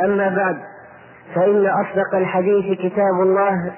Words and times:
أما 0.00 0.28
بعد 0.28 0.56
فإن 1.34 1.66
أصدق 1.66 2.14
الحديث 2.14 2.78
كتاب 2.78 3.20
الله 3.20 3.72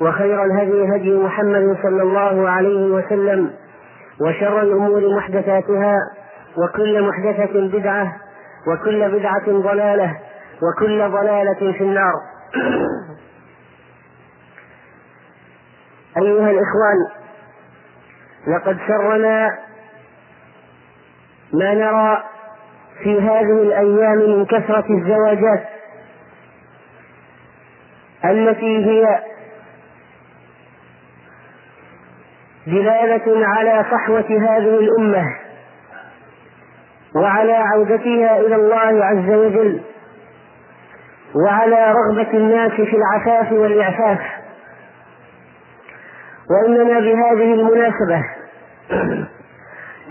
وخير 0.00 0.44
الهدي 0.44 0.96
هدي 0.96 1.16
محمد 1.16 1.76
صلى 1.82 2.02
الله 2.02 2.50
عليه 2.50 2.86
وسلم 2.86 3.50
وشر 4.20 4.62
الأمور 4.62 5.16
محدثاتها 5.16 5.96
وكل 6.56 7.08
محدثة 7.08 7.78
بدعة 7.78 8.12
وكل 8.68 9.10
بدعة 9.18 9.46
ضلالة 9.48 10.16
وكل 10.62 11.10
ضلالة 11.10 11.72
في 11.72 11.80
النار. 11.80 12.12
أيها 16.16 16.50
الإخوان 16.50 17.06
لقد 18.46 18.78
سرنا 18.88 19.50
ما 21.52 21.74
نرى 21.74 22.24
في 23.02 23.20
هذه 23.20 23.62
الأيام 23.62 24.18
من 24.18 24.44
كثرة 24.44 24.84
الزواجات 24.90 25.64
التي 28.24 28.86
هي 28.86 29.22
دلالة 32.66 33.46
على 33.46 33.84
صحوة 33.90 34.20
هذه 34.30 34.78
الأمة 34.78 35.24
وعلى 37.16 37.52
عودتها 37.52 38.40
إلى 38.40 38.54
الله 38.54 39.04
عز 39.04 39.30
وجل 39.30 39.80
وعلى 41.34 41.92
رغبة 41.92 42.30
الناس 42.38 42.72
في 42.72 42.96
العفاف 42.96 43.52
والإعفاف. 43.52 44.20
وإننا 46.50 47.00
بهذه 47.00 47.54
المناسبة 47.54 48.22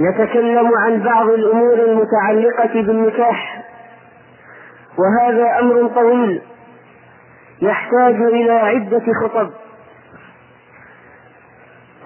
نتكلم 0.01 0.71
عن 0.77 1.03
بعض 1.03 1.29
الأمور 1.29 1.73
المتعلقة 1.73 2.73
بالنكاح 2.81 3.61
وهذا 4.97 5.59
أمر 5.59 5.88
طويل 5.88 6.41
يحتاج 7.61 8.16
إلى 8.16 8.51
عدة 8.51 9.03
خطب. 9.23 9.49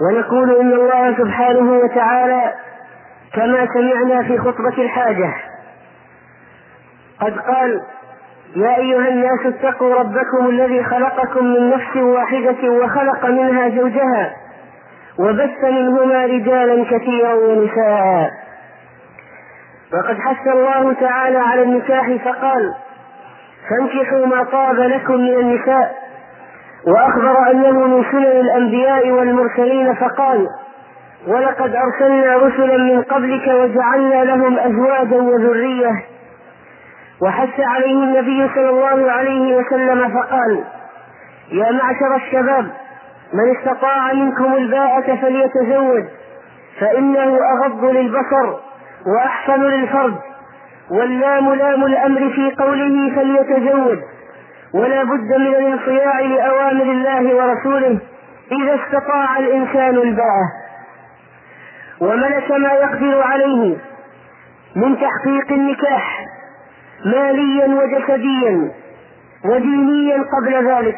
ونقول 0.02 0.56
إن 0.56 0.72
الله 0.74 1.18
سبحانه 1.18 1.72
وتعالى 1.72 2.54
كما 3.34 3.68
سمعنا 3.74 4.24
في 4.24 4.38
خطبة 4.38 4.84
الحاجة 4.84 5.34
قد 7.22 7.38
قال 7.40 7.82
يا 8.56 8.78
أيها 8.78 9.08
الناس 9.08 9.40
اتقوا 9.46 9.96
ربكم 9.96 10.50
الذي 10.50 10.84
خلقكم 10.84 11.46
من 11.46 11.70
نفس 11.70 11.96
واحدة 11.98 12.70
وخلق 12.70 13.26
منها 13.26 13.70
زوجها 13.70 14.36
وبث 15.20 15.64
منهما 15.64 16.26
رجالا 16.26 16.86
كثيرا 16.92 17.34
ونساء. 17.34 18.32
وقد 19.94 20.18
حث 20.20 20.48
الله 20.48 20.94
تعالى 20.94 21.38
على 21.38 21.64
النكاح 21.64 22.12
فقال 22.26 22.74
فانكحوا 23.70 24.26
ما 24.26 24.44
طاب 24.44 24.76
لكم 24.76 25.14
من 25.14 25.34
النساء. 25.34 25.96
وأخبر 26.88 27.52
انه 27.52 27.88
من 27.88 28.04
سنن 28.12 28.24
الأنبياء 28.24 29.12
والمرسلين 29.12 29.94
فقال 29.94 30.48
ولقد 31.28 31.76
أرسلنا 31.76 32.36
رسلا 32.38 32.78
من 32.78 33.02
قبلك 33.02 33.48
وجعلنا 33.48 34.24
لهم 34.24 34.60
أزواجا 34.60 35.16
وذرية. 35.22 35.92
وحث 37.22 37.60
عليه 37.60 38.04
النبي 38.04 38.50
صلى 38.56 38.70
الله 38.70 39.12
عليه 39.12 39.56
وسلم 39.56 40.10
فقال 40.10 40.64
يا 41.52 41.72
معشر 41.72 42.16
الشباب 42.16 42.72
من 43.34 43.56
استطاع 43.58 44.14
منكم 44.14 44.54
الباءة 44.54 45.16
فليتزوج 45.16 46.04
فإنه 46.80 47.40
أغض 47.64 47.86
للبصر 47.86 48.60
وأحسن 49.08 49.62
للفرج 49.62 50.14
واللام 50.92 51.54
لام 51.54 51.84
الأمر 51.84 52.30
في 52.30 52.56
قوله 52.64 53.16
فليتزوج. 53.16 53.98
ولا 54.74 55.04
بد 55.04 55.34
من 55.40 55.48
الانصياع 55.48 56.20
لأوامر 56.20 56.84
الله 56.84 57.36
ورسوله 57.36 58.00
إذا 58.52 58.76
استطاع 58.76 59.38
الإنسان 59.40 59.96
الباءة. 59.98 60.46
وملك 62.02 62.52
ما 62.52 62.74
يقدر 62.74 63.22
عليه 63.22 63.78
من 64.76 64.96
تحقيق 64.96 65.52
النكاح 65.52 66.26
ماليا 67.06 67.68
وجسديا 67.68 68.72
ودينيا 69.46 70.18
قبل 70.18 70.68
ذلك. 70.72 70.98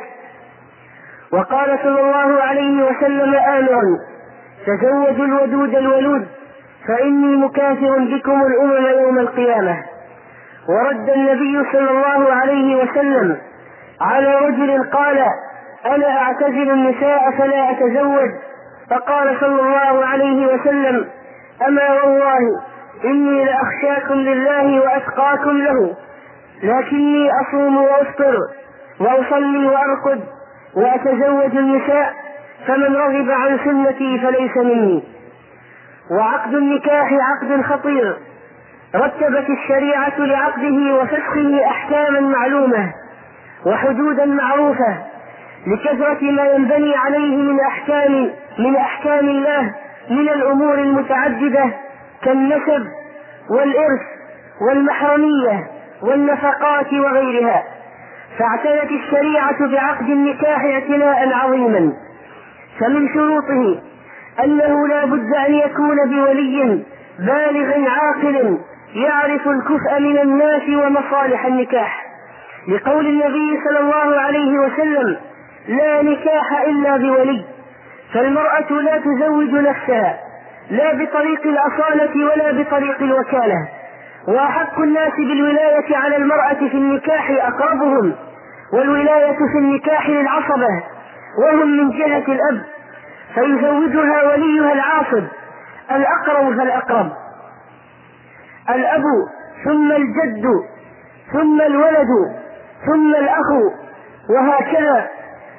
وقال 1.33 1.79
صلى 1.83 1.99
الله 2.01 2.41
عليه 2.43 2.83
وسلم 2.85 3.35
آمرا 3.35 3.81
تزوجوا 4.67 5.25
الودود 5.25 5.75
الولود 5.75 6.27
فإني 6.87 7.35
مكافر 7.35 7.97
بكم 7.99 8.41
الأمم 8.45 8.87
يوم 8.87 9.19
القيامة. 9.19 9.83
ورد 10.69 11.09
النبي 11.09 11.71
صلى 11.71 11.89
الله 11.89 12.33
عليه 12.33 12.75
وسلم 12.83 13.37
على 14.01 14.35
رجل 14.35 14.83
قال 14.91 15.25
أنا 15.85 16.17
أعتزل 16.21 16.71
النساء 16.71 17.31
فلا 17.37 17.71
أتزوج؟ 17.71 18.29
فقال 18.89 19.37
صلى 19.39 19.61
الله 19.61 20.05
عليه 20.05 20.45
وسلم 20.47 21.05
أما 21.67 21.91
والله 22.03 22.61
إني 23.05 23.45
لأخشاكم 23.45 24.13
لله 24.13 24.79
وأتقاكم 24.81 25.57
له 25.57 25.95
لكني 26.63 27.29
أصوم 27.41 27.77
وأفطر 27.77 28.37
وأصلي 28.99 29.67
وأرقد. 29.67 30.21
وأتزوج 30.75 31.57
النساء 31.57 32.13
فمن 32.67 32.95
رغب 32.95 33.31
عن 33.31 33.59
سنتي 33.65 34.19
فليس 34.19 34.57
مني. 34.57 35.03
وعقد 36.17 36.53
النكاح 36.53 37.13
عقد 37.13 37.61
خطير. 37.61 38.17
رتبت 38.95 39.49
الشريعة 39.49 40.19
لعقده 40.19 40.95
وفسخه 41.01 41.65
أحكاما 41.65 42.19
معلومة 42.19 42.93
وحدودا 43.65 44.25
معروفة 44.25 44.97
لكثرة 45.67 46.31
ما 46.31 46.43
ينبني 46.43 46.95
عليه 46.95 47.37
من 47.37 47.59
أحكام 47.59 48.31
من 48.59 48.75
أحكام 48.75 49.29
الله 49.29 49.75
من 50.09 50.29
الأمور 50.29 50.73
المتعددة 50.73 51.65
كالنسب 52.23 52.87
والإرث 53.49 54.01
والمحرمية 54.67 55.67
والنفقات 56.01 56.93
وغيرها. 56.93 57.63
فاعتنت 58.39 58.91
الشريعة 58.91 59.67
بعقد 59.67 60.09
النكاح 60.09 60.63
اعتناء 60.65 61.33
عظيما. 61.33 61.93
فمن 62.79 63.13
شروطه 63.13 63.81
أنه 64.43 64.87
لا 64.87 65.05
بد 65.05 65.33
أن 65.47 65.53
يكون 65.53 65.97
بولي 66.09 66.83
بالغ 67.19 67.89
عاقل 67.89 68.57
يعرف 68.95 69.47
الكفء 69.47 69.99
من 69.99 70.19
الناس 70.19 70.61
ومصالح 70.69 71.45
النكاح. 71.45 72.05
لقول 72.67 73.05
النبي 73.05 73.59
صلى 73.69 73.79
الله 73.79 74.19
عليه 74.19 74.59
وسلم 74.59 75.17
لا 75.67 76.01
نكاح 76.01 76.61
إلا 76.67 76.97
بولي. 76.97 77.45
فالمرأة 78.13 78.71
لا 78.71 78.97
تزوج 78.97 79.49
نفسها 79.49 80.19
لا 80.69 80.93
بطريق 80.93 81.41
الأصالة 81.45 82.25
ولا 82.25 82.61
بطريق 82.61 83.01
الوكالة. 83.01 83.67
وأحق 84.27 84.79
الناس 84.79 85.13
بالولاية 85.17 85.97
على 85.97 86.15
المرأة 86.15 86.53
في 86.53 86.73
النكاح 86.73 87.31
أقربهم 87.31 88.13
والولاية 88.73 89.37
في 89.37 89.57
النكاح 89.57 90.09
للعصبة 90.09 90.83
وهم 91.43 91.67
من 91.77 91.89
جهة 91.89 92.33
الأب. 92.33 92.61
فيزوجها 93.35 94.23
وليها 94.23 94.73
العاصب 94.73 95.23
الأقرب 95.91 96.57
فالأقرب. 96.57 97.11
الأب 98.69 99.03
ثم 99.65 99.91
الجد 99.91 100.45
ثم 101.33 101.61
الولد 101.61 102.07
ثم 102.85 103.15
الأخ 103.15 103.51
وهكذا. 104.29 105.07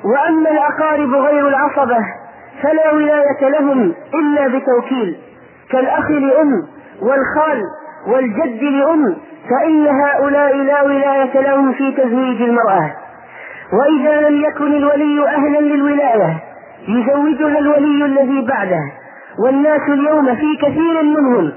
وأما 0.05 0.51
الأقارب 0.51 1.15
غير 1.15 1.49
العصبة 1.49 1.99
فلا 2.63 2.93
ولاية 2.93 3.49
لهم 3.49 3.95
إلا 4.15 4.49
بتوكيل. 4.59 5.19
كالأخ 5.71 6.11
لأم 6.11 6.67
والخال 7.03 7.63
والجد 8.07 8.63
لأم 8.63 9.17
فإن 9.51 9.87
هؤلاء 9.87 10.57
لا 10.57 10.83
ولاية 10.83 11.41
لهم 11.41 11.73
في 11.73 11.93
تزويج 11.93 12.43
المرأة. 12.43 12.91
وإذا 13.73 14.29
لم 14.29 14.41
يكن 14.45 14.75
الولي 14.75 15.29
أهلا 15.29 15.59
للولاية 15.59 16.43
يزوجها 16.89 17.59
الولي 17.59 18.05
الذي 18.05 18.47
بعده. 18.47 18.83
والناس 19.39 19.81
اليوم 19.89 20.35
في 20.37 20.57
كثير 20.63 21.03
منهم 21.03 21.53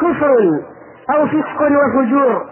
كفر 0.00 0.36
أو 1.14 1.26
فسق 1.26 1.62
وفجور. 1.62 2.42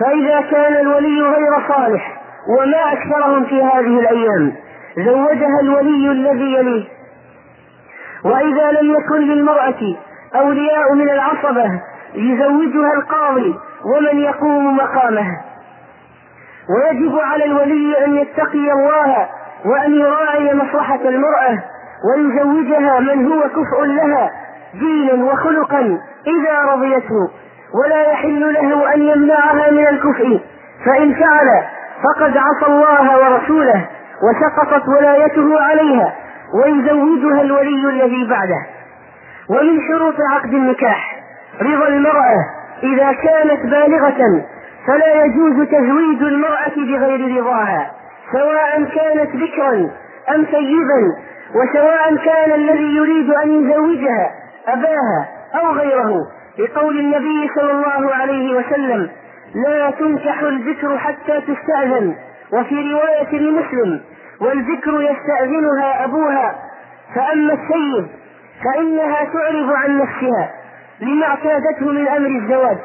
فإذا 0.00 0.40
كان 0.40 0.76
الولي 0.76 1.20
غير 1.22 1.68
صالح 1.68 2.22
وما 2.58 2.92
أكثرهم 2.92 3.44
في 3.44 3.62
هذه 3.62 4.00
الأيام 4.00 4.52
زوجها 4.96 5.60
الولي 5.60 6.10
الذي 6.12 6.52
يليه. 6.54 6.84
وإذا 8.24 8.72
لم 8.80 8.90
يكن 8.90 9.20
للمرأة 9.20 9.96
أولياء 10.34 10.94
من 10.94 11.10
العصبة 11.10 11.80
يزوجها 12.14 12.92
القاضي 12.96 13.54
ومن 13.84 14.20
يقوم 14.20 14.76
مقامه. 14.76 15.26
ويجب 16.70 17.18
على 17.18 17.44
الولي 17.44 18.04
أن 18.04 18.16
يتقي 18.16 18.72
الله 18.72 19.28
وأن 19.64 19.94
يراعي 19.94 20.54
مصلحة 20.54 21.00
المرأة 21.04 21.58
ويزوجها 22.08 23.00
من 23.00 23.32
هو 23.32 23.40
كفء 23.40 23.84
لها 23.84 24.30
دينا 24.74 25.24
وخلقا 25.24 25.80
إذا 26.26 26.60
رضيته. 26.72 27.30
ولا 27.84 28.12
يحل 28.12 28.52
له 28.54 28.94
أن 28.94 29.02
يمنعها 29.02 29.70
من 29.70 29.86
الكفء. 29.86 30.40
فإن 30.86 31.14
فعل 31.14 31.64
فقد 32.04 32.36
عصى 32.36 32.66
الله 32.72 33.18
ورسوله 33.18 33.86
وسقطت 34.22 34.82
ولايته 34.88 35.62
عليها 35.62 36.12
ويزوجها 36.54 37.40
الولي 37.40 37.90
الذي 37.90 38.28
بعده. 38.30 38.66
ومن 39.50 39.80
شروط 39.88 40.14
عقد 40.32 40.54
النكاح 40.54 41.16
رضا 41.62 41.88
المرأة 41.88 42.36
إذا 42.82 43.12
كانت 43.12 43.62
بالغة 43.66 44.44
فلا 44.86 45.24
يجوز 45.24 45.68
تزويج 45.68 46.22
المرأة 46.22 46.74
بغير 46.76 47.38
رضاها 47.38 47.90
سواء 48.32 48.84
كانت 48.84 49.36
ذكرا 49.36 49.90
أم 50.34 50.46
سيبا 50.50 51.16
وسواء 51.54 52.16
كان 52.16 52.52
الذي 52.52 52.96
يريد 52.96 53.30
أن 53.30 53.50
يزوجها 53.50 54.30
أباها 54.68 55.28
أو 55.54 55.72
غيره. 55.72 56.16
لقول 56.58 57.00
النبي 57.00 57.50
صلى 57.56 57.70
الله 57.70 58.14
عليه 58.14 58.54
وسلم 58.54 59.10
لا 59.54 59.90
تنكح 59.90 60.42
الذكر 60.42 60.98
حتى 60.98 61.40
تستأذن. 61.40 62.14
وفي 62.52 62.92
رواية 62.92 63.38
لمسلم 63.38 64.00
والذكر 64.40 65.02
يستأذنها 65.02 66.04
أبوها 66.04 66.54
فأما 67.14 67.52
السيد 67.52 68.06
فإنها 68.64 69.24
تعرض 69.24 69.72
عن 69.72 69.98
نفسها 69.98 70.50
لما 71.00 71.26
اعتادته 71.26 71.86
من 71.86 72.08
أمر 72.08 72.28
الزواج. 72.28 72.78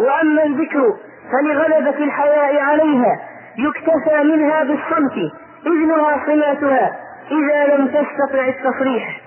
وأما 0.00 0.44
الذكر 0.44 0.94
فلغلبة 1.32 2.04
الحياء 2.04 2.60
عليها 2.60 3.20
يكتفى 3.58 4.22
منها 4.24 4.62
بالصمت 4.64 5.32
إذنها 5.66 6.24
صماتها 6.26 6.96
إذا 7.30 7.76
لم 7.76 7.86
تستطع 7.86 8.48
التصريح. 8.48 9.20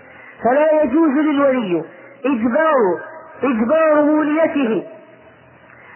فلا 0.43 0.83
يجوز 0.83 1.09
للولي 1.09 1.83
إجبار 2.25 2.99
إجبار 3.43 4.01
موليته 4.01 4.83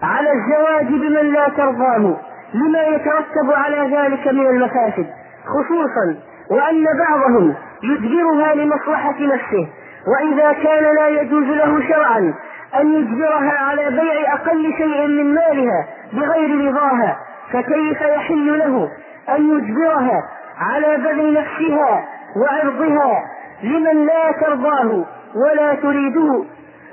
على 0.04 0.30
الزواج 0.32 0.86
بمن 0.86 1.34
لا 1.34 1.50
ترضاه 1.50 2.18
لما 2.54 2.84
يترتب 2.84 3.52
على 3.52 3.96
ذلك 3.98 4.28
من 4.28 4.48
المفاسد 4.48 5.08
خصوصا 5.46 6.16
وأن 6.52 6.86
بعضهم 7.10 7.56
يجبرها 7.84 8.56
لمصلحة 8.56 9.16
نفسه 9.20 9.68
وإذا 10.08 10.54
كان 10.54 10.96
لا 10.96 11.08
يجوز 11.08 11.44
له 11.44 11.88
شرعا 11.90 12.34
أن 12.82 12.94
يجبرها 12.94 13.52
على 13.52 13.92
بيع 13.92 14.34
أقل 14.34 14.74
شيء 14.78 15.08
من 15.08 15.34
مالها 15.34 15.88
بغير 16.14 16.68
رضاها 16.68 17.18
فكيف 17.52 18.02
يحل 18.02 18.60
له 18.60 18.90
أن 19.30 19.58
يجبرها 19.58 20.24
على 20.58 20.98
بذل 20.98 21.34
نفسها 21.34 22.06
وعرضها 22.42 23.24
لمن 23.64 24.06
لا 24.06 24.32
ترضاه 24.32 25.06
ولا 25.36 25.74
تريده؟ 25.76 26.46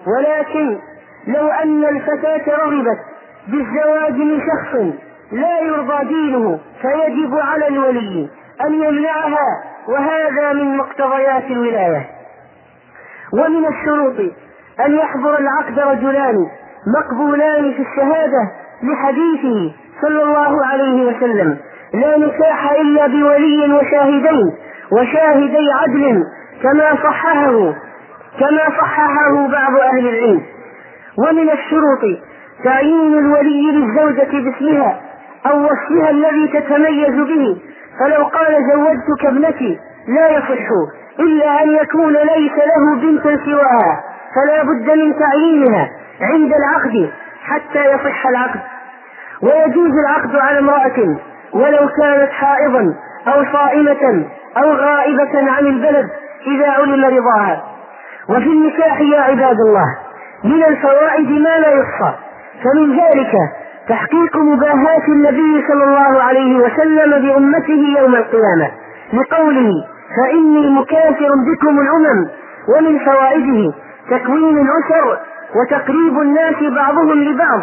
ولكن 0.06 0.78
لو 1.26 1.48
أن 1.48 1.84
الفتاة 1.84 2.56
رغبت 2.56 2.98
بالزواج 3.48 4.12
من 4.12 4.40
شخص 4.40 4.74
لا 5.32 5.60
يرضى 5.60 6.04
دينه 6.04 6.58
فيجب 6.82 7.34
على 7.34 7.68
الولي 7.68 8.28
أن 8.66 8.74
يمنعها 8.74 9.62
وهذا 9.88 10.52
من 10.52 10.76
مقتضيات 10.76 11.44
الولاية. 11.44 12.06
ومن 13.32 13.66
الشروط 13.66 14.32
أن 14.80 14.92
يحضر 14.92 15.38
العقد 15.38 15.78
رجلان 15.78 16.46
مقبولان 16.98 17.72
في 17.72 17.82
الشهادة 17.82 18.50
لحديثه 18.82 19.74
صلى 20.02 20.22
الله 20.22 20.66
عليه 20.66 21.06
وسلم. 21.06 21.56
لا 21.94 22.16
نكاح 22.16 22.70
إلا 22.70 23.06
بولي 23.06 23.72
وشاهدين 23.74 24.52
وشاهدي 24.92 25.72
عدل 25.72 26.22
كما 26.62 26.94
صححه 27.04 27.74
كما 28.40 28.64
صححه 28.80 29.48
بعض 29.52 29.76
أهل 29.94 30.08
العلم. 30.08 30.42
ومن 31.18 31.50
الشروط 31.50 32.20
تعيين 32.64 33.18
الولي 33.18 33.72
للزوجة 33.72 34.30
باسمها 34.32 35.00
أو 35.46 35.64
وصفها 35.64 36.10
الذي 36.10 36.48
تتميز 36.48 37.14
به. 37.28 37.62
فلو 38.00 38.24
قال 38.24 38.56
زوجتك 38.72 39.26
ابنتي 39.26 39.78
لا 40.08 40.30
يصح 40.30 40.68
إلا 41.20 41.62
أن 41.62 41.70
يكون 41.70 42.12
ليس 42.12 42.52
له 42.52 43.00
بنت 43.02 43.22
سواها. 43.44 44.11
فلا 44.34 44.62
بد 44.62 44.90
من 44.90 45.14
تعيينها 45.18 45.88
عند 46.20 46.52
العقد 46.54 47.10
حتى 47.44 47.84
يصح 47.94 48.26
العقد. 48.26 48.60
ويجوز 49.42 49.90
العقد 50.06 50.36
على 50.36 50.58
امرأة 50.58 51.16
ولو 51.52 51.88
كانت 51.88 52.30
حائضا 52.30 52.94
أو 53.28 53.44
صائمة 53.52 54.24
أو 54.56 54.72
غائبة 54.72 55.50
عن 55.52 55.66
البلد 55.66 56.08
إذا 56.46 56.70
علم 56.70 57.04
رضاها. 57.04 57.62
وفي 58.28 58.46
النكاح 58.46 59.00
يا 59.00 59.20
عباد 59.20 59.56
الله 59.60 59.86
من 60.44 60.64
الفوائد 60.64 61.30
ما 61.30 61.58
لا 61.58 61.70
يحصى 61.70 62.14
فمن 62.64 62.96
ذلك 63.00 63.32
تحقيق 63.88 64.36
مباهاة 64.36 65.08
النبي 65.08 65.64
صلى 65.68 65.84
الله 65.84 66.22
عليه 66.22 66.56
وسلم 66.56 67.10
بأمته 67.22 67.98
يوم 68.00 68.14
القيامة 68.14 68.70
لقوله 69.12 69.70
فإني 70.16 70.70
مكافر 70.70 71.28
بكم 71.52 71.80
الأمم 71.80 72.26
ومن 72.76 72.98
فوائده 72.98 73.72
تكوين 74.10 74.58
الأسر 74.58 75.18
وتقريب 75.56 76.20
الناس 76.20 76.54
بعضهم 76.76 77.12
لبعض 77.24 77.60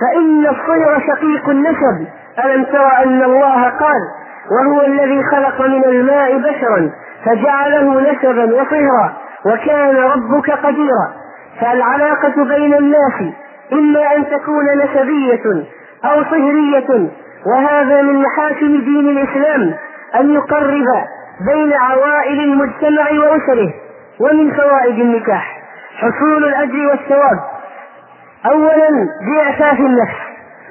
فإن 0.00 0.46
الصهر 0.46 1.00
شقيق 1.06 1.48
النسب 1.48 2.06
ألم 2.44 2.64
تر 2.64 2.86
أن 3.04 3.22
الله 3.22 3.68
قال 3.68 4.00
وهو 4.50 4.80
الذي 4.82 5.22
خلق 5.24 5.60
من 5.66 5.84
الماء 5.84 6.38
بشرا 6.38 6.90
فجعله 7.24 8.00
نسبا 8.12 8.44
وصهرا 8.62 9.12
وكان 9.46 9.96
ربك 9.96 10.50
قديرا 10.50 11.12
فالعلاقة 11.60 12.44
بين 12.44 12.74
الناس 12.74 13.34
إما 13.72 14.16
أن 14.16 14.24
تكون 14.30 14.64
نسبية 14.84 15.64
أو 16.04 16.22
صهرية 16.24 17.08
وهذا 17.46 18.02
من 18.02 18.22
محاسن 18.22 18.84
دين 18.84 19.08
الإسلام 19.18 19.74
أن 20.20 20.30
يقرب 20.34 20.86
بين 21.52 21.72
عوائل 21.72 22.40
المجتمع 22.40 23.10
وأسره 23.10 23.74
ومن 24.20 24.50
فوائد 24.50 24.98
النكاح. 24.98 25.61
حصول 25.96 26.44
الأجر 26.44 26.86
والثواب. 26.90 27.40
أولا 28.46 28.88
بإعفاف 29.26 29.78
النفس 29.80 30.16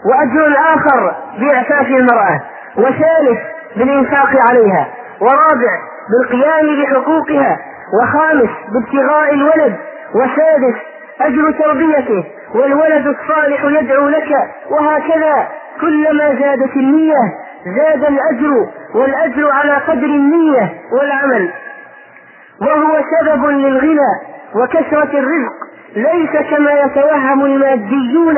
وأجر 0.05 0.55
آخر 0.75 1.15
بإعفاف 1.39 1.87
المرأة 1.87 2.41
وثالث 2.77 3.39
بالإنفاق 3.75 4.29
عليها 4.49 4.87
ورابع 5.21 5.71
بالقيام 6.09 6.81
بحقوقها 6.83 7.57
وخامس 8.01 8.49
بابتغاء 8.73 9.33
الولد 9.33 9.75
وسادس 10.15 10.75
أجر 11.21 11.51
تربيته 11.51 12.23
والولد 12.55 13.07
الصالح 13.07 13.63
يدعو 13.63 14.07
لك 14.07 14.29
وهكذا 14.69 15.47
كلما 15.81 16.35
زادت 16.39 16.75
النية 16.75 17.33
زاد 17.77 18.03
الأجر 18.05 18.67
والأجر 18.95 19.51
على 19.51 19.73
قدر 19.73 20.05
النية 20.05 20.73
والعمل. 20.91 21.51
وهو 22.61 23.01
سبب 23.19 23.45
للغنى 23.45 24.11
وكثرة 24.55 25.19
الرزق. 25.19 25.53
ليس 25.95 26.31
كما 26.49 26.71
يتوهم 26.71 27.45
الماديون 27.45 28.35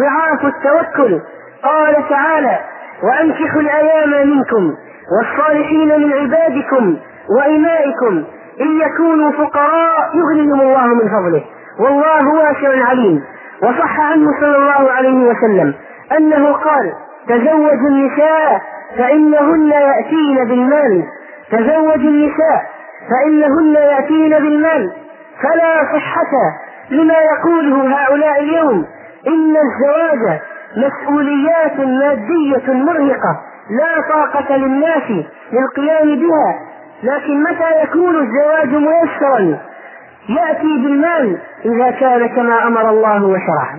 ضعاف 0.00 0.44
التوكل. 0.44 1.20
قال 1.62 2.08
تعالى 2.08 2.58
وأنكحوا 3.02 3.60
الأيام 3.60 4.28
منكم 4.28 4.74
والصالحين 5.18 5.88
من 6.00 6.12
عبادكم 6.12 6.96
وإمائكم 7.38 8.24
إن 8.60 8.80
يكونوا 8.80 9.30
فقراء 9.30 10.10
يغنيهم 10.14 10.60
الله 10.60 10.86
من 10.86 11.08
فضله. 11.08 11.44
والله 11.80 12.28
واسع 12.28 12.84
عليم. 12.88 13.24
وصح 13.62 14.00
عنه 14.00 14.40
صلى 14.40 14.56
الله 14.56 14.92
عليه 14.92 15.28
وسلم 15.28 15.74
أنه 16.18 16.52
قال 16.52 16.92
تزوجوا 17.28 17.88
النساء 17.88 18.62
فإنهن 18.98 19.70
يأتين 19.70 20.44
بالمال. 20.48 21.04
تزوجوا 21.50 22.10
النساء 22.10 22.66
فإنهن 23.10 23.74
يأتين 23.74 24.30
بالمال. 24.30 24.92
فلا 25.42 25.92
صحة 25.92 26.32
لما 26.90 27.14
يقوله 27.14 27.96
هؤلاء 27.96 28.40
اليوم. 28.40 28.86
إن 29.28 29.56
الزواج 29.56 30.40
مسؤوليات 30.76 31.76
مادية 31.80 32.72
مرهقة 32.72 33.40
لا 33.70 34.00
طاقة 34.08 34.56
للناس 34.56 35.24
للقيام 35.52 36.18
بها. 36.18 36.58
لكن 37.02 37.42
متى 37.42 37.82
يكون 37.82 38.14
الزواج 38.16 38.68
ميسرا؟ 38.68 39.58
يأتي 40.28 40.82
بالمال 40.82 41.38
إذا 41.64 41.90
كان 41.90 42.26
كما 42.26 42.66
أمر 42.66 42.90
الله 42.90 43.24
وشرع 43.24 43.76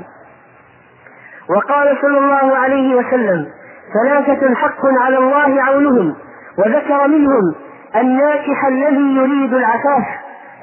وقال 1.55 1.97
صلى 2.01 2.17
الله 2.17 2.57
عليه 2.57 2.95
وسلم 2.95 3.47
ثلاثة 3.93 4.55
حق 4.55 4.85
على 5.01 5.17
الله 5.17 5.63
عونهم. 5.63 6.15
وذكر 6.57 7.07
منهم 7.07 7.55
الناكح 7.95 8.65
الذي 8.65 9.15
يريد 9.15 9.53
العفاف. 9.53 10.05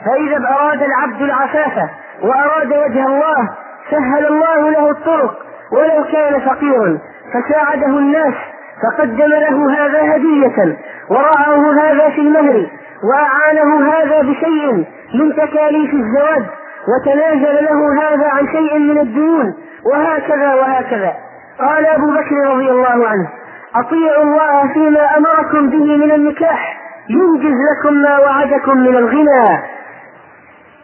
فإذا 0.05 0.49
أراد 0.49 0.83
العبد 0.83 1.23
العفاف 1.23 1.91
وأراد 2.23 2.67
وجه 2.67 3.07
الله 3.07 3.49
سهل 3.91 4.27
الله 4.27 4.71
له 4.71 4.91
الطرق 4.91 5.39
ولو 5.73 6.05
كان 6.13 6.41
فقيرا. 6.41 6.99
فساعده 7.35 7.87
الناس 7.87 8.35
فقدم 8.83 9.27
له 9.27 9.73
هذا 9.73 10.17
هدية 10.17 10.77
ورعاه 11.11 11.73
هذا 11.81 12.09
في 12.09 12.21
المهر 12.21 12.67
وأعانه 13.05 13.93
هذا 13.93 14.21
بشيء 14.23 14.73
من 15.15 15.33
تكاليف 15.37 15.95
الزواج 15.95 16.43
وتنازل 16.89 17.65
له 17.65 18.03
هذا 18.03 18.29
عن 18.29 18.47
شيء 18.49 18.79
من 18.79 18.99
الديون 18.99 19.55
وهكذا 19.93 20.55
وهكذا. 20.55 21.13
قال 21.61 21.87
أبو 21.87 22.07
بكر 22.11 22.55
رضي 22.55 22.71
الله 22.71 23.09
عنه 23.09 23.29
أطيعوا 23.77 24.23
الله 24.23 24.73
فيما 24.73 25.17
أمركم 25.17 25.71
به 25.71 25.97
من 25.97 26.13
النكاح 26.13 26.77
ينجز 27.09 27.57
لكم 27.71 27.95
ما 27.95 28.19
وعدكم 28.19 28.79
من 28.79 28.97
الغنى. 28.97 29.76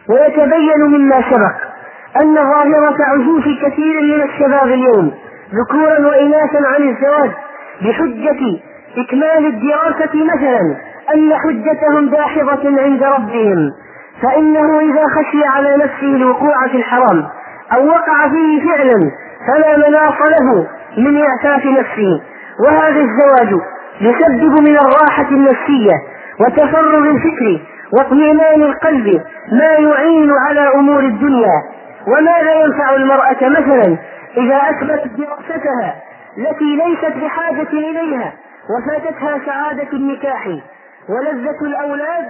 ويتبين 0.09 0.81
مما 0.87 1.21
سبق 1.31 1.55
أن 2.21 2.35
ظاهرة 2.35 2.97
عزوف 3.05 3.43
كثير 3.43 4.01
من 4.01 4.21
الشباب 4.21 4.67
اليوم 4.67 5.11
ذكورا 5.53 6.07
وإناثا 6.07 6.59
عن 6.75 6.89
الزواج 6.89 7.31
بحجة 7.81 8.59
إكمال 8.97 9.45
الدراسة 9.45 10.23
مثلا 10.33 10.75
أن 11.15 11.33
حجتهم 11.33 12.09
داحضة 12.09 12.81
عند 12.81 13.03
ربهم 13.03 13.71
فإنه 14.21 14.79
إذا 14.79 15.05
خشي 15.07 15.45
على 15.45 15.77
نفسه 15.77 16.15
الوقوع 16.15 16.67
في 16.71 16.77
الحرام 16.77 17.23
أو 17.73 17.87
وقع 17.87 18.29
فيه 18.29 18.61
فعلا 18.69 19.11
فلا 19.47 19.77
مناص 19.77 20.13
له 20.21 20.67
من 20.97 21.21
إعفاف 21.21 21.65
نفسه. 21.65 22.21
وهذا 22.65 23.01
الزواج 23.01 23.61
يسبب 24.01 24.59
من 24.61 24.77
الراحة 24.77 25.27
النفسية 25.31 25.93
وتفرغ 26.39 27.09
الفكر 27.09 27.61
واطمئنان 27.97 28.63
القلب 28.63 29.23
ما 29.51 29.65
يعين 29.65 30.31
على 30.31 30.73
أمور 30.75 30.99
الدنيا 30.99 31.63
وماذا 32.07 32.53
ينفع 32.53 32.95
المرأة 32.95 33.49
مثلا 33.49 33.97
إذا 34.37 34.55
أثبتت 34.69 35.11
دراستها 35.17 35.95
التي 36.37 36.75
ليست 36.75 37.17
بحاجة 37.17 37.69
إليها 37.69 38.33
وفاتتها 38.69 39.39
سعادة 39.45 39.87
النكاح 39.93 40.47
ولذة 41.09 41.61
الأولاد 41.61 42.25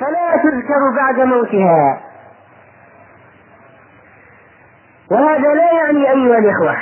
فلا 0.00 0.36
تذكر 0.42 0.90
بعد 0.96 1.20
موتها. 1.20 2.00
وهذا 5.10 5.54
لا 5.54 5.72
يعني 5.72 6.10
أيها 6.10 6.38
الإخوة 6.38 6.76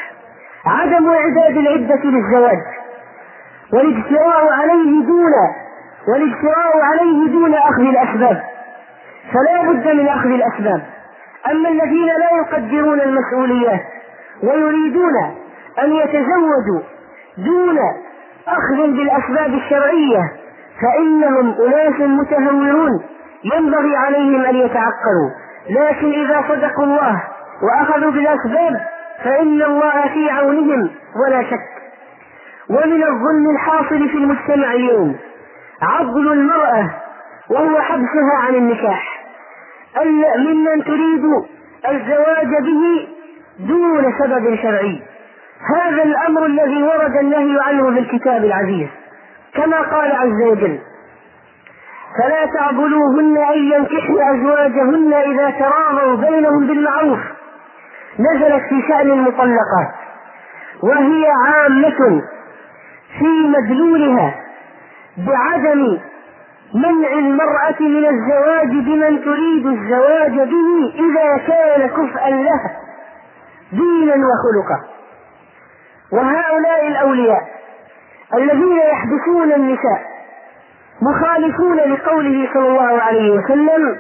عدم 0.66 1.09
إعداد 1.11 1.57
العدة 1.57 2.00
للزواج 2.04 2.59
والاجتراء 3.73 4.52
عليه 4.52 5.04
دون 5.07 5.33
والاجتراء 6.09 6.81
عليه 6.83 7.29
دون 7.33 7.55
أخذ 7.55 7.81
الأسباب 7.81 8.43
فلا 9.33 9.63
بد 9.73 9.89
من 9.89 10.09
أخذ 10.09 10.29
الأسباب. 10.29 10.83
أما 11.51 11.69
الذين 11.69 12.07
لا 12.07 12.39
يقدرون 12.39 13.01
المسؤوليات 13.01 13.81
ويريدون 14.43 15.17
أن 15.83 15.93
يتزوجوا 15.93 16.81
دون 17.39 17.79
أخذ 18.49 18.77
بالأسباب 18.77 19.55
الشرعية 19.55 20.33
فإنهم 20.83 21.55
أناس 21.67 22.01
متهورون 22.01 23.03
ينبغي 23.45 23.97
عليهم 23.97 24.45
أن 24.45 24.57
يتعقلوا. 24.57 25.31
لكن 25.71 26.13
إذا 26.13 26.45
صدقوا 26.49 26.85
الله 26.85 27.23
وأخذوا 27.63 28.11
بالأسباب 28.11 28.81
فإن 29.25 29.63
الله 29.63 30.09
في 30.15 30.31
عونهم 30.31 30.91
ولا 31.27 31.43
شك. 31.43 31.75
ومن 32.71 33.03
الظلم 33.03 33.51
الحاصل 33.55 34.09
في 34.09 34.19
المجتمع 34.19 34.73
اليوم 34.73 35.17
عضل 35.83 36.33
المرأة 36.33 36.90
وهو 37.50 37.81
حبسها 37.81 38.37
عن 38.47 38.54
النكاح. 38.54 39.25
ممن 40.37 40.85
تريد 40.85 41.25
الزواج 41.88 42.49
به 42.49 43.09
دون 43.59 44.14
سبب 44.19 44.57
شرعي. 44.62 45.02
هذا 45.75 46.02
الأمر 46.02 46.47
الذي 46.47 46.83
ورد 46.83 47.16
النهي 47.16 47.61
عنه 47.61 47.90
في 47.90 47.99
الكتاب 47.99 48.45
العزيز. 48.45 48.88
كما 49.54 49.81
قال 49.81 50.12
عز 50.12 50.43
وجل 50.43 50.78
فلا 52.19 52.47
تعبدوهن 52.59 53.37
أن 53.37 53.59
ينكحن 53.59 54.19
أزواجهن 54.35 55.14
إذا 55.14 55.50
تراضوا 55.50 56.16
بينهم 56.16 56.66
بالمعروف. 56.66 57.19
نزلت 58.19 58.62
في 58.69 58.83
شأن 58.88 59.11
المطلقات 59.11 59.90
وهي 60.83 61.26
عامة 61.47 62.23
في 63.19 63.28
مدلولها 63.49 64.35
بعدم 65.18 65.99
منع 66.75 67.09
المرأة 67.12 67.80
من 67.80 68.06
الزواج 68.06 68.68
بمن 68.68 69.25
تريد 69.25 69.66
الزواج 69.66 70.33
به 70.33 70.92
إذا 70.94 71.37
كان 71.47 71.88
كفءا 71.88 72.30
لها 72.30 72.76
دينا 73.73 74.14
وخلقا. 74.14 74.80
وهؤلاء 76.12 76.88
الأولياء 76.88 77.42
الذين 78.35 78.76
يحدثون 78.92 79.52
النساء 79.52 80.02
مخالفون 81.02 81.76
لقوله 81.76 82.49
صلى 82.54 82.68
الله 82.68 83.02
عليه 83.02 83.30
وسلم 83.30 83.97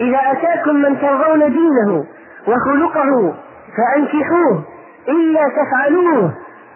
إذا 0.00 0.18
أتاكم 0.32 0.74
من 0.74 1.00
ترضون 1.00 1.52
دينه 1.52 2.04
وخلقه 2.48 3.34
فأنكحوه 3.76 4.64
إلا 5.08 5.48
تفعلوه 5.48 6.32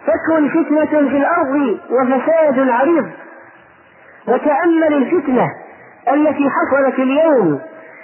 تكن 0.07 0.49
فتنة 0.49 1.09
في 1.09 1.17
الأرض 1.17 1.77
وفساد 1.89 2.69
عريض. 2.69 3.09
وتأمل 4.29 4.93
الفتنة 4.93 5.47
التي 6.13 6.49
حصلت 6.49 6.99
اليوم 6.99 7.59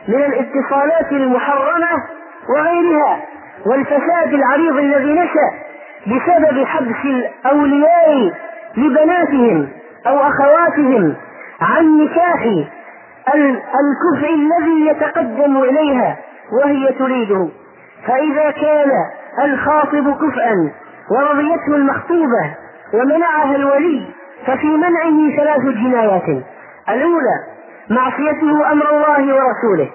من 0.08 0.15
الاتصالات 0.24 1.12
المحرمة 1.12 1.89
وغيرها 2.50 3.20
والفساد 3.65 4.34
العريض 4.34 4.77
الذي 4.77 5.13
نشأ 5.13 5.51
بسبب 6.08 6.63
حبس 6.65 7.05
الأولياء 7.05 8.34
لبناتهم 8.77 9.67
أو 10.08 10.20
أخواتهم 10.20 11.15
عن 11.62 11.98
نكاح 11.98 12.44
الكفء 13.36 14.29
الذي 14.34 14.88
يتقدم 14.88 15.58
إليها 15.58 16.17
وهي 16.62 16.91
تريده. 17.00 17.50
فإذا 18.08 18.51
كان 18.51 18.91
الخاطب 19.44 20.15
كفءا 20.17 20.72
ورضيته 21.12 21.75
المخطوبة 21.75 22.53
ومنعها 22.94 23.55
الولي 23.55 24.05
ففي 24.48 24.68
منعه 24.68 25.36
ثلاث 25.38 25.62
جنايات. 25.62 26.44
الأولى 26.90 27.38
معصيته 27.90 28.72
أمر 28.72 28.90
الله 28.90 29.36
ورسوله 29.36 29.90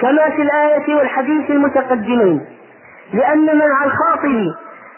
كما 0.00 0.30
في 0.30 0.42
الآية 0.42 0.96
والحديث 0.96 1.50
المتقدمين 1.50 2.46
لأن 3.12 3.38
منع 3.56 3.84
الخاطب 3.84 4.54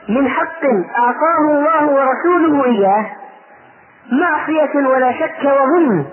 من 0.08 0.28
حق 0.28 0.64
أعطاه 0.98 1.40
الله 1.40 1.86
ورسوله 1.86 2.64
إياه 2.64 3.06
معصية 4.12 4.86
ولا 4.88 5.12
شك 5.12 5.44
وظلم. 5.44 6.06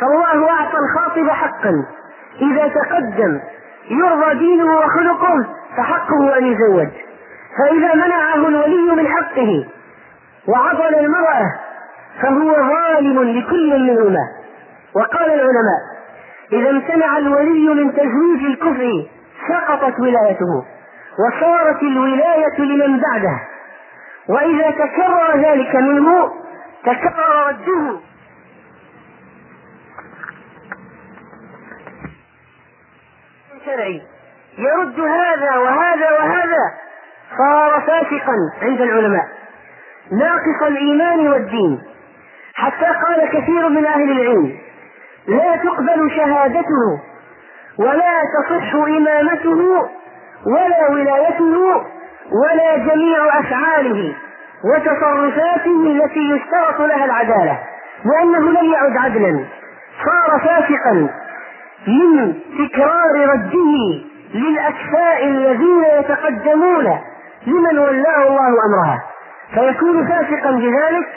فالله 0.00 0.50
أعطى 0.50 0.78
الخاطب 0.78 1.30
حقا. 1.30 1.72
إذا 2.40 2.68
تقدم 2.68 3.40
يرضى 3.90 4.38
دينه 4.38 4.76
وخلقه 4.76 5.46
فحقه 5.76 6.38
أن 6.38 6.46
يزوج. 6.46 6.88
فإذا 7.58 7.94
منعه 7.94 8.34
الولي 8.34 9.02
من 9.02 9.08
حقه 9.08 9.66
وعضل 10.48 10.94
المرأة 10.94 11.46
فهو 12.20 12.54
ظالم 12.54 13.22
لكل 13.22 13.78
منهما 13.78 14.28
وقال 14.96 15.30
العلماء 15.32 15.80
إذا 16.52 16.70
امتنع 16.70 17.18
الولي 17.18 17.74
من 17.74 17.92
تزويج 17.92 18.44
الكفر 18.44 19.06
سقطت 19.48 20.00
ولايته 20.00 20.64
وصارت 21.18 21.82
الولاية 21.82 22.58
لمن 22.58 23.00
بعده. 23.00 23.40
وإذا 24.28 24.70
تكرر 24.70 25.36
ذلك 25.36 25.76
منه 25.76 26.32
تكرر 26.84 27.48
رده 27.48 27.98
شرعي 33.66 34.02
يرد 34.58 35.00
هذا 35.00 35.56
وهذا 35.58 36.10
وهذا 36.10 36.58
صار 37.38 37.80
فاسقا 37.80 38.34
عند 38.62 38.80
العلماء. 38.80 39.28
ناقص 40.12 40.62
الإيمان 40.62 41.28
والدين. 41.28 41.82
حتى 42.54 42.86
قال 43.06 43.28
كثير 43.32 43.68
من 43.68 43.86
أهل 43.86 44.10
العلم 44.10 44.58
لا 45.26 45.56
تقبل 45.56 46.10
شهادته 46.16 47.00
ولا 47.78 48.22
تصح 48.38 48.74
إمامته 48.74 49.88
ولا 50.46 50.90
ولايته 50.90 51.56
ولا 52.42 52.76
جميع 52.76 53.40
أفعاله 53.40 54.14
وتصرفاته 54.74 55.86
التي 55.86 56.20
يشترط 56.20 56.80
لها 56.80 57.04
العدالة 57.04 57.58
لأنه 58.04 58.50
لم 58.50 58.72
يعد 58.72 58.96
عدلا. 58.96 59.44
صار 60.04 60.40
فاسقا 60.40 61.08
من 61.86 62.34
تكرار 62.58 63.28
رده 63.28 64.02
للأكفاء 64.34 65.26
الذين 65.26 65.84
يتقدمون 65.98 66.98
لمن 67.46 67.78
ولاه 67.78 68.28
الله 68.28 68.48
أمرها. 68.66 69.02
فيكون 69.54 70.06
فاسقا 70.08 70.50
بذلك 70.50 71.08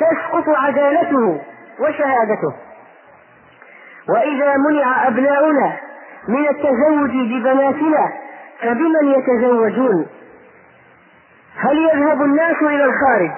تسقط 0.00 0.48
عدالته 0.48 1.40
وشهادته. 1.80 2.54
وإذا 4.08 4.56
منع 4.56 5.06
أبناؤنا 5.06 5.76
من 6.28 6.48
التزوج 6.48 7.10
ببناتنا 7.10 8.12
فبمن 8.60 9.14
يتزوجون؟ 9.18 10.06
هل 11.56 11.78
يذهب 11.78 12.22
الناس 12.22 12.56
إلى 12.62 12.84
الخارج 12.84 13.30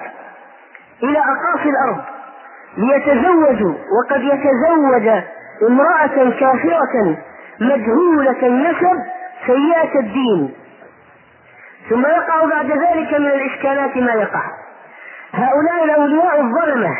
إلى 1.03 1.19
أقاصي 1.19 1.69
الأرض 1.69 2.01
ليتزوجوا؟ 2.77 3.73
وقد 3.97 4.21
يتزوج 4.21 5.23
امرأة 5.69 6.39
كافرة 6.39 7.17
مجهولة 7.59 8.47
النسب 8.47 8.99
سيئة 9.45 9.99
الدين. 9.99 10.53
ثم 11.89 12.05
يقع 12.05 12.45
بعد 12.45 12.65
ذلك 12.65 13.13
من 13.13 13.27
الإشكالات 13.27 13.97
ما 13.97 14.13
يقع. 14.13 14.62
هؤلاء 15.33 15.83
الأولياء 15.83 16.41
الظلمة 16.41 16.97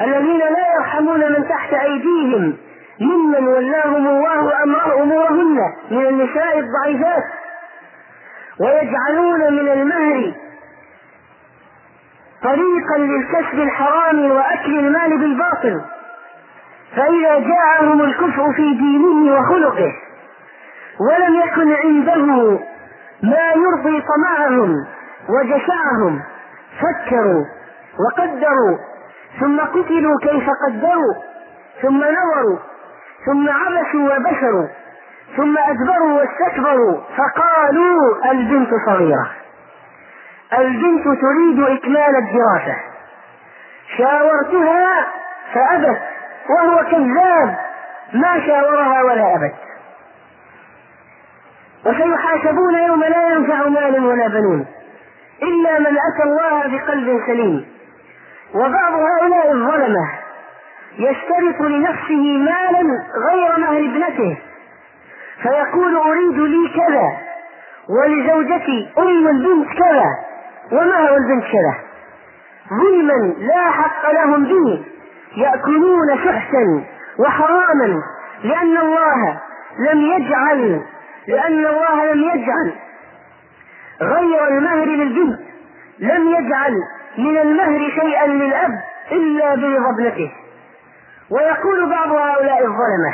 الذين 0.00 0.38
لا 0.38 0.74
يرحمون 0.76 1.20
من 1.20 1.48
تحت 1.48 1.72
أيديهم 1.74 2.56
ممن 3.00 3.48
ولاهم 3.48 4.06
الله 4.06 4.62
أمره 4.62 5.02
أمورهن 5.02 5.58
من 5.90 6.06
النساء 6.06 6.58
الضعيفات 6.58 7.24
ويجعلون 8.60 9.52
من 9.52 9.68
المهر 9.68 10.32
طريقا 12.42 12.98
للكسب 12.98 13.58
الحرام 13.58 14.30
وأكل 14.30 14.78
المال 14.78 15.18
بالباطل. 15.18 15.80
فإذا 16.96 17.38
جاءهم 17.38 18.00
الكفر 18.00 18.52
في 18.52 18.74
دينه 18.74 19.38
وخلقه 19.38 19.92
ولم 21.00 21.34
يكن 21.34 21.72
عنده 21.72 22.58
ما 23.22 23.52
يرضي 23.56 24.02
طمعهم 24.02 24.74
وجشعهم 25.28 26.22
فكروا 26.80 27.44
وقدروا 27.98 28.78
ثم 29.40 29.60
قتلوا 29.60 30.20
كيف 30.22 30.50
قدروا 30.66 31.14
ثم 31.82 32.04
نظروا 32.04 32.58
ثم 33.26 33.48
عبسوا 33.48 34.16
وبشروا 34.16 34.68
ثم 35.36 35.58
أدبروا 35.58 36.20
واستكبروا 36.20 37.00
فقالوا 37.16 38.30
البنت 38.30 38.70
صغيرة. 38.86 39.30
البنت 40.52 41.04
تريد 41.04 41.60
إكمال 41.60 42.16
الدراسة. 42.16 42.76
شاورتها 43.98 45.06
فأبت 45.54 46.00
وهو 46.50 46.84
كذاب 46.84 47.56
ما 48.12 48.46
شاورها 48.46 49.02
ولا 49.02 49.34
أبت. 49.34 49.54
وسيحاسبون 51.86 52.74
يوم 52.74 53.04
لا 53.04 53.32
ينفع 53.32 53.68
مال 53.68 54.04
ولا 54.04 54.28
بنون. 54.28 54.66
إلا 55.42 55.78
من 55.78 55.96
أتى 56.08 56.22
الله 56.24 56.60
بقلب 56.78 57.20
سليم. 57.26 57.66
وبعض 58.54 58.92
هؤلاء 58.92 59.52
الظلمة 59.52 60.08
يشترط 60.98 61.60
لنفسه 61.60 62.36
مالا 62.38 63.04
غير 63.30 63.58
مهر 63.58 63.76
ابنته. 63.78 64.36
فيقول 65.42 65.96
أريد 65.96 66.38
لي 66.38 66.68
كذا 66.68 67.08
ولزوجتي 67.88 68.88
أم 68.98 69.28
البنت 69.28 69.68
كذا 69.78 70.10
ومهر 70.72 71.16
البنت 71.16 71.44
كذا؟ 71.44 71.74
ظلما 72.70 73.34
لا 73.38 73.70
حق 73.70 74.10
لهم 74.10 74.44
به 74.44 74.84
يأكلون 75.36 76.06
سحتا 76.24 76.84
وحراما 77.18 78.02
لأن 78.44 78.76
الله 78.76 79.40
لم 79.90 80.00
يجعل 80.00 80.80
لأن 81.28 81.66
الله 81.66 82.12
لم 82.12 82.22
يجعل 82.22 82.72
غير 84.00 84.48
المهر 84.48 84.84
للبنت 84.84 85.40
لم 85.98 86.28
يجعل 86.28 86.74
من 87.18 87.38
المهر 87.38 87.90
شيئا 88.00 88.26
للأب 88.26 88.80
إلا 89.12 89.54
برضا 89.54 89.90
ابنته 89.90 90.32
ويقول 91.30 91.90
بعض 91.90 92.08
هؤلاء 92.08 92.60
الظلمة 92.66 93.12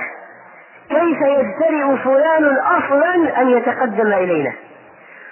كيف 0.88 1.21
يجترئ 1.21 1.97
فلان 2.05 2.57
أصلا 2.57 3.40
أن 3.42 3.49
يتقدم 3.49 4.12
إلينا؟ 4.12 4.53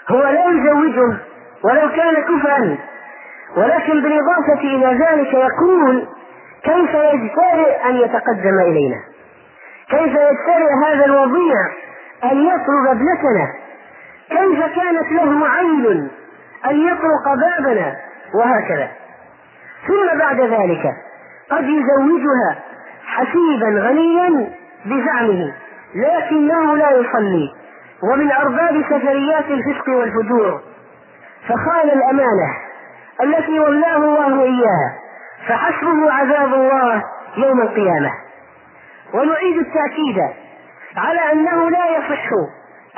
هو 0.08 0.22
لا 0.22 0.44
يزوجه 0.48 1.16
ولو 1.64 1.88
كان 1.96 2.14
كفءا 2.14 2.78
ولكن 3.56 4.02
بالإضافة 4.02 4.60
إلى 4.60 4.86
ذلك 4.86 5.34
يقول 5.34 6.06
كيف 6.64 6.94
يجترئ 6.94 7.88
أن 7.88 7.96
يتقدم 7.96 8.58
إلينا؟ 8.60 8.96
كيف 9.90 10.12
يجترئ 10.12 10.70
هذا 10.86 11.04
الوضيع 11.04 11.56
أن 12.24 12.46
يطلب 12.46 12.86
ابنتنا 12.88 13.52
كيف 14.30 14.60
كانت 14.60 15.12
له 15.12 15.48
عين 15.48 16.10
أن 16.70 16.76
يطرق 16.86 17.34
بابنا 17.34 17.96
وهكذا. 18.34 18.88
ثم 19.86 20.18
بعد 20.18 20.40
ذلك 20.40 20.92
قد 21.50 21.64
يزوجها 21.64 22.56
حسيبا 23.06 23.80
غنيا 23.80 24.50
بزعمه 24.84 25.54
لكنه 25.94 26.76
لا 26.76 26.90
يصلي 26.90 27.48
ومن 28.02 28.32
أرباب 28.32 28.84
سفريات 28.90 29.44
الفسق 29.44 29.88
والفجور. 29.88 30.60
فخان 31.48 31.88
الأمانة 31.88 32.56
التي 33.22 33.60
ولاه 33.60 33.96
الله 33.96 34.42
إياها 34.42 34.94
فحسبه 35.48 36.12
عذاب 36.12 36.54
الله 36.54 37.02
يوم 37.36 37.60
القيامة. 37.60 38.10
ونعيد 39.14 39.56
التأكيد 39.58 40.18
على 40.96 41.32
أنه 41.32 41.70
لا 41.70 41.98
يصح 41.98 42.28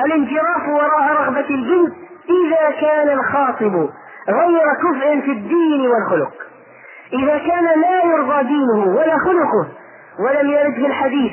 الانجراف 0.01 0.69
وراء 0.69 1.13
رغبة 1.23 1.49
البنت 1.51 1.95
إذا 2.31 2.81
كان 2.81 3.09
الخاطب 3.19 3.89
غير 4.29 4.63
كفء 4.83 5.21
في 5.21 5.33
الدين 5.33 5.87
والخلق. 5.91 6.33
إذا 7.13 7.39
كان 7.39 7.65
لا 7.81 8.05
يرضى 8.05 8.43
دينه 8.43 8.97
ولا 8.97 9.19
خلقه 9.19 9.69
ولم 10.19 10.51
يرد 10.51 10.75
في 10.75 10.87
الحديث 10.87 11.33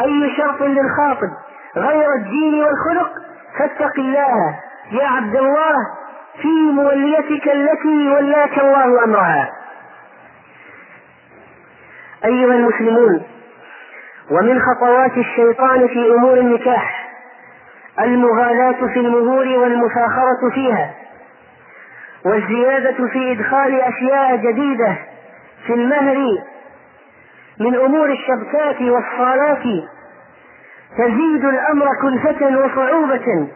أي 0.00 0.36
شرط 0.36 0.62
للخاطب 0.62 1.28
غير 1.76 2.06
الدين 2.18 2.54
والخلق 2.64 3.10
فاتق 3.58 3.98
الله 3.98 4.58
يا 4.92 5.06
عبد 5.06 5.36
الله 5.36 5.74
في 6.42 6.48
موليتك 6.72 7.48
التي 7.48 8.08
ولاك 8.08 8.58
الله 8.58 9.04
أمرها. 9.04 9.50
أيها 12.24 12.54
المسلمون 12.54 13.22
ومن 14.30 14.60
خطوات 14.60 15.18
الشيطان 15.18 15.88
في 15.88 16.10
أمور 16.14 16.38
النكاح 16.38 17.01
المغالاة 18.00 18.86
في 18.86 19.00
المهور 19.00 19.46
والمفاخرة 19.46 20.50
فيها 20.54 20.94
والزيادة 22.24 23.06
في 23.06 23.32
إدخال 23.32 23.80
أشياء 23.80 24.36
جديدة 24.36 24.96
في 25.66 25.74
المهر 25.74 26.16
من 27.60 27.74
أمور 27.74 28.12
الشبكات 28.12 28.80
والصالات 28.82 29.62
تزيد 30.98 31.44
الأمر 31.44 31.86
كلفة 32.02 32.58
وصعوبة 32.58 33.48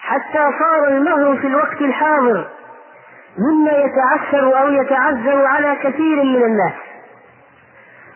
حتى 0.00 0.48
صار 0.58 0.88
المهر 0.88 1.36
في 1.36 1.46
الوقت 1.46 1.80
الحاضر 1.80 2.48
مما 3.38 3.72
يتعثر 3.72 4.60
أو 4.62 4.68
يتعذر 4.68 5.44
على 5.44 5.76
كثير 5.82 6.24
من 6.24 6.42
الناس. 6.42 6.72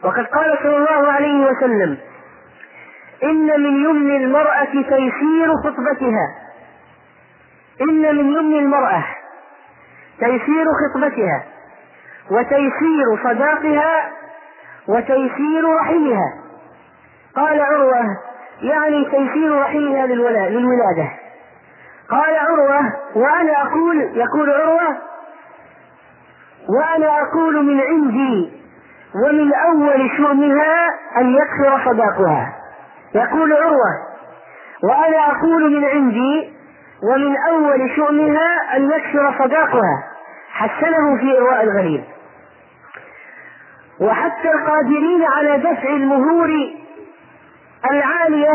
وقد 0.04 0.26
قال 0.26 0.58
صلى 0.62 0.76
الله 0.76 1.12
عليه 1.12 1.46
وسلم 1.46 1.98
إن 3.24 3.46
من 3.46 3.84
يمن 3.84 4.16
المرأة 4.16 4.64
تيسير 4.64 5.56
خطبتها. 5.64 6.28
إن 7.80 8.16
من 8.16 8.32
يمن 8.32 8.58
المرأة 8.58 9.04
تيسير 10.18 10.64
خطبتها 10.84 11.44
وتيسير 12.30 13.22
صداقها 13.24 14.10
وتيسير 14.88 15.74
رحمها. 15.74 16.32
قال 17.36 17.60
عروة 17.60 18.04
يعني 18.62 19.04
تيسير 19.04 19.60
رحمها 19.60 20.06
للولادة. 20.06 21.08
قال 22.10 22.36
عروة 22.36 22.92
وأنا 23.14 23.62
أقول 23.62 24.00
يقول 24.00 24.50
عروة 24.50 24.96
وأنا 26.68 27.22
أقول 27.22 27.64
من 27.64 27.80
عندي 27.80 28.64
ومن 29.24 29.54
أول 29.54 30.10
شؤمها 30.16 30.88
أن 31.16 31.34
يكثر 31.34 31.84
صداقها. 31.84 32.63
يقول 33.14 33.52
عروة 33.52 34.14
وأنا 34.82 35.30
أقول 35.30 35.76
من 35.76 35.84
عندي 35.84 36.52
ومن 37.02 37.36
أول 37.36 37.90
شؤمها 37.96 38.76
أن 38.76 38.90
يكثر 38.90 39.34
صداقها 39.38 40.02
حسنه 40.50 41.16
في 41.20 41.38
إرواء 41.38 41.62
الغريب. 41.62 42.04
وحتى 44.00 44.50
القادرين 44.52 45.24
على 45.24 45.58
دفع 45.58 45.88
المهور 45.88 46.50
العالية 47.90 48.52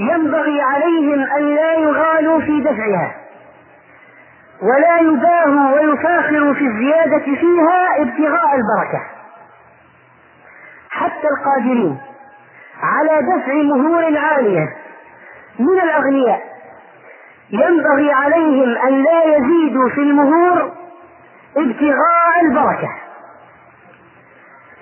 ينبغي 0.00 0.60
عليهم 0.62 1.22
أن 1.36 1.54
لا 1.54 1.74
يغالوا 1.74 2.40
في 2.40 2.60
دفعها 2.60 3.14
ولا 4.62 4.98
يباهوا 4.98 5.80
ويفاخروا 5.80 6.54
في 6.54 6.66
الزيادة 6.66 7.24
فيها 7.24 8.02
ابتغاء 8.02 8.54
البركة. 8.54 9.02
حتى 10.90 11.28
القادرين. 11.38 11.98
على 12.82 13.22
دفع 13.22 13.52
مهور 13.52 14.18
عالية 14.18 14.76
من 15.58 15.80
الأغنياء. 15.80 16.42
ينبغي 17.50 18.12
عليهم 18.12 18.78
أن 18.78 19.02
لا 19.02 19.24
يزيدوا 19.24 19.88
في 19.94 20.00
المهور 20.00 20.72
ابتغاء 21.56 22.40
البركة. 22.42 22.88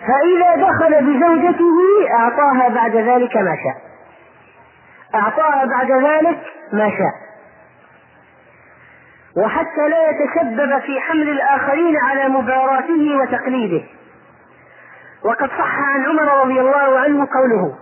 فإذا 0.01 0.57
دخل 0.57 1.05
بزوجته 1.05 1.77
أعطاها 2.19 2.69
بعد 2.69 2.97
ذلك 2.97 3.37
ما 3.37 3.57
شاء. 3.57 3.77
أعطاها 5.15 5.65
بعد 5.65 5.91
ذلك 5.91 6.39
ما 6.73 6.91
شاء. 6.91 7.25
وحتى 9.37 9.89
لا 9.89 10.11
يتسبب 10.11 10.79
في 10.79 11.01
حمل 11.01 11.29
الآخرين 11.29 11.97
على 11.97 12.29
مباراته 12.29 13.17
وتقليده. 13.17 13.85
وقد 15.25 15.49
صح 15.49 15.79
عن 15.79 16.07
عمر 16.07 16.41
رضي 16.45 16.61
الله 16.61 16.99
عنه 16.99 17.29
قوله 17.35 17.75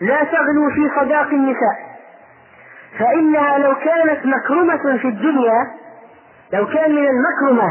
لا 0.00 0.24
تغلوا 0.24 0.70
في 0.74 0.90
صداق 1.00 1.26
النساء 1.26 1.90
فإنها 2.98 3.58
لو 3.58 3.74
كانت 3.74 4.26
مكرمة 4.26 4.98
في 4.98 5.08
الدنيا 5.08 5.66
لو 6.52 6.66
كان 6.66 6.94
من 6.94 7.06
المكرمة 7.08 7.68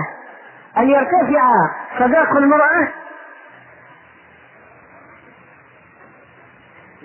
أن 0.77 0.89
يرتفع 0.89 1.51
صداق 1.99 2.38
المرأة 2.38 2.88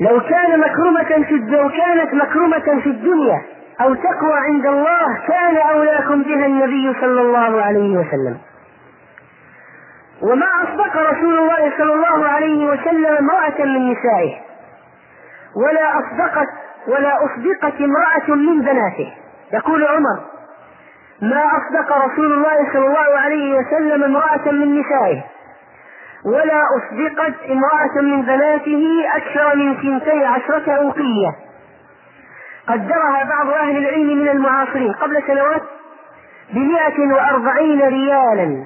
لو 0.01 0.21
كان 0.21 0.61
مكرمة 0.61 1.25
في 1.25 1.35
لو 1.35 1.69
كانت 1.69 2.15
مكرمة 2.15 2.81
في 2.81 2.89
الدنيا 2.91 3.43
أو 3.81 3.95
تقوى 3.95 4.35
عند 4.35 4.67
الله 4.67 5.27
كان 5.29 5.57
أولاكم 5.57 6.23
بها 6.23 6.47
النبي 6.47 6.95
صلى 7.01 7.21
الله 7.21 7.63
عليه 7.63 7.97
وسلم. 7.99 8.39
وما 10.25 10.47
أصدق 10.63 10.97
رسول 10.97 11.39
الله 11.39 11.73
صلى 11.79 11.93
الله 11.93 12.29
عليه 12.29 12.67
وسلم 12.67 13.17
امرأة 13.17 13.65
من 13.65 13.93
نسائه. 13.93 14.41
ولا 15.57 15.99
أصدقت 15.99 16.49
ولا 16.89 17.17
أصدقت 17.25 17.81
امرأة 17.81 18.37
من 18.37 18.61
بناته. 18.61 19.13
يقول 19.53 19.85
عمر 19.87 20.21
ما 21.23 21.43
أصدق 21.47 21.97
رسول 22.05 22.33
الله 22.33 22.73
صلى 22.73 22.87
الله 22.87 23.19
عليه 23.19 23.55
وسلم 23.55 24.05
امرأة 24.05 24.51
من 24.51 24.81
نسائه. 24.81 25.23
ولا 26.25 26.63
أصدقت 26.77 27.35
امرأة 27.51 28.03
من 28.03 28.23
بناته 28.23 29.05
أكثر 29.15 29.57
من 29.57 29.75
ثنتي 29.75 30.25
عشرة 30.25 30.73
أوقية. 30.73 31.31
قدرها 32.69 33.25
بعض 33.25 33.49
أهل 33.49 33.77
العلم 33.77 34.19
من 34.23 34.29
المعاصرين 34.29 34.93
قبل 34.93 35.23
سنوات 35.27 35.63
بمئة 36.55 37.13
وأربعين 37.15 37.81
ريالا. 37.83 38.65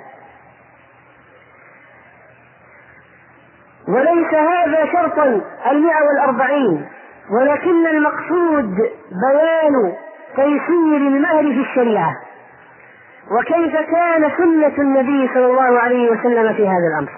وليس 3.88 4.34
هذا 4.34 4.86
شرطا 4.92 5.40
المئة 5.70 6.02
والأربعين. 6.08 6.86
ولكن 7.30 7.86
المقصود 7.86 8.74
بيان 9.10 9.92
تيسير 10.36 10.96
المهر 10.96 11.42
في 11.42 11.60
الشريعة. 11.60 12.12
وكيف 13.38 13.76
كان 13.76 14.30
سنة 14.38 14.74
النبي 14.78 15.28
صلى 15.34 15.46
الله 15.46 15.78
عليه 15.78 16.10
وسلم 16.10 16.52
في 16.54 16.68
هذا 16.68 16.86
الأمر؟ 16.92 17.10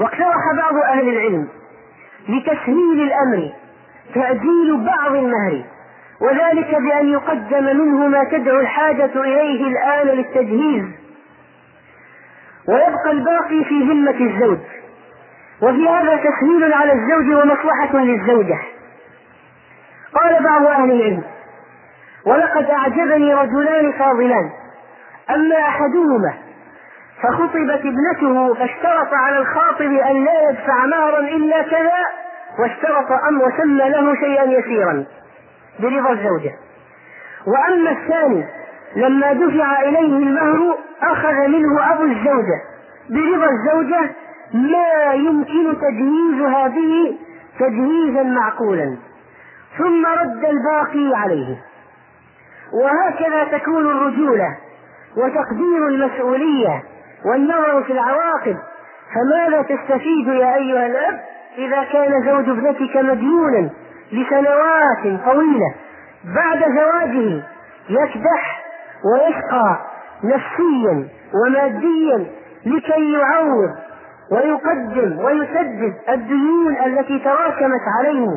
واقترح 0.00 0.52
بعض 0.56 0.74
أهل 0.76 1.08
العلم 1.08 1.48
لتسهيل 2.28 3.02
الأمر 3.02 3.52
تعجيل 4.14 4.84
بعض 4.86 5.14
المهر 5.14 5.64
وذلك 6.20 6.74
بأن 6.74 7.08
يقدم 7.08 7.64
منه 7.64 8.08
ما 8.08 8.24
تدعو 8.24 8.60
الحاجة 8.60 9.10
إليه 9.16 9.66
الآن 9.66 10.06
للتجهيز. 10.16 10.84
ويبقى 12.68 13.10
الباقي 13.10 13.64
في 13.64 13.80
ذمة 13.82 14.10
الزوج. 14.20 14.58
وفي 15.62 15.88
هذا 15.88 16.16
تسهيل 16.16 16.72
على 16.74 16.92
الزوج 16.92 17.34
ومصلحة 17.34 17.98
للزوجة. 17.98 18.58
قال 20.14 20.44
بعض 20.44 20.66
أهل 20.66 20.90
العلم 20.90 21.22
ولقد 22.26 22.70
أعجبني 22.70 23.34
رجلان 23.34 23.92
فاضلان. 23.92 24.50
أما 25.30 25.56
أحدهما 25.56 26.34
فخطبت 27.22 27.80
ابنته 27.84 28.54
فاشترط 28.54 29.12
على 29.12 29.38
الخاطب 29.38 29.92
أن 29.92 30.24
لا 30.24 30.50
يدفع 30.50 30.86
مهرا 30.86 31.18
إلا 31.18 31.62
كذا 31.62 32.06
واشترط 32.58 33.12
أم 33.28 33.40
وسمى 33.40 33.88
له 33.88 34.14
شيئا 34.14 34.44
يسيرا 34.44 35.04
برضا 35.80 36.12
الزوجة. 36.12 36.52
وأما 37.46 37.90
الثاني 37.90 38.44
لما 38.96 39.32
دفع 39.32 39.80
إليه 39.80 40.16
المهر 40.16 40.78
أخذ 41.02 41.34
منه 41.48 41.92
أبو 41.92 42.02
الزوجة. 42.02 42.60
برضا 43.10 43.50
الزوجة 43.50 44.10
ما 44.54 45.12
يمكن 45.14 45.76
تجهيزها 45.80 46.68
به 46.68 47.18
تجهيزا 47.58 48.22
معقولا. 48.22 48.96
ثم 49.78 50.06
رد 50.06 50.44
الباقي 50.44 51.14
عليه. 51.14 51.56
وهكذا 52.72 53.58
تكون 53.58 53.86
الرجولة 53.86 54.56
وتقدير 55.16 55.86
المسؤولية 55.88 56.82
والنظر 57.24 57.82
في 57.82 57.92
العواقب. 57.92 58.56
فماذا 59.14 59.62
تستفيد 59.62 60.28
يا 60.28 60.54
أيها 60.54 60.86
الأب 60.86 61.20
إذا 61.58 61.84
كان 61.84 62.24
زوج 62.26 62.48
ابنتك 62.48 62.96
مديونا 62.96 63.70
لسنوات 64.12 65.20
طويلة 65.24 65.74
بعد 66.36 66.58
زواجه؟ 66.58 67.42
يكدح 67.88 68.60
ويشقى. 69.04 69.89
نفسيا 70.24 71.08
وماديا 71.34 72.26
لكي 72.66 73.12
يعوض 73.12 73.74
ويقدم 74.32 75.18
ويسدد 75.24 75.94
الديون 76.08 76.76
التي 76.86 77.18
تراكمت 77.18 77.82
عليه 77.98 78.28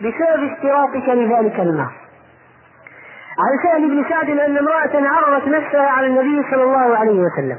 بسبب 0.00 0.52
اشتراطك 0.52 1.08
لذلك 1.08 1.60
المال 1.60 1.90
عن 3.38 3.58
سهل 3.62 3.90
بن 3.90 4.08
سعد 4.08 4.30
أن 4.30 4.58
امرأة 4.58 5.08
عرضت 5.08 5.48
نفسها 5.48 5.86
على 5.86 6.06
النبي 6.06 6.50
صلى 6.50 6.62
الله 6.62 6.96
عليه 6.96 7.20
وسلم. 7.20 7.58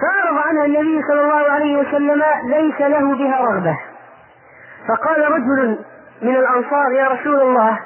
فأعرض 0.00 0.38
عنها 0.48 0.64
النبي 0.64 1.02
صلى 1.08 1.20
الله 1.20 1.50
عليه 1.50 1.76
وسلم 1.76 2.22
ليس 2.46 2.80
له 2.80 3.14
بها 3.14 3.40
رغبة. 3.40 3.78
فقال 4.88 5.32
رجل 5.32 5.78
من 6.22 6.36
الأنصار 6.36 6.92
يا 6.92 7.08
رسول 7.08 7.40
الله 7.40 7.80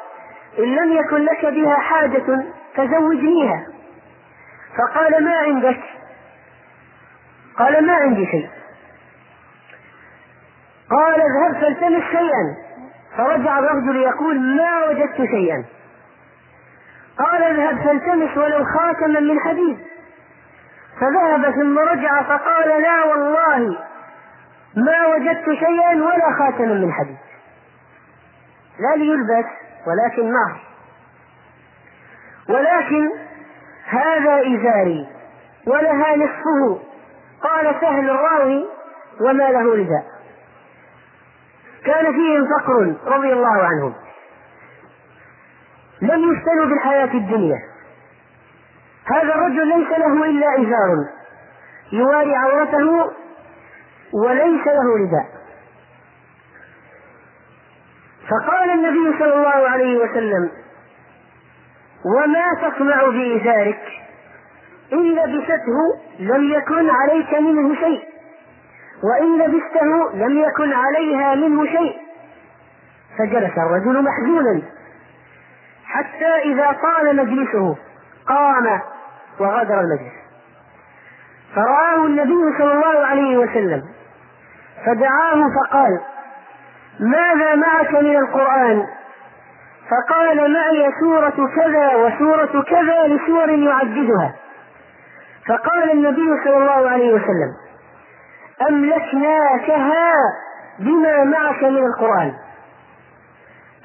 إن 0.58 0.64
لم 0.64 0.92
يكن 0.92 1.16
لك 1.16 1.46
بها 1.46 1.74
حاجة 1.74 2.44
فزوجنيها. 2.76 3.66
فقال 4.78 5.24
ما 5.24 5.36
عندك؟ 5.36 5.80
قال 7.58 7.86
ما 7.86 7.92
عندي 7.92 8.26
شيء. 8.26 8.50
قال 10.90 11.20
اذهب 11.20 11.60
فالتمس 11.60 12.02
شيئا. 12.02 12.56
فرجع 13.16 13.58
الرجل 13.58 13.96
يقول 13.96 14.40
ما 14.40 14.84
وجدت 14.88 15.16
شيئا. 15.16 15.64
قال 17.18 17.42
اذهب 17.42 17.84
فالتمس 17.84 18.36
ولو 18.36 18.64
خاتما 18.64 19.20
من 19.20 19.40
حديد. 19.40 19.78
فذهب 21.00 21.50
ثم 21.50 21.78
رجع 21.78 22.22
فقال 22.22 22.82
لا 22.82 23.04
والله 23.04 23.78
ما 24.76 25.06
وجدت 25.06 25.44
شيئا 25.44 25.94
ولا 25.94 26.32
خاتما 26.38 26.74
من 26.74 26.92
حديد. 26.92 27.18
لا 28.78 28.96
ليلبس 28.96 29.46
ولكن 29.86 30.32
مهر 30.32 30.60
ولكن 32.48 33.25
هذا 33.86 34.40
إزاري 34.40 35.06
ولها 35.66 36.16
نصفه. 36.16 36.80
قال 37.42 37.74
سهل 37.80 38.10
الراوي 38.10 38.66
وما 39.20 39.50
له 39.50 39.74
رداء 39.74 40.04
كان 41.84 42.12
فيهم 42.12 42.44
فقر 42.58 42.94
رضي 43.16 43.32
الله 43.32 43.62
عنهم. 43.62 43.94
لم 46.02 46.32
يفتنوا 46.32 46.66
بالحياة 46.66 47.14
الدنيا. 47.14 47.58
هذا 49.06 49.34
الرجل 49.34 49.68
ليس 49.68 49.98
له 49.98 50.24
إلا 50.24 50.46
إزار. 50.62 50.96
يواري 51.92 52.34
عورته 52.34 53.10
وليس 54.12 54.66
له 54.66 54.96
رداء 54.96 55.26
فقال 58.30 58.70
النبي 58.70 59.18
صلى 59.18 59.34
الله 59.34 59.68
عليه 59.68 59.98
وسلم 59.98 60.50
وما 62.06 62.68
تصنع 62.68 63.04
بإزارك 63.04 63.82
إن 64.92 65.14
لبسته 65.14 65.78
لم 66.18 66.52
يكن 66.52 66.90
عليك 66.90 67.34
منه 67.34 67.74
شيء. 67.74 68.02
وإن 69.04 69.38
لبسته 69.38 70.12
لم 70.14 70.38
يكن 70.38 70.72
عليها 70.72 71.34
منه 71.34 71.66
شيء. 71.66 71.96
فجلس 73.18 73.58
الرجل 73.58 74.02
محزونا. 74.02 74.62
حتى 75.84 76.34
إذا 76.44 76.76
طال 76.82 77.16
مجلسه 77.16 77.76
قام 78.28 78.80
وغادر 79.40 79.80
المجلس. 79.80 80.16
فرآه 81.54 82.06
النبي 82.06 82.58
صلى 82.58 82.72
الله 82.72 83.06
عليه 83.06 83.36
وسلم 83.36 83.82
فدعاه 84.86 85.50
فقال 85.56 86.00
ماذا 87.00 87.54
معك 87.54 87.90
من 87.90 88.16
القرآن؟ 88.16 88.86
فقال 89.90 90.52
معي 90.52 90.90
سورة 91.00 91.50
كذا 91.56 91.94
وسورة 91.96 92.62
كذا 92.62 93.06
لسور 93.06 93.50
يعددها. 93.50 94.34
فقال 95.48 95.90
النبي 95.92 96.44
صلى 96.44 96.56
الله 96.56 96.90
عليه 96.90 97.14
وسلم 97.14 97.52
أملكناكها 98.68 100.12
بما 100.78 101.24
معك 101.24 101.62
من 101.62 101.86
القرآن. 101.86 102.32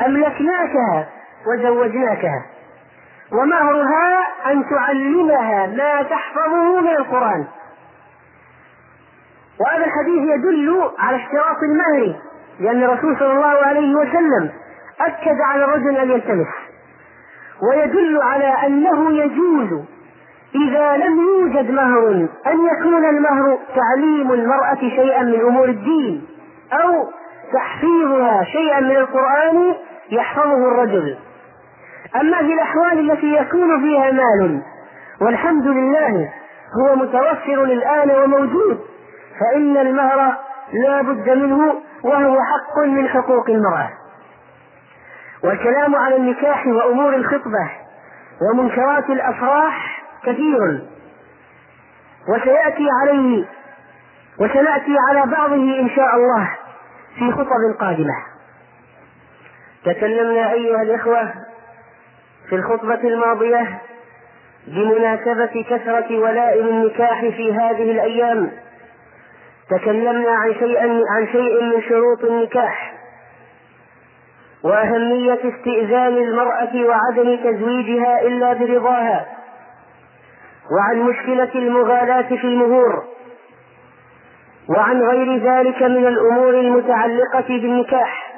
أملكناكها 0.05 1.07
وزوجناكها. 1.47 2.45
ومهرها 3.31 4.27
أن 4.51 4.69
تعلمها 4.69 5.67
ما 5.67 6.03
تحفظه 6.03 6.81
من 6.81 6.95
القرآن. 6.95 7.45
وهذا 9.59 9.85
الحديث 9.85 10.29
يدل 10.29 10.89
على 10.99 11.17
اشتراط 11.17 11.57
المهر 11.63 12.15
لأن 12.59 12.83
الرسول 12.83 13.17
صلى 13.19 13.31
الله 13.31 13.65
عليه 13.65 13.95
وسلم 13.95 14.51
أكد 15.07 15.41
على 15.41 15.63
الرجل 15.65 15.97
أن 15.97 16.11
يلتمس 16.11 16.47
ويدل 17.69 18.21
على 18.21 18.67
أنه 18.67 19.11
يجوز 19.11 19.83
إذا 20.55 20.97
لم 20.97 21.19
يوجد 21.21 21.71
مهر 21.71 22.09
أن 22.47 22.65
يكون 22.65 23.05
المهر 23.05 23.57
تعليم 23.75 24.31
المرأة 24.31 24.79
شيئا 24.79 25.23
من 25.23 25.41
أمور 25.41 25.69
الدين 25.69 26.27
أو 26.73 27.09
تحفيظها 27.53 28.43
شيئا 28.43 28.79
من 28.79 28.97
القرآن 28.97 29.75
يحفظه 30.11 30.67
الرجل. 30.67 31.17
أما 32.15 32.37
في 32.37 32.53
الأحوال 32.53 33.11
التي 33.11 33.33
يكون 33.33 33.81
فيها 33.81 34.11
مال 34.11 34.61
والحمد 35.21 35.67
لله 35.67 36.29
هو 36.81 36.95
متوفر 36.95 37.63
الآن 37.63 38.11
وموجود 38.11 38.79
فإن 39.39 39.77
المهر 39.77 40.37
لا 40.73 41.01
بد 41.01 41.29
منه 41.29 41.73
وهو 42.03 42.37
حق 42.41 42.79
من 42.85 43.07
حقوق 43.07 43.49
المرأة. 43.49 43.89
والكلام 45.43 45.95
على 45.95 46.15
النكاح 46.15 46.67
وأمور 46.67 47.15
الخطبة 47.15 47.71
ومنكرات 48.41 49.09
الأفراح 49.09 50.03
كثير. 50.23 50.81
وسيأتي 52.29 52.87
عليه 53.01 53.45
وسنأتي 54.39 54.95
على 55.09 55.31
بعضه 55.31 55.55
إن 55.55 55.89
شاء 55.95 56.15
الله 56.15 56.49
في 57.19 57.31
خطب 57.31 57.79
قادمة. 57.79 58.15
تكلمنا 59.85 60.51
أيها 60.53 60.81
الإخوة 60.81 61.33
في 62.49 62.55
الخطبة 62.55 63.01
الماضية 63.03 63.81
بمناسبة 64.67 65.65
كثرة 65.69 66.19
ولائم 66.19 66.67
النكاح 66.67 67.19
في 67.21 67.53
هذه 67.53 67.91
الأيام. 67.91 68.51
تكلمنا 69.69 70.31
عن 70.31 70.53
شيء 70.53 70.79
عن 71.09 71.27
شيء 71.31 71.63
من 71.63 71.81
شروط 71.81 72.23
النكاح. 72.23 73.00
وأهمية 74.63 75.39
استئذان 75.43 76.17
المرأة 76.17 76.85
وعدم 76.85 77.35
تزويجها 77.35 78.21
إلا 78.21 78.53
برضاها. 78.53 79.25
وعن 80.77 80.99
مشكلة 80.99 81.49
المغالاة 81.55 82.21
في 82.21 82.43
المهور. 82.43 83.03
وعن 84.69 85.01
غير 85.01 85.37
ذلك 85.37 85.83
من 85.83 86.07
الأمور 86.07 86.49
المتعلقة 86.49 87.47
بالنكاح. 87.47 88.33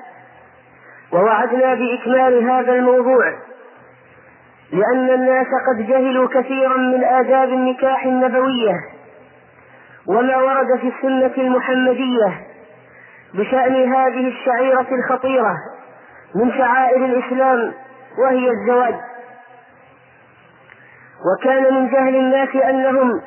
ووعدنا 1.14 1.74
بإكمال 1.74 2.52
هذا 2.52 2.74
الموضوع. 2.74 3.34
لأن 4.72 5.10
الناس 5.10 5.48
قد 5.68 5.88
جهلوا 5.88 6.28
كثيرا 6.28 6.78
من 6.78 7.04
آداب 7.04 7.50
النكاح 7.50 8.06
النبوية. 8.06 8.76
وما 10.08 10.38
ورد 10.38 10.80
في 10.80 10.88
السنة 10.98 11.34
المحمدية 11.38 12.42
بشأن 13.34 13.94
هذه 13.94 14.28
الشعيرة 14.28 14.88
الخطيرة 14.92 15.56
من 16.36 16.52
شعائر 16.58 17.06
الإسلام 17.06 17.74
وهي 18.18 18.50
الزواج. 18.50 18.96
وكان 21.26 21.74
من 21.74 21.90
جهل 21.90 22.16
الناس 22.16 22.56
أنهم 22.56 23.22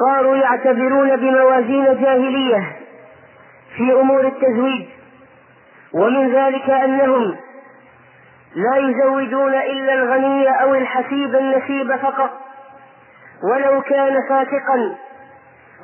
صاروا 0.00 0.36
يعتبرون 0.36 1.16
بموازين 1.16 1.84
جاهلية 1.84 2.76
في 3.76 3.92
أمور 3.92 4.26
التزويج 4.26 4.86
ومن 5.94 6.34
ذلك 6.34 6.70
أنهم 6.70 7.36
لا 8.54 8.76
يزوجون 8.76 9.54
إلا 9.54 9.94
الغني 9.94 10.62
أو 10.62 10.74
الحسيب 10.74 11.34
النسيب 11.34 11.96
فقط. 11.96 12.30
ولو 13.42 13.82
كان 13.82 14.16
فاتقا 14.28 14.96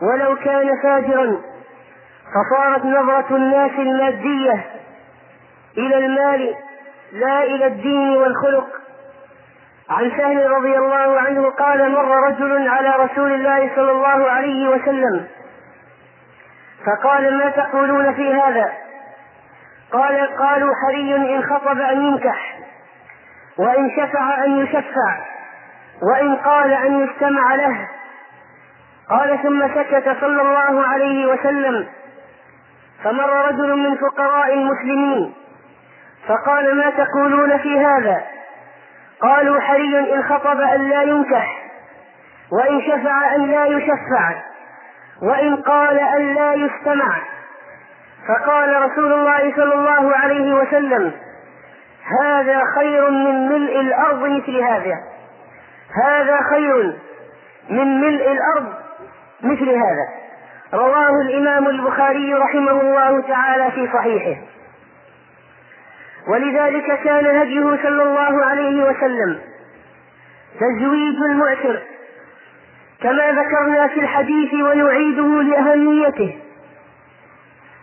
ولو 0.02 0.36
كان 0.36 0.82
فاجرا 0.82 1.36
فصارت 2.34 2.84
نظرة 2.84 3.36
الناس 3.36 3.70
المادية 3.78 4.64
إلى 5.78 5.98
المال 5.98 6.54
لا 7.12 7.42
إلى 7.42 7.66
الدين 7.66 8.16
والخلق. 8.16 8.66
عن 9.90 10.10
سهل 10.10 10.50
رضي 10.50 10.78
الله 10.78 11.20
عنه 11.20 11.50
قال 11.50 11.92
مر 11.92 12.28
رجل 12.28 12.68
على 12.68 12.88
رسول 12.88 13.32
الله 13.32 13.70
صلى 13.76 13.90
الله 13.90 14.30
عليه 14.30 14.68
وسلم 14.68 15.26
فقال 16.86 17.38
ما 17.38 17.50
تقولون 17.50 18.14
في 18.14 18.34
هذا؟ 18.34 18.72
قال 19.92 20.36
قالوا 20.38 20.74
حري 20.82 21.16
إن 21.16 21.42
خطب 21.42 21.78
أن 21.78 22.02
ينكح 22.02 22.58
وإن 23.58 23.90
شفع 23.90 24.44
أن 24.44 24.58
يشفع 24.58 25.18
وإن 26.02 26.36
قال 26.36 26.72
أن 26.72 27.04
يستمع 27.04 27.54
له. 27.54 27.88
قال 29.10 29.42
ثم 29.42 29.68
سكت 29.68 30.16
صلى 30.20 30.42
الله 30.42 30.86
عليه 30.86 31.26
وسلم 31.26 31.86
فمر 33.04 33.46
رجل 33.48 33.76
من 33.76 33.96
فقراء 33.96 34.54
المسلمين 34.54 35.34
فقال 36.28 36.76
ما 36.76 36.90
تقولون 36.90 37.58
في 37.58 37.78
هذا؟ 37.78 38.24
قالوا 39.20 39.60
حري 39.60 39.98
إن 39.98 40.22
خطب 40.22 40.60
أن 40.60 40.88
لا 40.88 41.02
ينكح 41.02 41.46
وإن 42.52 42.82
شفع 42.82 43.34
أن 43.34 43.50
لا 43.50 43.64
يشفع 43.64 44.34
وإن 45.22 45.56
قال 45.56 45.98
أن 45.98 46.34
لا 46.34 46.54
يستمع. 46.54 47.22
فقال 48.28 48.82
رسول 48.82 49.12
الله 49.12 49.56
صلى 49.56 49.74
الله 49.74 50.16
عليه 50.16 50.54
وسلم 50.54 51.12
هذا 52.22 52.62
خير 52.74 53.10
من 53.10 53.48
ملء 53.48 53.80
الأرض 53.80 54.22
مثل 54.22 54.56
هذا. 54.56 54.94
هذا 56.04 56.38
خير 56.50 56.96
من 57.70 58.00
ملء 58.00 58.32
الأرض 58.32 58.72
مثل 59.42 59.68
هذا. 59.68 60.08
رواه 60.74 61.20
الإمام 61.20 61.66
البخاري 61.66 62.34
رحمه 62.34 62.80
الله 62.80 63.20
تعالى 63.20 63.70
في 63.70 63.90
صحيحه. 63.92 64.40
ولذلك 66.28 67.00
كان 67.04 67.26
هديه 67.40 67.82
صلى 67.82 68.02
الله 68.02 68.44
عليه 68.44 68.82
وسلم 68.84 69.38
تزويج 70.60 71.16
المعسر 71.30 71.82
كما 73.02 73.30
ذكرنا 73.32 73.86
في 73.88 74.00
الحديث 74.00 74.54
ونعيده 74.54 75.42
لأهميته. 75.42 76.38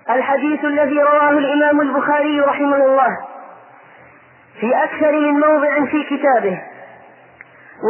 الحديث 0.10 0.66
الذي 0.66 1.02
رواه 1.04 1.30
الإمام 1.30 1.82
البخاري 1.82 2.40
رحمه 2.42 2.76
الله 2.86 3.18
في 4.60 4.84
أكثر 4.84 5.12
من 5.12 5.40
موضع 5.40 5.86
في 5.86 6.04
كتابه 6.04 6.62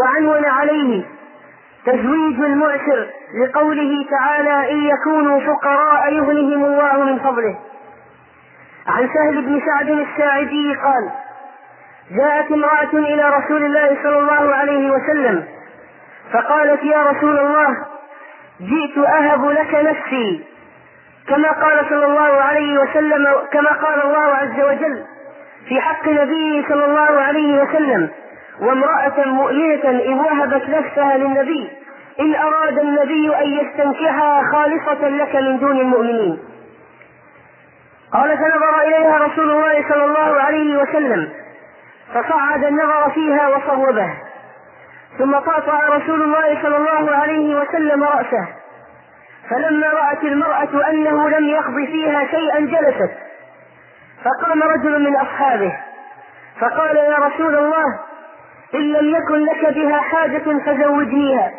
وعنون 0.04 0.46
عليه 0.46 1.04
تزويج 1.86 2.40
المعسر 2.42 3.08
لقوله 3.44 4.06
تعالى 4.10 4.72
إن 4.72 4.84
يكونوا 4.84 5.40
فقراء 5.40 6.14
يغنهم 6.14 6.66
الله 6.66 7.04
من 7.04 7.20
فضله 7.20 7.60
عن 8.90 9.10
سهل 9.14 9.42
بن 9.42 9.62
سعد 9.66 9.90
الساعدي 9.90 10.76
قال 10.76 11.10
جاءت 12.18 12.52
امرأة 12.52 12.94
إلى 12.94 13.30
رسول 13.30 13.64
الله 13.66 13.98
صلى 14.04 14.20
الله 14.20 14.56
عليه 14.56 14.92
وسلم 14.92 15.44
فقالت 16.34 16.84
يا 16.84 17.04
رسول 17.04 17.40
الله 17.40 17.68
جئت 18.62 18.98
أهب 18.98 19.46
لك 19.46 19.74
نفسي. 19.76 20.44
كما 21.28 21.52
قال 21.52 21.86
صلى 21.90 22.06
الله 22.06 22.42
عليه 22.42 22.78
وسلم 22.80 23.28
كما 23.52 23.70
قال 23.72 24.02
الله 24.02 24.26
عز 24.26 24.60
وجل 24.62 25.04
في 25.68 25.82
حق 25.82 26.08
نبيه 26.08 26.68
صلى 26.70 26.86
الله 26.86 27.22
عليه 27.22 27.62
وسلم 27.64 28.10
وامرأة 28.62 29.26
مؤمنة 29.26 29.84
إن 29.90 30.14
وهبت 30.20 30.70
نفسها 30.70 31.18
للنبي 31.18 31.70
إن 32.20 32.36
أراد 32.36 32.80
النبي 32.80 33.36
أن 33.36 33.48
يستنكحها 33.52 34.42
خالصة 34.54 35.08
لك 35.10 35.36
من 35.36 35.60
دون 35.60 35.80
المؤمنين. 35.80 36.40
قال 38.14 38.38
فنظر 38.38 38.82
إليها 38.88 39.18
رسول 39.18 39.50
الله 39.52 39.90
صلى 39.90 40.06
الله 40.06 40.42
عليه 40.42 40.78
وسلم 40.82 41.30
فصعد 42.14 42.64
النظر 42.64 43.10
فيها 43.12 43.48
وصوبه 43.48 44.14
ثم 45.18 45.36
قاطع 45.36 45.80
رسول 45.90 46.22
الله 46.22 46.62
صلى 46.62 46.78
الله 46.78 47.16
عليه 47.16 47.56
وسلم 47.62 48.04
رأسه 48.04 48.48
فلما 49.50 49.88
رأت 49.88 50.24
المرأة 50.24 50.90
أنه 50.90 51.30
لم 51.30 51.50
يقض 51.50 51.76
فيها 51.86 52.26
شيئا 52.32 52.60
جلست 52.60 53.12
فقام 54.24 54.64
رجل 54.64 55.04
من 55.04 55.16
أصحابه 55.16 55.80
فقال 56.60 56.96
يا 56.98 57.16
رسول 57.18 57.56
الله 57.56 58.00
إن 58.76 58.80
لم 58.94 59.16
يكن 59.16 59.46
لك 59.46 59.74
بها 59.76 60.00
حاجة 60.02 60.60
فزوجنيها 60.66 61.52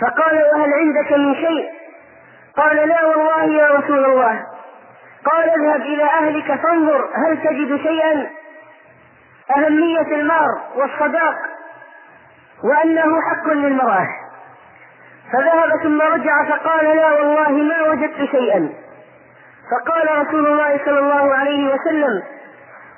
فقال 0.00 0.34
وهل 0.54 0.72
عندك 0.72 1.12
من 1.12 1.34
شيء؟ 1.34 1.68
قال 2.56 2.76
لا 2.88 3.04
والله 3.04 3.44
يا 3.44 3.68
رسول 3.74 4.04
الله. 4.04 4.42
قال 5.24 5.50
اذهب 5.50 5.80
إلى 5.80 6.04
أهلك 6.04 6.60
فانظر 6.62 7.08
هل 7.14 7.42
تجد 7.42 7.80
شيئا. 7.82 8.30
أهمية 9.56 10.16
المهر 10.16 10.60
والصداق 10.76 11.34
وأنه 12.64 13.20
حق 13.20 13.48
للمرأة. 13.48 14.06
فذهب 15.32 15.70
ثم 15.82 16.02
رجع 16.02 16.44
فقال 16.44 16.96
لا 16.96 17.12
والله 17.12 17.50
ما 17.50 17.82
وجدت 17.82 18.30
شيئا. 18.30 18.72
فقال 19.70 20.26
رسول 20.26 20.46
الله 20.46 20.80
صلى 20.84 20.98
الله 20.98 21.34
عليه 21.34 21.74
وسلم 21.74 22.22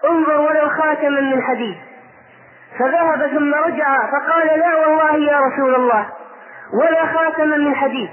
انظر 0.04 0.40
ولو 0.40 0.68
خاتما 0.68 1.20
من 1.20 1.42
حديد. 1.42 1.76
فذهب 2.78 3.26
ثم 3.26 3.54
رجع 3.54 4.06
فقال 4.06 4.58
لا 4.58 4.76
والله 4.76 5.16
يا 5.16 5.38
رسول 5.38 5.74
الله 5.74 6.06
ولا 6.82 7.06
خاتما 7.06 7.56
من 7.56 7.74
حديد. 7.74 8.10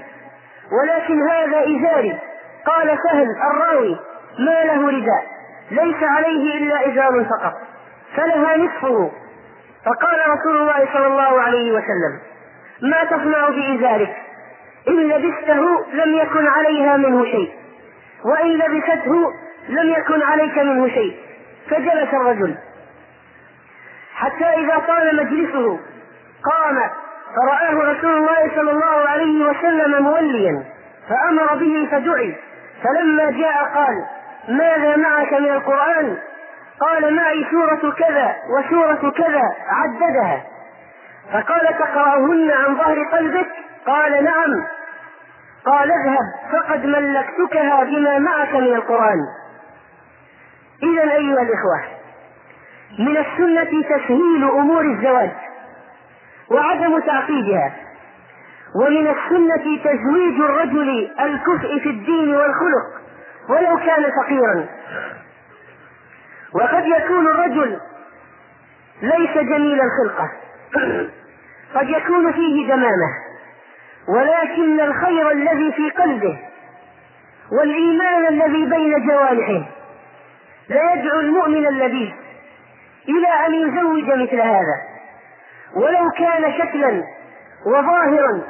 ولكن 0.82 1.28
هذا 1.28 1.58
إزاري. 1.58 2.18
قال 2.66 2.98
سهل 3.08 3.26
الراوي 3.50 3.98
ما 4.38 4.64
له 4.64 4.88
رداء 4.88 5.26
ليس 5.70 6.02
عليه 6.02 6.58
إلا 6.58 6.88
إزار 6.92 7.24
فقط 7.24 7.54
فلها 8.16 8.56
نصفه. 8.56 9.10
فقال 9.84 10.18
رسول 10.28 10.56
الله 10.56 10.88
صلى 10.92 11.06
الله 11.06 11.42
عليه 11.42 11.72
وسلم 11.72 12.20
ما 12.82 13.04
تصنع 13.04 13.48
بإزارك 13.48 14.16
إن 14.88 15.08
لبسته 15.08 15.86
لم 15.92 16.14
يكن 16.14 16.46
عليها 16.46 16.96
منه 16.96 17.24
شيء 17.24 17.52
وإن 18.24 18.48
لبسته 18.48 19.32
لم 19.68 19.88
يكن 19.90 20.22
عليك 20.22 20.58
منه 20.58 20.88
شيء 20.88 21.16
فجلس 21.70 22.14
الرجل. 22.14 22.54
حتى 24.14 24.44
إذا 24.44 24.78
طال 24.86 25.16
مجلسه 25.16 25.80
قام 26.44 26.90
فرآه 27.36 27.92
رسول 27.92 28.16
الله 28.16 28.50
صلى 28.56 28.70
الله 28.70 29.08
عليه 29.08 29.44
وسلم 29.44 30.02
موليا 30.02 30.64
فأمر 31.08 31.54
به 31.54 31.88
فدعي. 31.90 32.36
فلما 32.84 33.30
جاء 33.30 33.64
قال 33.74 34.04
ماذا 34.48 34.96
معك 34.96 35.32
من 35.32 35.50
القرآن؟ 35.50 36.16
قال 36.80 37.14
معي 37.14 37.46
سورة 37.50 37.92
كذا 37.92 38.36
وسورة 38.58 39.10
كذا 39.10 39.42
عددها. 39.68 40.42
فقال 41.32 41.78
تقرأهن 41.78 42.50
عن 42.50 42.74
ظهر 42.76 43.04
قلبك؟ 43.12 43.48
قال 43.86 44.24
نعم. 44.24 44.66
قال 45.66 45.90
اذهب 45.90 46.52
فقد 46.52 46.86
ملكتكها 46.86 47.84
بما 47.84 48.18
معك 48.18 48.54
من 48.54 48.74
القرآن. 48.74 49.18
إذا 50.82 51.12
أيها 51.12 51.42
الإخوة 51.42 51.82
من 52.98 53.16
السنة 53.16 53.82
تسهيل 53.82 54.44
أمور 54.50 54.80
الزواج 54.80 55.30
وعدم 56.50 56.98
تعقيدها. 56.98 57.72
ومن 58.74 59.06
السنة 59.06 59.82
تزويج 59.84 60.40
الرجل 60.40 61.10
الكفء 61.20 61.78
في 61.78 61.88
الدين 61.90 62.34
والخلق 62.36 62.86
ولو 63.48 63.76
كان 63.76 64.10
فقيرا. 64.22 64.66
وقد 66.54 66.86
يكون 66.86 67.26
الرجل 67.26 67.80
ليس 69.02 69.34
جميل 69.38 69.80
الخلقة. 69.80 70.30
قد 71.74 71.88
يكون 71.88 72.32
فيه 72.32 72.66
دمامة 72.68 73.08
ولكن 74.08 74.80
الخير 74.80 75.30
الذي 75.30 75.72
في 75.72 75.90
قلبه 75.90 76.38
والإيمان 77.52 78.26
الذي 78.26 78.64
بين 78.64 79.08
جوارحه 79.08 79.62
ليدعو 80.70 81.20
المؤمن 81.20 81.66
اللذيذ 81.66 82.12
إلى 83.08 83.46
أن 83.46 83.54
يزوج 83.54 84.04
مثل 84.04 84.40
هذا. 84.40 84.76
ولو 85.74 86.10
كان 86.18 86.52
شكلا 86.58 87.02
وظاهرا 87.66 88.42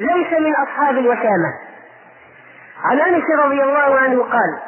ليس 0.00 0.32
من 0.40 0.52
أصحاب 0.54 0.98
الوسامة 0.98 1.52
عن 2.84 3.00
أنس 3.00 3.24
رضي 3.44 3.62
الله 3.62 3.98
عنه 3.98 4.22
قال 4.22 4.58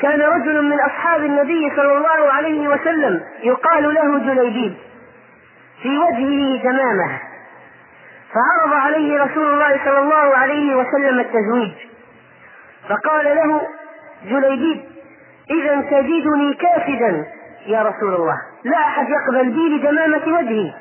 كان 0.00 0.20
رجل 0.20 0.62
من 0.62 0.80
أصحاب 0.80 1.24
النبي 1.24 1.70
صلى 1.76 1.92
الله 1.96 2.32
عليه 2.32 2.68
وسلم 2.68 3.20
يقال 3.42 3.94
له 3.94 4.18
جليبيب 4.18 4.74
في 5.82 5.98
وجهه 5.98 6.62
تمامه 6.62 7.20
فعرض 8.34 8.72
عليه 8.72 9.22
رسول 9.24 9.54
الله 9.54 9.84
صلى 9.84 9.98
الله 9.98 10.36
عليه 10.36 10.74
وسلم 10.76 11.20
التزويج 11.20 11.72
فقال 12.88 13.24
له 13.24 13.60
جليبيب 14.24 14.84
إذا 15.50 15.80
تجدني 15.80 16.54
كافدا 16.54 17.26
يا 17.66 17.82
رسول 17.82 18.14
الله 18.14 18.36
لا 18.64 18.76
أحد 18.78 19.06
يقبل 19.08 19.50
بي 19.50 19.76
لدمامة 19.78 20.38
وجهي. 20.38 20.72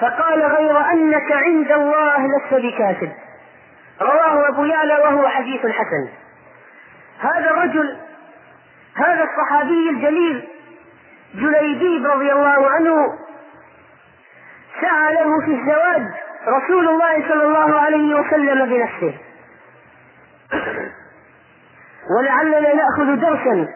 فقال 0.00 0.42
غير 0.42 0.78
أنك 0.92 1.32
عند 1.32 1.70
الله 1.72 2.26
لست 2.26 2.54
بكافر 2.54 3.12
رواه 4.00 4.48
أبو 4.48 4.64
يعلى 4.64 4.94
وهو 4.94 5.28
حديث 5.28 5.60
حسن. 5.66 6.08
هذا 7.20 7.50
الرجل 7.50 7.96
هذا 8.96 9.24
الصحابي 9.24 9.90
الجليل 9.90 10.48
جليبيب 11.34 12.06
رضي 12.06 12.32
الله 12.32 12.70
عنه 12.70 13.18
سعى 14.80 15.14
له 15.14 15.40
في 15.40 15.50
الزواج 15.50 16.02
رسول 16.48 16.88
الله 16.88 17.28
صلى 17.28 17.42
الله 17.42 17.80
عليه 17.80 18.14
وسلم 18.14 18.66
بنفسه. 18.66 19.14
ولعلنا 22.18 22.74
نأخذ 22.74 23.16
درسا 23.20 23.68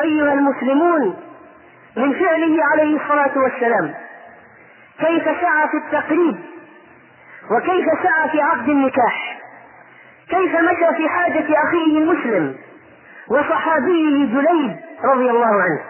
أيها 0.00 0.32
المسلمون 0.32 1.16
من 1.96 2.12
فعله 2.12 2.64
عليه 2.72 2.96
الصلاة 3.02 3.38
والسلام. 3.38 3.94
كيف 4.98 5.24
سعى 5.24 5.68
في 5.68 5.76
التقريب؟ 5.76 6.36
وكيف 7.50 7.86
سعى 8.02 8.28
في 8.30 8.40
عقد 8.40 8.68
النكاح؟ 8.68 9.38
كيف 10.28 10.56
مشى 10.56 10.96
في 10.96 11.08
حاجة 11.08 11.46
أخيه 11.64 11.98
المسلم؟ 11.98 12.56
وصحابيه 13.28 14.26
جليب 14.26 14.76
رضي 15.04 15.30
الله 15.30 15.62
عنه. 15.62 15.80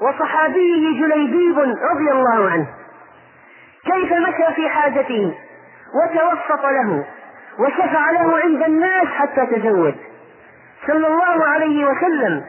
وصحابيه 0.00 1.00
جليبيب 1.00 1.58
رضي 1.58 2.10
الله 2.10 2.50
عنه. 2.50 2.66
كيف 3.84 4.12
مشى 4.12 4.54
في 4.54 4.68
حاجته؟ 4.68 5.34
وتوسط 5.94 6.64
له. 6.66 7.04
وشفع 7.58 8.10
له 8.10 8.38
عند 8.38 8.62
الناس 8.62 9.06
حتى 9.06 9.46
تزوج. 9.46 9.94
صلى 10.86 11.06
الله 11.06 11.46
عليه 11.46 11.84
وسلم 11.84 12.44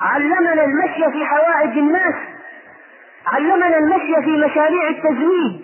علمنا 0.00 0.64
المشي 0.64 1.12
في 1.12 1.24
حوائج 1.24 1.78
الناس 1.78 2.14
علمنا 3.32 3.78
المشي 3.78 4.22
في 4.24 4.36
مشاريع 4.46 4.88
التزويج. 4.88 5.60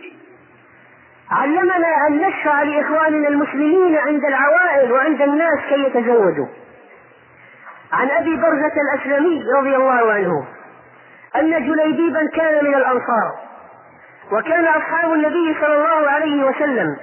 علمنا 1.30 2.06
أن 2.08 2.16
نشفع 2.18 2.62
لإخواننا 2.62 3.28
المسلمين 3.28 3.96
عند 3.96 4.24
العوائل 4.24 4.92
وعند 4.92 5.22
الناس 5.22 5.58
كي 5.68 5.82
يتزوجوا. 5.82 6.46
عن 7.92 8.10
أبي 8.10 8.36
برزة 8.36 8.72
الأسلمي 8.82 9.44
رضي 9.58 9.76
الله 9.76 10.12
عنه 10.12 10.44
أن 11.36 11.66
جليبيبا 11.66 12.26
كان 12.36 12.64
من 12.64 12.74
الأنصار 12.74 13.32
وكان 14.32 14.64
أصحاب 14.64 15.12
النبي 15.12 15.56
صلى 15.60 15.74
الله 15.74 16.10
عليه 16.10 16.44
وسلم 16.44 16.96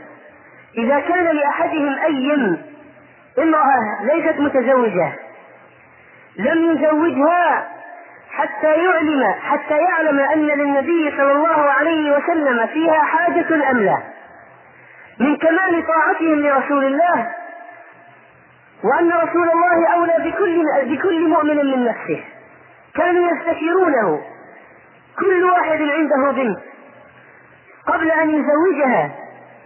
إذا 0.77 0.99
كان 0.99 1.35
لأحدهم 1.35 1.95
أيم 2.05 2.61
امرأة 3.39 4.03
ليست 4.03 4.39
متزوجة 4.39 5.13
لم 6.37 6.71
يزوجها 6.71 7.67
حتى 8.31 8.67
يعلم 8.67 9.33
حتى 9.41 9.77
يعلم 9.77 10.19
أن 10.19 10.39
للنبي 10.47 11.11
صلى 11.17 11.31
الله 11.31 11.71
عليه 11.71 12.17
وسلم 12.17 12.67
فيها 12.67 13.01
حاجة 13.01 13.71
أم 13.71 13.77
لا. 13.77 13.97
من 15.19 15.37
كمال 15.37 15.87
طاعتهم 15.87 16.39
لرسول 16.39 16.85
الله 16.85 17.31
وأن 18.83 19.11
رسول 19.11 19.49
الله 19.51 19.87
أولى 19.93 20.31
بكل 20.31 20.65
بكل 20.95 21.27
مؤمن 21.27 21.55
من 21.57 21.85
نفسه. 21.85 22.23
كانوا 22.95 23.31
يستشيرونه. 23.31 24.21
كل 25.19 25.43
واحد 25.43 25.81
عنده 25.81 26.31
بنت. 26.31 26.59
قبل 27.87 28.11
أن 28.11 28.29
يزوجها 28.29 29.11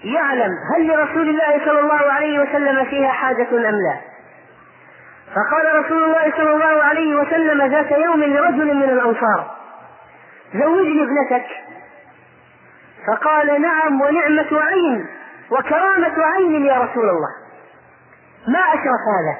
يعلم 0.03 0.51
هل 0.75 0.87
لرسول 0.87 1.29
الله 1.29 1.65
صلى 1.65 1.79
الله 1.79 2.11
عليه 2.11 2.39
وسلم 2.39 2.85
فيها 2.85 3.09
حاجة 3.09 3.47
أم 3.51 3.59
لا. 3.59 3.97
فقال 5.33 5.85
رسول 5.85 6.03
الله 6.03 6.31
صلى 6.37 6.51
الله 6.53 6.83
عليه 6.83 7.15
وسلم 7.15 7.61
ذات 7.61 7.91
يوم 7.91 8.23
لرجل 8.23 8.73
من 8.75 8.83
الأنصار 8.83 9.55
زوجني 10.53 11.03
ابنتك. 11.03 11.45
فقال 13.07 13.61
نعم 13.61 14.01
ونعمة 14.01 14.61
عين 14.61 15.07
وكرامة 15.51 16.23
عين 16.23 16.65
يا 16.65 16.79
رسول 16.79 17.09
الله. 17.09 17.29
ما 18.47 18.59
أشرف 18.59 19.01
هذا؟ 19.15 19.37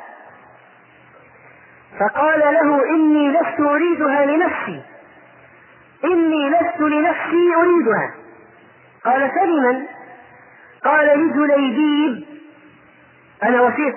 فقال 1.99 2.39
له 2.39 2.89
إني 2.89 3.31
لست 3.31 3.59
أريدها 3.59 4.25
لنفسي 4.25 4.83
إني 6.03 6.49
لست 6.49 6.79
لنفسي 6.79 7.55
أريدها. 7.55 8.13
قال 9.05 9.31
فلمن 9.31 9.86
قال 10.83 11.19
لجليبيب. 11.19 12.25
أنا 13.43 13.61
وثيق. 13.61 13.95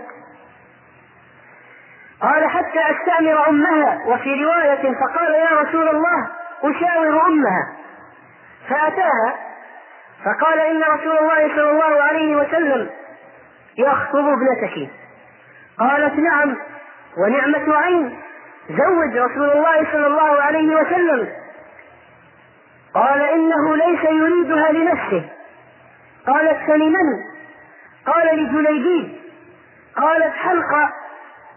قال 2.22 2.50
حتى 2.50 2.80
أستأمر 2.90 3.48
أمها 3.48 4.00
وفي 4.06 4.44
رواية 4.44 4.94
فقال 4.94 5.34
يا 5.34 5.60
رسول 5.60 5.88
الله 5.88 6.28
أشاور 6.62 7.26
أمها. 7.26 7.76
فأتاها 8.68 9.34
فقال 10.24 10.60
إن 10.60 10.82
رسول 10.82 11.18
الله 11.18 11.48
صلى 11.48 11.70
الله 11.70 12.02
عليه 12.02 12.36
وسلم 12.36 12.90
يخطب 13.78 14.28
ابنتك. 14.28 14.90
قالت 15.78 16.14
نعم 16.14 16.56
ونعمة 17.18 17.76
عين. 17.76 18.20
زوج 18.70 19.16
رسول 19.16 19.50
الله 19.50 19.92
صلى 19.92 20.06
الله 20.06 20.42
عليه 20.42 20.76
وسلم. 20.76 21.28
قال 22.94 23.20
إنه 23.20 23.76
ليس 23.76 24.04
يريدها 24.04 24.72
لنفسه. 24.72 25.28
قالت 26.26 26.58
فلمن؟ 26.66 27.24
قال 28.06 28.36
لجليبيب 28.36 29.18
قالت 29.96 30.34
حلقة. 30.34 30.87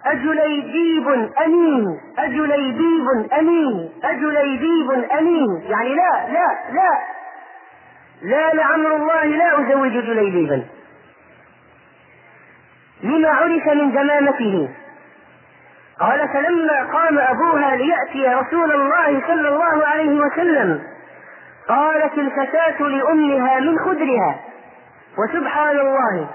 أجليبيب 0.05 1.07
أمين. 1.45 1.99
أجليبيب 2.19 3.07
أمين. 3.39 3.89
أجليبيب 4.03 4.91
أمين. 5.19 5.61
يعني 5.69 5.95
لا 5.95 6.27
لا 6.27 6.47
لا. 6.73 6.91
لا 8.21 8.53
لعمر 8.53 8.95
الله 8.95 9.25
لا 9.25 9.59
أزوج 9.59 9.91
جليبيبا 9.91 10.63
لما 13.03 13.29
عرف 13.29 13.67
من 13.67 13.91
زمامته 13.91 14.69
قال 15.99 16.29
فلما 16.33 16.83
قام 16.93 17.19
أبوها 17.19 17.75
ليأتي 17.75 18.27
رسول 18.27 18.71
الله 18.71 19.21
صلى 19.27 19.49
الله 19.49 19.87
عليه 19.87 20.19
وسلم 20.19 20.81
قالت 21.69 22.13
الفتاة 22.17 22.81
لأمها 22.87 23.59
من 23.59 23.79
خدرها. 23.79 24.35
وسبحان 25.17 25.79
الله. 25.79 26.27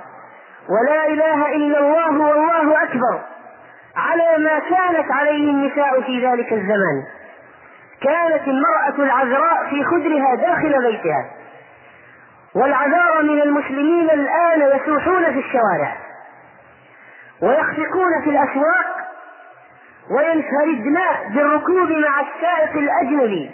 ولا 0.68 1.06
إله 1.06 1.56
إلا 1.56 1.78
الله 1.78 2.20
والله 2.20 2.82
أكبر. 2.82 3.20
على 3.96 4.44
ما 4.44 4.58
كانت 4.58 5.12
عليه 5.12 5.50
النساء 5.50 6.00
في 6.00 6.26
ذلك 6.26 6.52
الزمان. 6.52 7.04
كانت 8.02 8.48
المرأة 8.48 8.94
العذراء 8.98 9.66
في 9.70 9.84
خدرها 9.84 10.34
داخل 10.34 10.82
بيتها. 10.82 11.30
والعذارى 12.54 13.22
من 13.22 13.42
المسلمين 13.42 14.10
الآن 14.10 14.76
يسوحون 14.76 15.24
في 15.24 15.38
الشوارع. 15.38 15.96
ويخفقون 17.42 18.22
في 18.24 18.30
الأسواق. 18.30 18.96
وينفردن 20.10 20.98
بالركوب 21.34 21.90
مع 21.90 22.20
السائق 22.20 22.72
الأجنبي. 22.76 23.50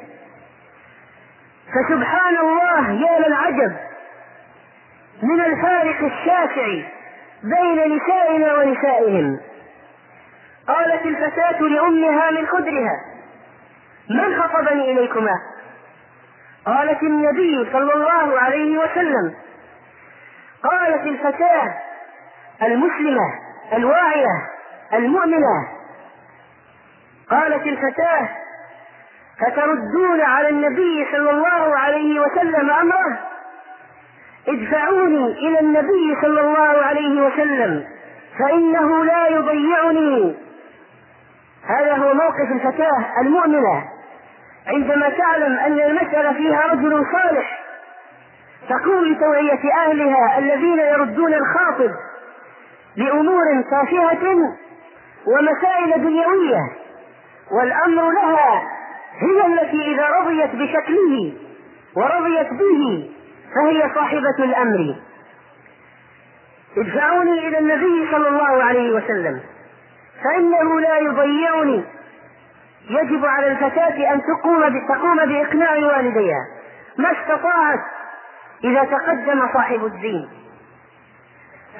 فسبحان 1.68 2.36
الله 2.36 2.90
يا 2.90 3.28
للعجب 3.28 3.76
من 5.22 5.40
الفارق 5.40 6.04
الشاسع 6.04 6.88
بين 7.42 7.96
نسائنا 7.96 8.54
ونسائهم. 8.54 9.40
قالت 10.68 11.06
الفتاة 11.06 11.60
لأمها 11.62 12.30
من 12.30 12.46
خدرها. 12.46 13.00
من 14.10 14.42
خطبني 14.42 14.92
إليكما؟ 14.92 15.34
قالت 16.66 17.02
النبي 17.02 17.70
صلى 17.72 17.94
الله 17.94 18.40
عليه 18.40 18.78
وسلم. 18.78 19.34
قالت 20.64 21.06
الفتاة 21.06 21.74
المسلمة 22.62 23.34
الواعية 23.72 24.48
المؤمنة. 24.92 25.68
قالت 27.30 27.66
الفتاة 27.66 28.28
فتردون 29.40 30.20
على 30.20 30.48
النبي 30.48 31.06
صلى 31.12 31.30
الله 31.30 31.76
عليه 31.78 32.20
وسلم 32.20 32.70
أمره؟ 32.70 33.18
ادفعوني 34.48 35.32
إلى 35.32 35.60
النبي 35.60 36.16
صلى 36.22 36.40
الله 36.40 36.84
عليه 36.84 37.22
وسلم 37.26 37.84
فإنه 38.38 39.04
لا 39.04 39.28
يضيعني. 39.28 40.36
هذا 41.66 41.94
هو 41.94 42.14
موقف 42.14 42.52
الفتاة 42.52 43.20
المؤمنة. 43.20 43.84
عندما 44.66 45.08
تعلم 45.08 45.58
أن 45.58 45.80
المسألة 45.80 46.32
فيها 46.32 46.66
رجل 46.66 47.04
صالح 47.12 47.62
تقوم 48.68 49.14
بتوعية 49.14 49.60
أهلها 49.86 50.38
الذين 50.38 50.78
يردون 50.78 51.34
الخاطب 51.34 51.90
لأمور 52.96 53.44
تافهة 53.70 54.54
ومسائل 55.26 56.02
دنيوية 56.02 56.60
والأمر 57.52 58.10
لها 58.10 58.62
هي 59.18 59.46
التي 59.46 59.94
إذا 59.94 60.08
رضيت 60.08 60.50
بشكله 60.50 61.32
ورضيت 61.96 62.50
به 62.52 63.10
فهي 63.54 63.94
صاحبة 63.94 64.44
الأمر. 64.44 64.96
ادفعوني 66.76 67.48
إلى 67.48 67.58
النبي 67.58 68.08
صلى 68.12 68.28
الله 68.28 68.64
عليه 68.64 68.94
وسلم. 68.94 69.40
فإنه 70.24 70.80
لا 70.80 70.98
يضيعني. 70.98 71.84
يجب 72.90 73.26
على 73.26 73.46
الفتاة 73.46 74.12
أن 74.12 74.22
تقوم 74.22 74.86
تقوم 74.88 75.16
بإقناع 75.16 75.72
والديها. 75.72 76.46
ما 76.98 77.12
استطاعت 77.12 77.80
إذا 78.64 78.84
تقدم 78.84 79.48
صاحب 79.54 79.84
الدين. 79.84 80.28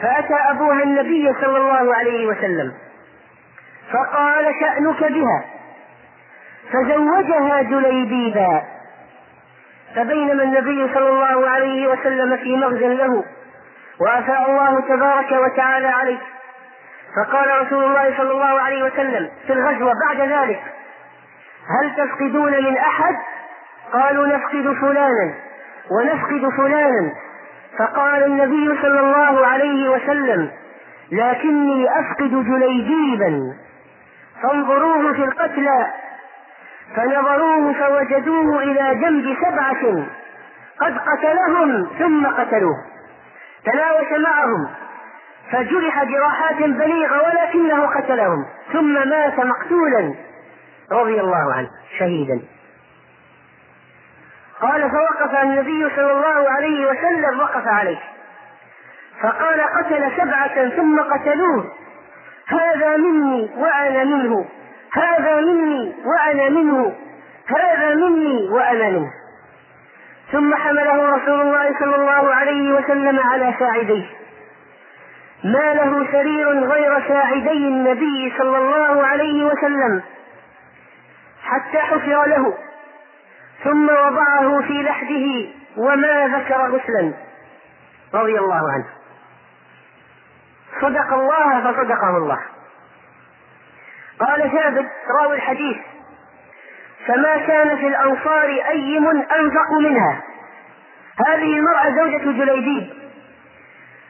فأتى 0.03 0.35
أبوها 0.35 0.83
النبي 0.83 1.35
صلى 1.41 1.59
الله 1.59 1.95
عليه 1.95 2.27
وسلم. 2.27 2.73
فقال 3.93 4.55
شأنك 4.61 5.13
بها. 5.13 5.45
فزوجها 6.73 7.63
جليبيبا. 7.63 8.63
فبينما 9.97 10.43
النبي 10.43 10.95
صلى 10.95 11.09
الله 11.09 11.51
عليه 11.51 11.87
وسلم 11.87 12.37
في 12.37 12.57
مغزى 12.57 12.95
له. 12.95 13.25
وأفاء 14.01 14.51
الله 14.51 14.81
تبارك 14.81 15.33
وتعالى 15.33 15.89
عليه. 15.89 16.19
فقال 17.17 17.67
رسول 17.67 17.85
الله 17.85 18.17
صلى 18.17 18.31
الله 18.31 18.61
عليه 18.61 18.85
وسلم 18.85 19.31
في 19.47 19.53
الغزوة 19.53 19.93
بعد 20.09 20.21
ذلك 20.21 20.63
هل 21.69 21.95
تفقدون 21.97 22.53
من 22.53 22.77
أحد؟ 22.77 23.15
قالوا 23.93 24.27
نفقد 24.27 24.77
فلانا 24.81 25.35
ونفقد 25.91 26.49
فلانا. 26.57 27.13
فقال 27.79 28.23
النبي 28.25 28.83
صلى 28.83 29.01
الله 29.01 29.47
عليه 29.47 29.89
وسلم 29.89 30.51
لكني 31.13 32.01
أفقد 32.01 32.31
جليجيبا 32.31 33.55
فانظروه 34.43 35.13
في 35.13 35.25
القتلى. 35.25 35.87
فنظروه 36.97 37.73
فوجدوه 37.73 38.63
إلى 38.63 38.95
جنب 38.95 39.37
سبعة 39.43 40.07
قد 40.81 40.99
قتلهم 40.99 41.89
ثم 41.99 42.27
قتلوه. 42.27 42.77
تناوش 43.65 44.13
معهم. 44.19 44.69
فجرح 45.53 46.05
جراحات 46.05 46.57
بليغة 46.57 47.23
ولكنه 47.23 47.87
قتلهم 47.87 48.47
ثم 48.73 49.09
مات 49.09 49.39
مقتولا. 49.39 50.15
رضي 50.93 51.21
الله 51.21 51.55
عنه 51.55 51.69
شهيدا. 51.99 52.41
قال 54.61 54.91
فوقف 54.91 55.43
النبي 55.43 55.91
صلى 55.97 56.13
الله 56.13 56.51
عليه 56.51 56.87
وسلم 56.87 57.41
وقف 57.41 57.67
عليه. 57.67 57.99
فقال 59.23 59.61
قتل 59.61 60.13
سبعة 60.17 60.69
ثم 60.69 61.01
قتلوه. 61.01 61.73
هذا 62.47 62.97
مني 62.97 63.51
وأنا 63.57 64.05
منه. 64.05 64.49
هذا 64.93 65.41
مني 65.41 65.95
وأنا 66.05 66.49
منه. 66.49 66.95
هذا 67.47 67.95
مني 67.95 68.49
وأنا 68.49 68.89
منه. 68.89 69.11
ثم 70.33 70.55
حمله 70.55 71.17
رسول 71.17 71.41
الله 71.41 71.79
صلى 71.79 71.97
الله 71.97 72.35
عليه 72.35 72.73
وسلم 72.73 73.21
على 73.21 73.55
ساعديه. 73.59 74.22
ما 75.45 75.75
له 75.75 76.13
سرير 76.13 76.65
غير 76.65 77.09
ساعدي 77.09 77.69
النبي 77.69 78.33
صلى 78.39 78.59
الله 78.59 79.07
عليه 79.07 79.45
وسلم 79.45 80.03
حتى 81.43 81.79
حفر 81.79 82.27
له 82.27 82.55
ثم 83.65 83.89
وضعه 83.89 84.63
في 84.63 84.83
لحده 84.83 85.51
وما 85.77 86.27
ذكر 86.27 86.71
غسلا 86.71 87.13
رضي 88.15 88.39
الله 88.39 88.73
عنه. 88.73 88.87
صدق 90.81 91.13
الله 91.13 91.73
فصدقه 91.73 92.17
الله. 92.17 92.41
قال 94.21 94.51
ثابت 94.51 94.89
راوي 95.21 95.37
الحديث 95.37 95.77
فما 97.07 97.37
كان 97.37 97.77
في 97.77 97.87
الأنصار 97.87 98.49
أيم 98.69 99.07
أنفق 99.09 99.73
منها. 99.81 100.23
هذه 101.29 101.57
المرأة 101.59 101.91
زوجة 101.91 102.45
جليبيب 102.45 103.02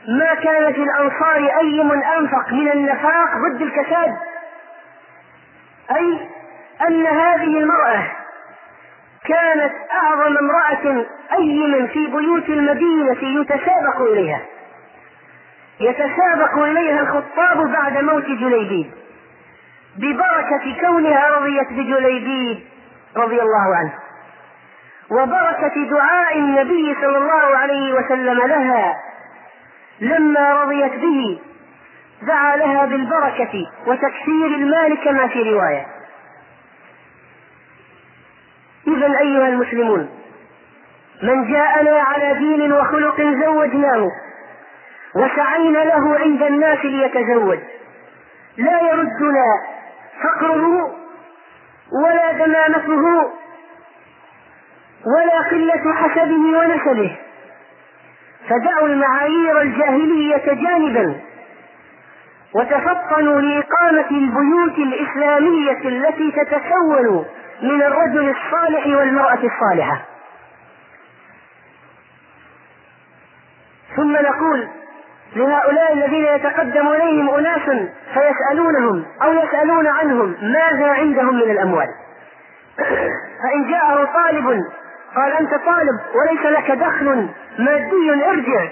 ما 0.08 0.34
كان 0.34 0.72
في 0.72 0.82
الأنصار 0.82 1.58
أيم 1.60 1.92
أنفق 1.92 2.52
من 2.52 2.72
النفاق 2.72 3.28
ضد 3.36 3.62
الكساد. 3.62 4.16
أي 5.96 6.28
أن 6.88 7.06
هذه 7.06 7.58
المرأة 7.58 8.02
كانت 9.24 9.72
أعظم 9.92 10.36
امرأة 10.38 11.06
أيما 11.32 11.86
في 11.86 12.06
بيوت 12.06 12.48
المدينة 12.48 13.40
يتسابق 13.40 14.00
إليها. 14.00 14.40
يتسابق 15.80 16.58
إليها 16.58 17.00
الخطاب 17.00 17.72
بعد 17.72 17.98
موت 17.98 18.24
جليبيب. 18.24 18.90
ببركة 19.96 20.80
كونها 20.80 21.30
رضيت 21.30 21.68
بجليبيب 21.72 22.58
رضي 23.16 23.42
الله 23.42 23.76
عنه. 23.76 23.92
وبركة 25.10 25.90
دعاء 25.90 26.38
النبي 26.38 26.94
صلى 27.00 27.18
الله 27.18 27.56
عليه 27.56 27.92
وسلم 27.94 28.38
لها 28.46 28.96
لما 30.02 30.62
رضيت 30.62 30.92
به 30.92 31.40
دعا 32.22 32.56
لها 32.56 32.86
بالبركة 32.86 33.70
وتكثير 33.86 34.46
المال 34.46 35.04
كما 35.04 35.26
في 35.26 35.42
رواية. 35.42 35.86
إذا 38.86 39.18
أيها 39.18 39.48
المسلمون 39.48 40.10
من 41.22 41.52
جاءنا 41.52 42.00
على 42.00 42.34
دين 42.34 42.72
وخلق 42.72 43.20
زوجناه 43.20 44.08
وسعينا 45.16 45.78
له 45.78 46.18
عند 46.18 46.42
الناس 46.42 46.84
ليتزوج 46.84 47.58
لا 48.56 48.80
يردنا 48.80 49.46
فقره 50.22 50.96
ولا 52.04 52.32
دمامته 52.32 53.02
ولا 55.06 55.38
قلة 55.50 55.94
حسبه 55.94 56.58
ونسبه. 56.58 57.16
فدعوا 58.48 58.88
المعايير 58.88 59.60
الجاهلية 59.60 60.44
جانبا 60.46 61.20
وتفطنوا 62.54 63.40
لإقامة 63.40 64.10
البيوت 64.10 64.78
الإسلامية 64.78 65.88
التي 65.88 66.32
تتكون 66.32 67.26
من 67.62 67.82
الرجل 67.82 68.30
الصالح 68.30 68.86
والمرأة 68.86 69.38
الصالحة. 69.44 70.02
ثم 73.96 74.12
نقول 74.12 74.68
لهؤلاء 75.36 75.92
الذين 75.92 76.24
يتقدم 76.24 76.88
إليهم 76.88 77.30
أناس 77.30 77.88
فيسألونهم 78.14 79.04
أو 79.22 79.32
يسألون 79.32 79.86
عنهم 79.86 80.36
ماذا 80.42 80.90
عندهم 80.92 81.34
من 81.34 81.50
الأموال. 81.50 81.88
فإن 83.42 83.70
جاءه 83.70 84.04
طالب 84.04 84.64
قال 85.16 85.32
أنت 85.32 85.50
طالب 85.50 86.00
وليس 86.14 86.46
لك 86.46 86.70
دخل 86.70 87.28
مادي 87.58 88.26
ارجع. 88.28 88.68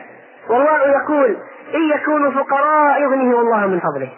والله 0.49 0.89
يقول 0.89 1.37
إن 1.75 1.81
يكونوا 1.91 2.31
فقراء 2.31 3.03
يغنيهم 3.03 3.41
الله 3.41 3.67
من 3.67 3.81
فضله. 3.81 4.13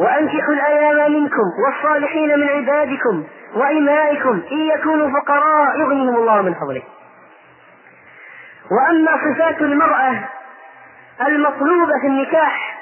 وأنكحوا 0.00 0.54
الأيام 0.54 1.12
منكم 1.12 1.42
والصالحين 1.64 2.38
من 2.38 2.48
عبادكم 2.48 3.24
وإمائكم 3.54 4.42
إن 4.52 4.58
يكونوا 4.58 5.20
فقراء 5.20 5.80
يغنيهم 5.80 6.16
الله 6.16 6.42
من 6.42 6.54
فضله. 6.54 6.82
وأما 8.70 9.10
صفات 9.16 9.60
المرأة 9.60 10.14
المطلوبة 11.26 11.92
في 12.00 12.06
النكاح 12.06 12.80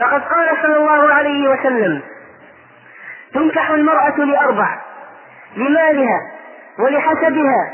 فقد 0.00 0.22
قال 0.22 0.48
صلى 0.62 0.76
الله 0.76 1.14
عليه 1.14 1.48
وسلم 1.48 2.02
تنكح 3.34 3.70
المرأة 3.70 4.16
لأربع 4.16 4.80
لمالها 5.56 6.20
ولحسبها 6.78 7.72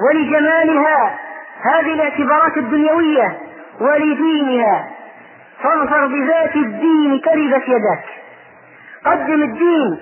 ولجمالها 0.00 1.18
هذه 1.62 1.94
الاعتبارات 1.94 2.56
الدنيوية 2.56 3.38
ولدينها. 3.80 4.88
فاظفر 5.62 6.06
بذات 6.06 6.56
الدين 6.56 7.20
كربت 7.20 7.68
يداك 7.68 8.04
قدم 9.04 9.42
الدين 9.42 10.00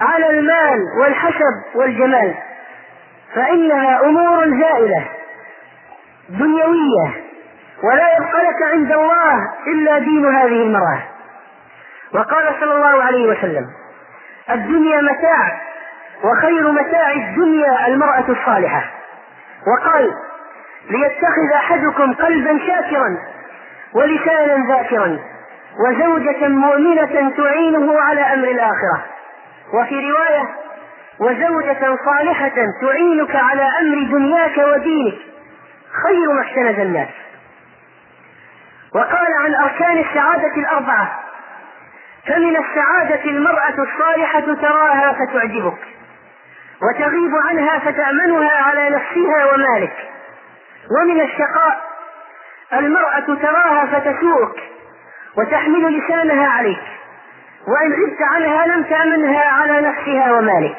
على 0.00 0.30
المال 0.30 0.78
والحسب 1.00 1.54
والجمال. 1.74 2.34
فإنها 3.34 4.00
أمور 4.00 4.44
زائلة 4.60 5.04
دنيوية 6.28 7.10
ولا 7.82 8.16
يبقى 8.16 8.44
لك 8.50 8.62
عند 8.72 8.92
الله 8.92 9.34
إلا 9.66 9.98
دين 9.98 10.26
هذه 10.26 10.62
المرأة. 10.62 11.02
وقال 12.14 12.54
صلى 12.60 12.72
الله 12.74 13.02
عليه 13.04 13.26
وسلم 13.28 13.66
الدنيا 14.50 15.00
متاع 15.00 15.60
وخير 16.24 16.72
متاع 16.72 17.10
الدنيا 17.12 17.86
المرأة 17.86 18.24
الصالحة. 18.28 18.84
وقال 19.66 20.14
ليتخذ 20.90 21.52
أحدكم 21.54 22.12
قلبا 22.14 22.58
شاكرا 22.66 23.16
ولسانا 23.94 24.74
ذاكرا 24.74 25.18
وزوجة 25.86 26.48
مؤمنة 26.48 27.32
تعينه 27.36 28.00
على 28.00 28.20
أمر 28.20 28.48
الآخرة. 28.48 29.04
وفي 29.74 29.94
رواية 30.10 30.48
وزوجة 31.20 31.96
صالحة 32.04 32.52
تعينك 32.82 33.36
على 33.36 33.62
أمر 33.62 34.18
دنياك 34.18 34.58
ودينك. 34.58 35.18
خير 36.02 36.32
ما 36.32 36.40
احتنز 36.40 36.80
الناس. 36.80 37.08
وقال 38.94 39.32
عن 39.44 39.54
أركان 39.54 39.98
السعادة 39.98 40.54
الأربعة 40.56 41.20
فمن 42.26 42.56
السعادة 42.56 43.24
المرأة 43.24 43.74
الصالحة 43.78 44.54
تراها 44.54 45.12
فتعجبك. 45.12 45.78
وتغيب 46.82 47.32
عنها 47.48 47.78
فتأمنها 47.78 48.50
على 48.50 48.90
نفسها 48.90 49.52
ومالك. 49.52 49.96
ومن 51.00 51.20
الشقاء 51.20 51.80
المرأة 52.72 53.34
تراها 53.42 53.86
فتسوءك 53.86 54.62
وتحمل 55.36 55.98
لسانها 55.98 56.48
عليك 56.48 56.82
وإن 57.66 57.92
غبت 57.92 58.22
عنها 58.34 58.66
لم 58.66 58.82
تأمنها 58.82 59.44
على 59.44 59.80
نفسها 59.80 60.32
ومالك. 60.32 60.76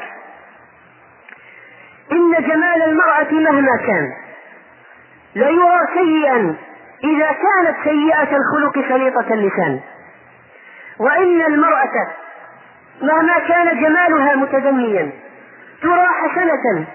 إن 2.11 2.31
جمال 2.31 2.81
المرأة 2.83 3.31
مهما 3.31 3.77
كان 3.87 4.07
ليرى 5.35 5.79
سيئا 5.93 6.55
إذا 7.03 7.27
كانت 7.31 7.77
سيئة 7.83 8.37
الخلق 8.37 8.89
سليطة 8.89 9.33
اللسان. 9.33 9.79
وإن 10.99 11.41
المرأة 11.41 12.07
مهما 13.01 13.39
كان 13.39 13.81
جمالها 13.81 14.35
متدنيا 14.35 15.11
ترى 15.81 16.07
حسنة 16.21 16.85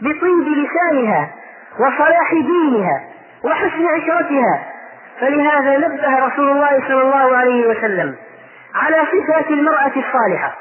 بطيب 0.00 0.48
لسانها 0.48 1.30
وصلاح 1.78 2.32
دينها 2.32 3.04
وحسن 3.44 3.86
عشرتها. 3.86 4.66
فلهذا 5.20 5.76
نبه 5.76 6.26
رسول 6.26 6.50
الله 6.50 6.80
صلى 6.88 7.02
الله 7.02 7.36
عليه 7.36 7.66
وسلم 7.66 8.16
على 8.74 8.96
صفات 8.96 9.46
المرأة 9.50 9.92
الصالحة. 9.96 10.56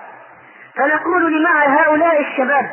فنقول 0.76 1.34
لمع 1.40 1.64
هؤلاء 1.64 2.22
الشباب 2.22 2.70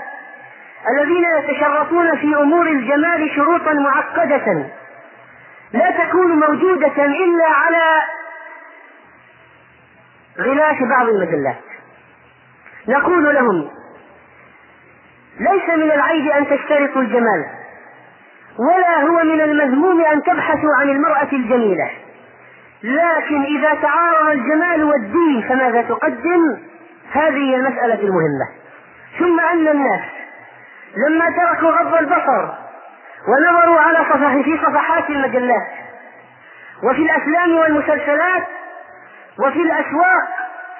الذين 0.90 1.24
يتشرفون 1.38 2.16
في 2.16 2.36
أمور 2.36 2.66
الجمال 2.66 3.30
شروطا 3.36 3.72
معقدة 3.72 4.66
لا 5.72 5.90
تكون 5.90 6.30
موجودة 6.30 7.04
إلا 7.04 7.46
على 7.48 8.02
غلاف 10.38 10.82
بعض 10.82 11.08
المجلات. 11.08 11.62
نقول 12.88 13.34
لهم 13.34 13.70
ليس 15.40 15.68
من 15.68 15.90
العيب 15.92 16.28
أن 16.28 16.46
تشترطوا 16.46 17.02
الجمال 17.02 17.44
ولا 18.58 19.00
هو 19.02 19.24
من 19.24 19.40
المذموم 19.40 20.04
أن 20.04 20.22
تبحثوا 20.22 20.70
عن 20.80 20.88
المرأة 20.88 21.28
الجميلة. 21.32 21.90
لكن 22.82 23.42
إذا 23.42 23.74
تعارض 23.82 24.28
الجمال 24.28 24.84
والدين 24.84 25.42
فماذا 25.48 25.82
تقدم؟ 25.82 26.56
هذه 27.12 27.50
هي 27.50 27.56
المسألة 27.56 27.94
المهمة. 28.00 28.48
ثم 29.18 29.40
أن 29.40 29.68
الناس 29.68 30.02
لما 31.08 31.26
تركوا 31.30 31.70
غض 31.70 31.94
البصر 31.94 32.48
ونظروا 33.28 33.80
على 33.80 33.98
صفح 33.98 34.32
في 34.44 34.58
صفحات 34.66 35.10
المجلات 35.10 35.66
وفي 36.82 37.02
الأفلام 37.02 37.56
والمسلسلات 37.58 38.44
وفي 39.38 39.62
الأسواق 39.62 40.24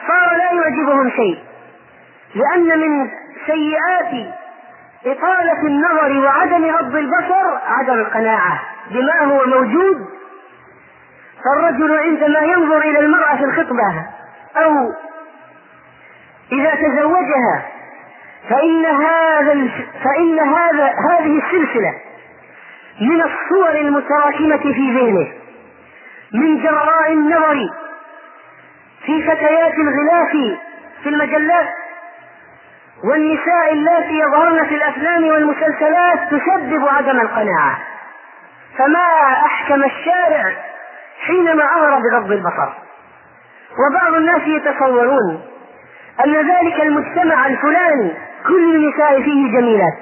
صار 0.08 0.36
لا 0.36 0.52
يعجبهم 0.52 1.10
شيء 1.10 1.38
لأن 2.34 2.80
من 2.80 3.10
سيئات 3.46 4.34
إطالة 5.06 5.60
النظر 5.66 6.18
وعدم 6.24 6.64
غض 6.64 6.96
البصر 6.96 7.58
عدم 7.66 7.94
القناعة 7.94 8.60
بما 8.90 9.20
هو 9.22 9.46
موجود. 9.46 10.06
فالرجل 11.44 11.98
عندما 11.98 12.38
ينظر 12.40 12.78
إلى 12.78 12.98
المرأة 12.98 13.36
في 13.36 13.44
الخطبة 13.44 14.06
أو 14.56 14.92
إذا 16.52 16.74
تزوجها 16.74 17.66
فإن 18.50 18.86
هذا 18.86 19.68
فإن 20.04 20.38
هذا 20.38 20.92
هذه 21.10 21.42
السلسلة 21.44 21.94
من 23.00 23.22
الصور 23.22 23.70
المتراكمة 23.70 24.56
في 24.72 24.92
ذهنه 24.94 25.32
من 26.32 26.62
جراء 26.62 27.12
النظر 27.12 27.70
في 29.06 29.22
فتيات 29.22 29.74
الغلاف 29.74 30.30
في 31.02 31.08
المجلات 31.08 31.68
والنساء 33.04 33.72
اللاتي 33.72 34.18
يظهرن 34.18 34.66
في 34.66 34.74
الأفلام 34.74 35.24
والمسلسلات 35.24 36.18
تسبب 36.30 36.88
عدم 36.88 37.20
القناعة. 37.20 37.78
فما 38.78 39.06
أحكم 39.46 39.84
الشارع 39.84 40.52
حينما 41.26 41.64
أمر 41.64 41.98
بغض 41.98 42.32
البصر؟ 42.32 42.68
وبعض 43.78 44.14
الناس 44.14 44.42
يتصورون 44.46 45.42
أن 46.24 46.34
ذلك 46.34 46.80
المجتمع 46.80 47.46
الفلاني 47.46 48.12
كل 48.46 48.74
النساء 48.74 49.22
فيه 49.22 49.58
جميلات 49.58 49.98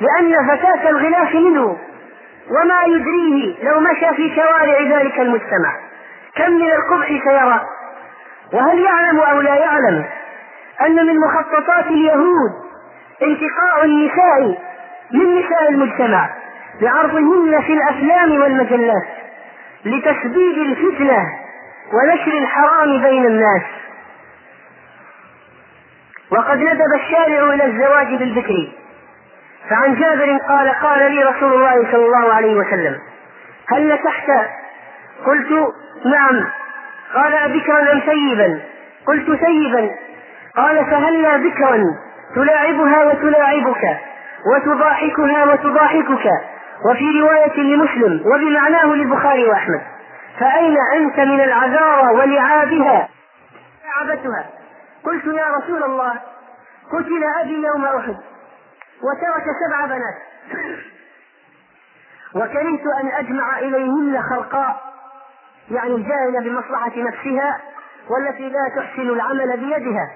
لأن 0.00 0.48
فتاه 0.48 0.88
الغلاف 0.90 1.34
منه 1.34 1.78
وما 2.50 2.82
يدريه 2.86 3.64
لو 3.70 3.80
مشى 3.80 4.14
في 4.16 4.34
شوارع 4.36 4.98
ذلك 4.98 5.20
المجتمع. 5.20 5.76
كم 6.36 6.50
من 6.52 6.72
القبح 6.72 7.06
سيرى؟ 7.08 7.60
وهل 8.52 8.78
يعلم 8.80 9.20
أو 9.20 9.40
لا 9.40 9.54
يعلم؟ 9.54 10.04
أن 10.86 11.06
من 11.06 11.16
مخططات 11.20 11.86
اليهود 11.86 12.50
انتقاء 13.22 13.84
النساء 13.84 14.58
من 15.12 15.38
نساء 15.38 15.68
المجتمع 15.70 16.30
بعرضهن 16.80 17.62
في 17.62 17.72
الأفلام 17.72 18.40
والمجلات 18.40 19.06
لتسبيب 19.84 20.58
الفتنة 20.58 21.24
ونشر 21.92 22.38
الحرام 22.38 23.02
بين 23.02 23.26
الناس. 23.26 23.62
وقد 26.30 26.58
ندب 26.58 26.94
الشارع 26.94 27.54
إلى 27.54 27.64
الزواج 27.64 28.14
بالبكر. 28.14 28.72
فعن 29.70 29.94
جابر 29.94 30.38
قال 30.48 30.68
قال 30.68 31.12
لي 31.12 31.22
رسول 31.22 31.52
الله 31.52 31.92
صلى 31.92 32.06
الله 32.06 32.32
عليه 32.32 32.54
وسلم 32.54 32.98
هل 33.68 33.88
نكحت؟ 33.88 34.30
قلت 35.26 35.72
نعم. 36.04 36.46
قال 37.14 37.34
أبكرا 37.34 37.92
أم 37.92 38.00
سيبا؟ 38.06 38.60
قلت 39.06 39.40
سيبا. 39.44 39.90
قال 40.56 40.86
فهلا 40.86 41.36
بكرا 41.36 41.96
تلاعبها 42.34 43.04
وتلاعبك 43.04 43.98
وتضاحكها 44.46 45.44
وتضاحكك 45.44 46.30
وفي 46.84 47.20
رواية 47.20 47.60
لمسلم 47.60 48.22
وبمعناه 48.26 48.86
للبخاري 48.86 49.44
وأحمد. 49.44 49.80
فأين 50.38 50.76
أنت 50.94 51.20
من 51.20 51.40
العذارى 51.40 52.14
ولعابها؟ 52.14 53.08
لعبتها 53.84 54.46
قلت 55.04 55.24
يا 55.24 55.46
رسول 55.56 55.82
الله 55.82 56.12
قتل 56.92 57.24
أبي 57.40 57.62
يوم 57.66 57.84
أحد 57.84 58.16
وترك 59.02 59.44
سبع 59.66 59.86
بنات. 59.86 60.16
وكرهت 62.34 62.82
أن 63.00 63.08
أجمع 63.08 63.58
إليهن 63.58 64.22
خلقاء 64.30 64.82
يعني 65.70 65.94
الجاهلة 65.94 66.40
بمصلحة 66.40 66.92
نفسها 66.96 67.60
والتي 68.10 68.48
لا 68.48 68.68
تحسن 68.76 69.02
العمل 69.02 69.56
بيدها. 69.56 70.10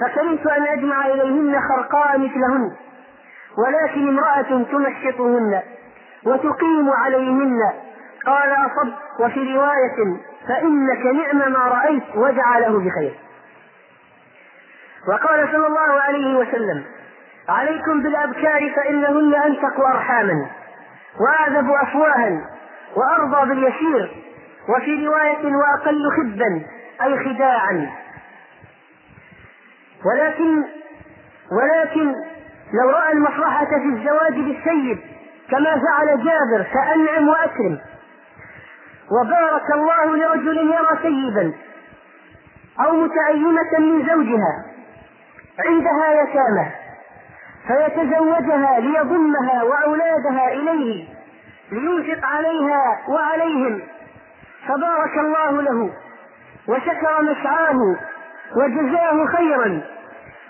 فكرهت 0.00 0.46
أن 0.46 0.66
أجمع 0.66 1.06
إليهن 1.06 1.60
خرقاء 1.68 2.18
مثلهن؟ 2.18 2.72
ولكن 3.58 4.08
امرأة 4.08 4.64
تنشطهن 4.72 5.62
وتقيم 6.24 6.90
عليهن. 6.90 7.60
قال 8.26 8.52
أصب 8.52 8.92
وفي 9.20 9.54
رواية 9.56 10.16
فإنك 10.48 11.06
نعم 11.06 11.52
ما 11.52 11.58
رأيت 11.58 12.02
وجعله 12.16 12.78
بخير. 12.78 13.14
وقال 15.08 15.48
صلى 15.52 15.66
الله 15.66 16.00
عليه 16.00 16.36
وسلم 16.38 16.84
عليكم 17.48 18.02
بالأبكار 18.02 18.72
فإنهن 18.76 19.34
أنفق 19.34 19.80
أرحاما 19.86 20.46
وأعذب 21.20 21.70
أفواها 21.70 22.40
وأرضى 22.96 23.48
باليسير 23.48 24.24
وفي 24.68 25.06
رواية 25.06 25.56
وأقل 25.56 26.02
خبا 26.16 26.62
أي 27.02 27.24
خداعا. 27.24 27.90
ولكن 30.04 30.64
ولكن 31.52 32.14
لو 32.72 32.90
رأى 32.90 33.12
المصلحة 33.12 33.64
في 33.66 33.88
الزواج 33.96 34.32
بالسيد 34.34 34.98
كما 35.50 35.80
فعل 35.80 36.06
جابر 36.06 36.64
فأنعم 36.74 37.28
وأكرم. 37.28 37.78
وبارك 39.20 39.70
الله 39.74 40.16
لرجل 40.16 40.56
يرى 40.58 40.98
سيدا 41.02 41.52
أو 42.80 42.92
متأيمة 42.96 43.78
من 43.78 44.06
زوجها 44.08 44.64
عندها 45.66 46.22
يتامى 46.22 46.70
فيتزوجها 47.66 48.80
ليضمها 48.80 49.62
وأولادها 49.62 50.48
إليه 50.52 51.08
لينفق 51.72 52.26
عليها 52.26 52.98
وعليهم. 53.08 53.80
فبارك 54.68 55.18
الله 55.18 55.62
له 55.62 55.90
وشكر 56.68 57.22
مسعاه 57.22 57.96
وجزاه 58.56 59.26
خيرا 59.36 59.80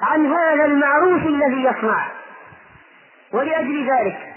عن 0.02 0.26
هذا 0.26 0.64
المعروف 0.64 1.22
الذي 1.26 1.62
يصنع. 1.62 2.06
ولأجل 3.32 3.90
ذلك 3.90 4.34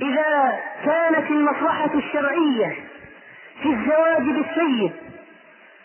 إذا 0.00 0.58
كانت 0.84 1.30
المصلحة 1.30 1.90
الشرعية 1.94 2.76
في 3.62 3.68
الزواج 3.68 4.22
بالسيد 4.22 4.92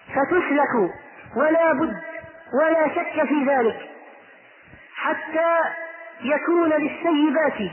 فتسلك 0.07 0.91
ولا 1.36 1.74
بد 1.74 1.95
ولا 2.61 2.88
شك 2.88 3.28
في 3.28 3.43
ذلك 3.45 3.89
حتى 4.95 5.57
يكون 6.22 6.69
للسيبات 6.69 7.72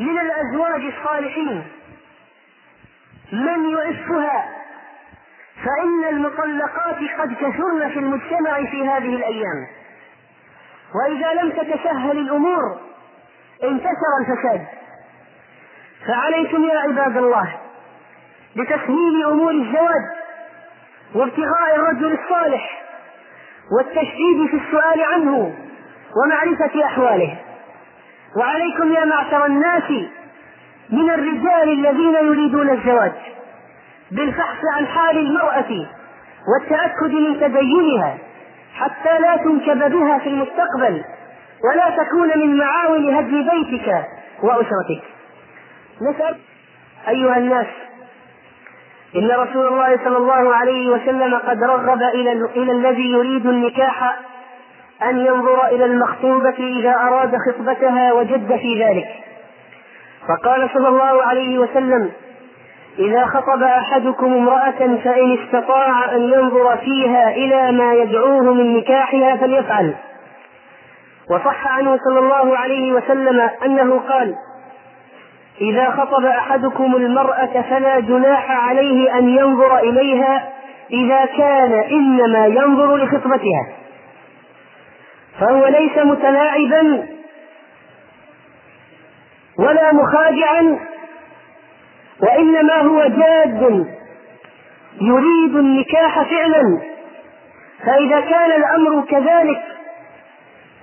من 0.00 0.18
الأزواج 0.18 0.82
الصالحين 0.84 1.64
من 3.32 3.70
يعفها 3.70 4.61
فإن 5.64 6.08
المطلقات 6.08 6.96
قد 7.18 7.34
كثرن 7.34 7.88
في 7.88 7.98
المجتمع 7.98 8.64
في 8.70 8.88
هذه 8.88 9.16
الأيام. 9.16 9.66
وإذا 10.94 11.42
لم 11.42 11.50
تتسهل 11.50 12.18
الأمور 12.18 12.80
انتشر 13.64 14.12
الفساد. 14.20 14.66
فعليكم 16.06 16.64
يا 16.64 16.78
عباد 16.78 17.16
الله 17.16 17.56
بتسهيل 18.56 19.24
أمور 19.26 19.50
الزواج 19.50 20.02
وابتغاء 21.14 21.74
الرجل 21.76 22.18
الصالح 22.22 22.82
والتشديد 23.76 24.46
في 24.50 24.56
السؤال 24.66 25.02
عنه 25.02 25.54
ومعرفة 26.16 26.84
أحواله. 26.84 27.38
وعليكم 28.36 28.92
يا 28.92 29.04
معشر 29.04 29.46
الناس 29.46 29.90
من 30.90 31.10
الرجال 31.10 31.68
الذين 31.72 32.14
يريدون 32.14 32.70
الزواج. 32.70 33.12
بالفحص 34.16 34.58
عن 34.76 34.86
حال 34.86 35.18
المرأة 35.18 35.86
والتأكد 36.48 37.10
من 37.12 37.40
تدينها 37.40 38.18
حتى 38.74 39.18
لا 39.18 39.36
تنكب 39.36 39.92
بها 39.92 40.18
في 40.18 40.28
المستقبل 40.28 41.04
ولا 41.64 41.90
تكون 42.04 42.38
من 42.38 42.56
معاون 42.56 43.14
هدم 43.14 43.48
بيتك 43.50 44.04
وأسرتك. 44.42 45.02
نسأل 46.10 46.36
أيها 47.08 47.36
الناس 47.36 47.66
إن 49.16 49.30
رسول 49.30 49.66
الله 49.66 49.96
صلى 50.04 50.16
الله 50.16 50.54
عليه 50.54 50.90
وسلم 50.90 51.34
قد 51.34 51.62
رغب 51.62 52.02
إلى 52.02 52.32
إلى 52.32 52.72
الذي 52.72 53.12
يريد 53.12 53.46
النكاح 53.46 54.18
أن 55.02 55.18
ينظر 55.26 55.66
إلى 55.66 55.84
المخطوبة 55.84 56.78
إذا 56.78 56.94
أراد 56.94 57.36
خطبتها 57.46 58.12
وجد 58.12 58.56
في 58.56 58.84
ذلك. 58.84 59.08
فقال 60.28 60.70
صلى 60.74 60.88
الله 60.88 61.22
عليه 61.22 61.58
وسلم 61.58 62.12
إذا 62.98 63.26
خطب 63.26 63.62
أحدكم 63.62 64.32
امرأة 64.34 64.96
فإن 65.04 65.38
استطاع 65.38 66.14
أن 66.14 66.20
ينظر 66.20 66.76
فيها 66.76 67.30
إلى 67.30 67.72
ما 67.72 67.94
يدعوه 67.94 68.54
من 68.54 68.76
نكاحها 68.76 69.36
فليفعل. 69.36 69.94
وصح 71.30 71.66
عنه 71.66 71.98
صلى 72.04 72.18
الله 72.18 72.58
عليه 72.58 72.92
وسلم 72.92 73.50
أنه 73.64 73.98
قال 74.08 74.34
إذا 75.60 75.90
خطب 75.90 76.24
أحدكم 76.24 76.96
المرأة 76.96 77.62
فلا 77.70 78.00
جناح 78.00 78.50
عليه 78.50 79.18
أن 79.18 79.28
ينظر 79.28 79.78
إليها 79.78 80.48
إذا 80.90 81.24
كان 81.24 81.72
إنما 81.72 82.46
ينظر 82.46 82.96
لخطبتها. 82.96 83.68
فهو 85.40 85.66
ليس 85.66 85.98
متلاعبا 85.98 87.06
ولا 89.58 89.92
مخادعا 89.94 90.78
وإنما 92.22 92.80
هو 92.80 93.02
جاد 93.02 93.86
يريد 95.00 95.56
النكاح 95.56 96.22
فعلا. 96.22 96.80
فإذا 97.86 98.20
كان 98.20 98.52
الأمر 98.52 99.04
كذلك 99.04 99.62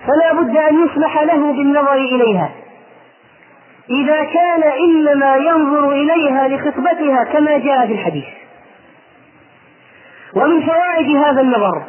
فلا 0.08 0.34
بد 0.34 0.58
أن 0.58 0.86
يسمح 0.86 1.22
له 1.22 1.54
بالنظر 1.54 1.94
إليها. 1.94 2.50
إذا 3.90 4.24
كان 4.24 4.64
إنما 4.64 5.36
ينظر 5.36 5.92
إليها 5.92 6.48
لخطبتها 6.48 7.24
كما 7.24 7.58
جاء 7.58 7.88
في 7.88 7.94
الحديث. 7.94 8.26
ومن 10.36 10.62
فوائد 10.62 11.16
هذا 11.18 11.42
النظر 11.42 11.84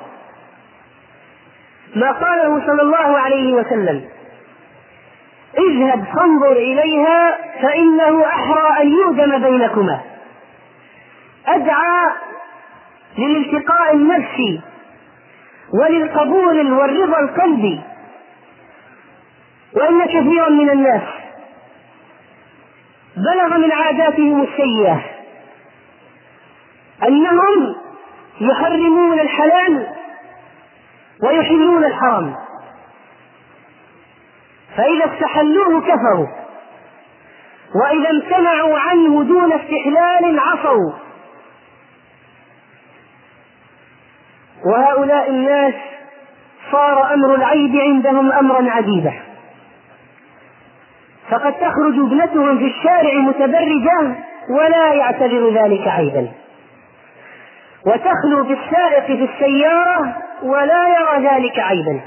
ما 1.96 2.12
قاله 2.12 2.66
صلى 2.66 2.82
الله 2.82 3.18
عليه 3.18 3.52
وسلم 3.52 4.04
اذهب 5.58 6.04
فانظر 6.04 6.52
إليها 6.52 7.36
فإنه 7.62 8.26
أحرى 8.26 8.82
أن 8.82 8.88
يوجم 8.88 9.38
بينكما. 9.38 10.00
أدعى 11.46 12.10
للالتقاء 13.18 13.94
النفسي 13.94 14.60
وللقبول 15.80 16.72
والرضا 16.72 17.20
القلبي. 17.20 17.80
وإن 19.76 20.04
كثيرا 20.04 20.48
من 20.48 20.70
الناس 20.70 21.02
بلغ 23.16 23.58
من 23.58 23.72
عاداتهم 23.72 24.42
السيئة 24.42 25.00
أنهم 27.08 27.74
يحرمون 28.40 29.20
الحلال 29.20 29.86
ويحلون 31.22 31.84
الحرام. 31.84 32.34
فإذا 34.76 35.14
استحلوه 35.14 35.80
كفروا. 35.80 36.26
وإذا 37.82 38.10
امتنعوا 38.10 38.78
عنه 38.78 39.24
دون 39.24 39.52
استحلال 39.52 40.38
عصوا. 40.38 40.92
وهؤلاء 44.66 45.30
الناس 45.30 45.74
صار 46.72 47.14
أمر 47.14 47.34
العيب 47.34 47.76
عندهم 47.76 48.32
أمرا 48.32 48.70
عجيبا. 48.70 49.12
فقد 51.30 51.52
تخرج 51.52 51.94
ابنتهم 51.98 52.58
في 52.58 52.64
الشارع 52.64 53.14
متبرجة 53.14 54.14
ولا 54.58 54.92
يعتبر 54.92 55.50
ذلك 55.54 55.88
عيبا. 55.88 56.28
وتخلو 57.86 58.44
بالسائق 58.44 59.06
في 59.06 59.28
السيارة 59.34 60.16
ولا 60.42 60.88
يرى 60.88 61.28
ذلك 61.28 61.58
عيبا. 61.58 62.00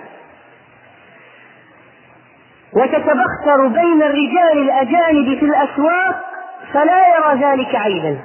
وتتبختر 2.76 3.67
بين 3.67 4.03
الرجال 4.03 4.57
الأجانب 4.57 5.39
في 5.39 5.45
الأسواق 5.45 6.26
فلا 6.74 7.01
يرى 7.15 7.43
ذلك 7.45 7.76
عيبا. 7.76 8.17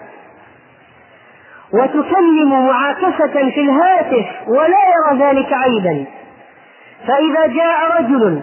وتكلم 1.73 2.67
معاكسة 2.67 3.51
في 3.51 3.61
الهاتف 3.61 4.27
ولا 4.49 4.79
يرى 4.95 5.19
ذلك 5.19 5.53
عيبا. 5.53 6.05
فإذا 7.07 7.47
جاء 7.47 8.01
رجل 8.01 8.43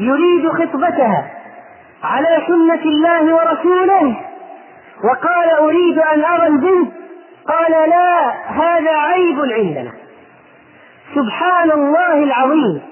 يريد 0.00 0.48
خطبتها 0.48 1.30
على 2.04 2.42
سنة 2.46 2.82
الله 2.84 3.34
ورسوله 3.34 4.16
وقال 5.04 5.50
أريد 5.50 5.98
أن 5.98 6.24
أرى 6.24 6.46
البنت 6.46 6.92
قال 7.48 7.72
لا 7.90 8.30
هذا 8.46 8.96
عيب 8.96 9.40
عندنا. 9.40 9.92
سبحان 11.14 11.70
الله 11.70 12.14
العظيم. 12.14 12.89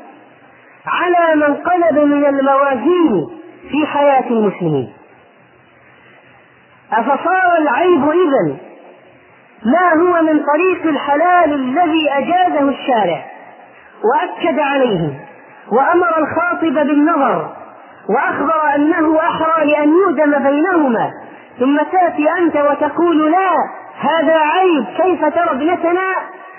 على 0.87 1.35
من 1.37 1.55
قلب 1.55 1.99
من 1.99 2.25
الموازين 2.25 3.29
في 3.71 3.87
حياة 3.87 4.25
المسلمين. 4.31 4.93
أفصار 6.93 7.59
العيب 7.59 8.11
إذا 8.11 8.57
ما 9.65 10.03
هو 10.03 10.23
من 10.23 10.41
طريق 10.45 10.87
الحلال 10.87 11.53
الذي 11.53 12.11
أجازه 12.11 12.69
الشارع 12.69 13.25
وأكد 14.05 14.59
عليه 14.59 15.11
وأمر 15.73 16.19
الخاطب 16.19 16.75
بالنظر 16.87 17.49
وأخبر 18.09 18.75
أنه 18.75 19.19
أحرى 19.21 19.65
لأن 19.67 19.89
يودم 19.89 20.39
بينهما. 20.39 21.11
ثم 21.59 21.77
تأتي 21.79 22.31
أنت 22.39 22.57
وتقول 22.57 23.33
لا 23.33 23.51
هذا 24.01 24.39
عيب 24.39 24.85
كيف 24.97 25.21
ترى 25.21 25.51
ابنتنا 25.51 26.15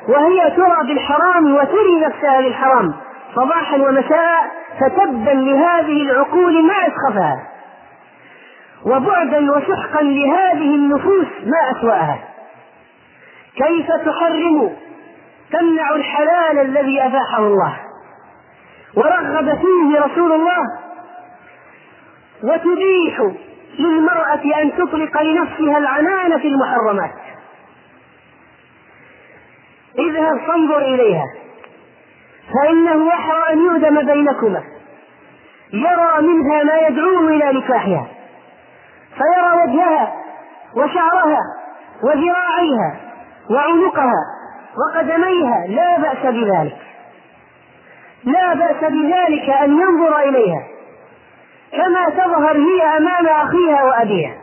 وهي 0.10 0.52
ترى 0.52 0.88
بالحرام 0.88 1.56
وتري 1.56 1.96
نفسها 2.00 2.42
بالحرام؟ 2.42 2.94
صباحا 3.36 3.78
ومساء 3.78 4.52
فتبا 4.80 5.30
لهذه 5.30 6.02
العقول 6.02 6.66
ما 6.66 6.74
أسخفها 6.74 7.48
وبعدا 8.86 9.52
وسحقا 9.52 10.04
لهذه 10.04 10.76
النفوس 10.76 11.28
ما 11.44 11.72
أسوأها. 11.78 12.20
كيف 13.56 13.88
تحرم 13.88 14.76
تمنع 15.52 15.96
الحلال 15.96 16.60
الذي 16.60 17.02
أباحه 17.02 17.38
الله؟ 17.38 17.80
ورغب 18.96 19.46
فيه 19.46 20.00
رسول 20.00 20.32
الله 20.32 20.80
وتبيح 22.44 23.34
للمرأة 23.80 24.62
أن 24.62 24.72
تطلق 24.78 25.22
لنفسها 25.22 25.78
العنان 25.78 26.40
في 26.40 26.48
المحرمات. 26.48 27.16
اذهب 30.00 30.38
فانظر 30.48 30.78
إليها. 30.78 31.26
فإنه 32.54 33.10
أحرى 33.14 33.54
أن 33.54 33.60
يؤدم 33.60 34.06
بينكما. 34.06 34.64
يرى 35.74 36.22
منها 36.22 36.64
ما 36.64 36.88
يدعوه 36.88 37.28
إلى 37.28 37.60
نكاحها. 37.60 38.08
فيرى 39.18 39.52
وجهها 39.64 40.14
وشعرها 40.76 41.40
وذراعيها 42.04 43.00
وعنقها 43.50 44.24
وقدميها. 44.78 45.68
لا 45.68 45.98
بأس 46.00 46.34
بذلك. 46.34 46.78
لا 48.24 48.54
بأس 48.54 48.92
بذلك 48.92 49.50
أن 49.50 49.80
ينظر 49.82 50.20
إليها. 50.20 50.64
كما 51.72 52.10
تظهر 52.10 52.58
هي 52.58 52.98
أمام 52.98 53.28
أخيها 53.28 53.84
وأبيها. 53.84 54.36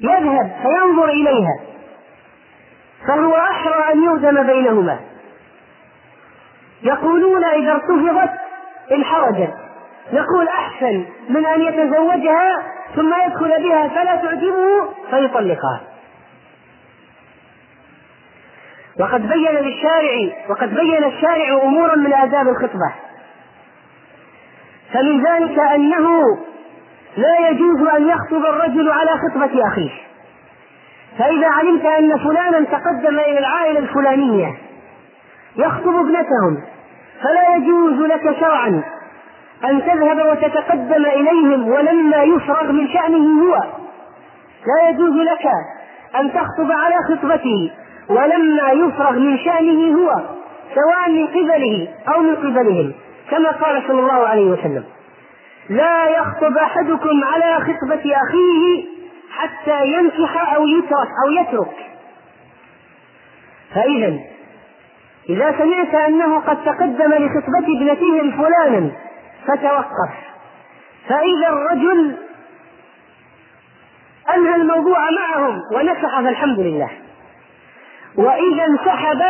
يذهب 0.00 0.50
فينظر 0.62 1.08
إليها. 1.08 1.60
فهو 3.08 3.36
أحرى 3.36 3.92
أن 3.92 4.02
يؤذن 4.02 4.46
بينهما. 4.46 5.07
يقولون 6.82 7.44
إذا 7.44 7.72
ارتفضت 7.72 8.30
انحرجت 8.92 9.54
نقول 10.12 10.48
أحسن 10.48 11.04
من 11.28 11.46
أن 11.46 11.60
يتزوجها 11.60 12.62
ثم 12.96 13.14
يدخل 13.26 13.62
بها 13.62 13.88
فلا 13.88 14.16
تعجبه 14.16 14.88
فيطلقها. 15.10 15.80
وقد 19.00 19.28
بين 19.28 19.54
للشارع 19.54 20.32
وقد 20.48 20.74
بين 20.74 21.04
الشارع 21.04 21.62
أمورا 21.62 21.96
من 21.96 22.12
آداب 22.12 22.48
الخطبة. 22.48 22.94
فمن 24.92 25.26
ذلك 25.26 25.58
أنه 25.58 26.08
لا 27.16 27.48
يجوز 27.48 27.88
أن 27.88 28.08
يخطب 28.08 28.44
الرجل 28.44 28.90
على 28.90 29.10
خطبة 29.10 29.68
أخيه. 29.68 29.90
فإذا 31.18 31.48
علمت 31.48 31.84
أن 31.84 32.18
فلانا 32.18 32.60
تقدم 32.60 33.18
إلى 33.18 33.38
العائلة 33.38 33.78
الفلانية 33.78 34.67
يخطب 35.56 35.94
ابنتهم 35.94 36.62
فلا 37.22 37.56
يجوز 37.56 38.00
لك 38.00 38.36
شرعا 38.40 38.82
أن 39.64 39.82
تذهب 39.82 40.26
وتتقدم 40.26 41.06
إليهم 41.06 41.68
ولما 41.68 42.22
يفرغ 42.22 42.72
من 42.72 42.88
شأنه 42.88 43.42
هو. 43.44 43.54
لا 44.66 44.88
يجوز 44.90 45.14
لك 45.14 45.46
أن 46.20 46.32
تخطب 46.32 46.72
على 46.72 46.96
خطبته 47.08 47.70
ولما 48.08 48.70
يفرغ 48.70 49.12
من 49.12 49.38
شأنه 49.38 49.98
هو 49.98 50.20
سواء 50.74 51.10
من 51.10 51.26
قبله 51.26 51.88
أو 52.14 52.20
من 52.20 52.36
قبلهم 52.36 52.92
كما 53.30 53.50
قال 53.50 53.82
صلى 53.88 54.00
الله 54.00 54.26
عليه 54.26 54.50
وسلم. 54.50 54.84
لا 55.70 56.08
يخطب 56.08 56.56
أحدكم 56.56 57.24
على 57.24 57.54
خطبة 57.60 58.12
أخيه 58.16 58.84
حتى 59.30 59.86
ينكح 59.86 60.54
أو 60.54 60.66
يترك. 60.66 61.08
أو 61.24 61.30
يترك 61.30 61.76
فإذا 63.74 64.18
إذا 65.28 65.58
سمعت 65.58 65.94
أنه 65.94 66.40
قد 66.40 66.64
تقدم 66.64 67.12
لخطبة 67.12 67.76
ابنته 67.76 68.36
فلانا 68.36 68.90
فتوقف. 69.46 70.14
فإذا 71.08 71.48
الرجل 71.48 72.16
أنهى 74.34 74.54
الموضوع 74.54 74.98
معهم 75.10 75.60
ونكح 75.74 76.20
فالحمد 76.20 76.60
لله. 76.60 76.90
وإذا 78.16 78.64
انسحب 78.64 79.22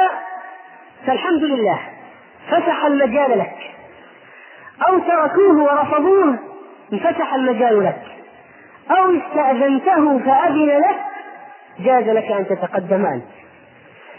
فالحمد 1.07 1.45
لله. 1.45 1.79
فتح 2.51 2.85
المجال 2.85 3.39
لك. 3.39 3.57
أو 4.89 4.99
تركوه 4.99 5.63
ورفضوه 5.63 6.39
انفتح 6.93 7.35
المجال 7.35 7.85
لك. 7.85 8.03
أو 8.91 9.17
استأذنته 9.17 10.19
فأذن 10.19 10.79
لك 10.79 11.01
جاز 11.79 12.05
لك 12.05 12.33
أن 12.33 12.47
تتقدم 12.47 13.07
أنت. 13.07 13.25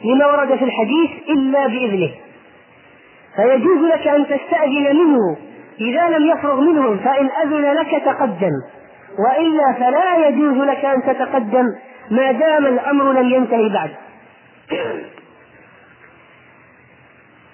لما 0.03 0.25
ورد 0.25 0.55
في 0.55 0.63
الحديث 0.63 1.11
إلا 1.29 1.67
بإذنه. 1.67 2.11
فيجوز 3.35 3.91
لك 3.91 4.07
أن 4.07 4.25
تستأذن 4.25 4.95
منه 4.95 5.37
إذا 5.79 6.17
لم 6.17 6.25
يفرغ 6.25 6.61
منهم 6.61 6.97
فإن 6.97 7.29
أذن 7.43 7.73
لك 7.73 8.03
تقدم. 8.05 8.51
وإلا 9.19 9.73
فلا 9.79 10.27
يجوز 10.27 10.57
لك 10.57 10.85
أن 10.85 11.03
تتقدم 11.03 11.65
ما 12.11 12.31
دام 12.31 12.65
الأمر 12.65 13.11
لم 13.11 13.29
ينتهي 13.29 13.69
بعد. 13.69 13.91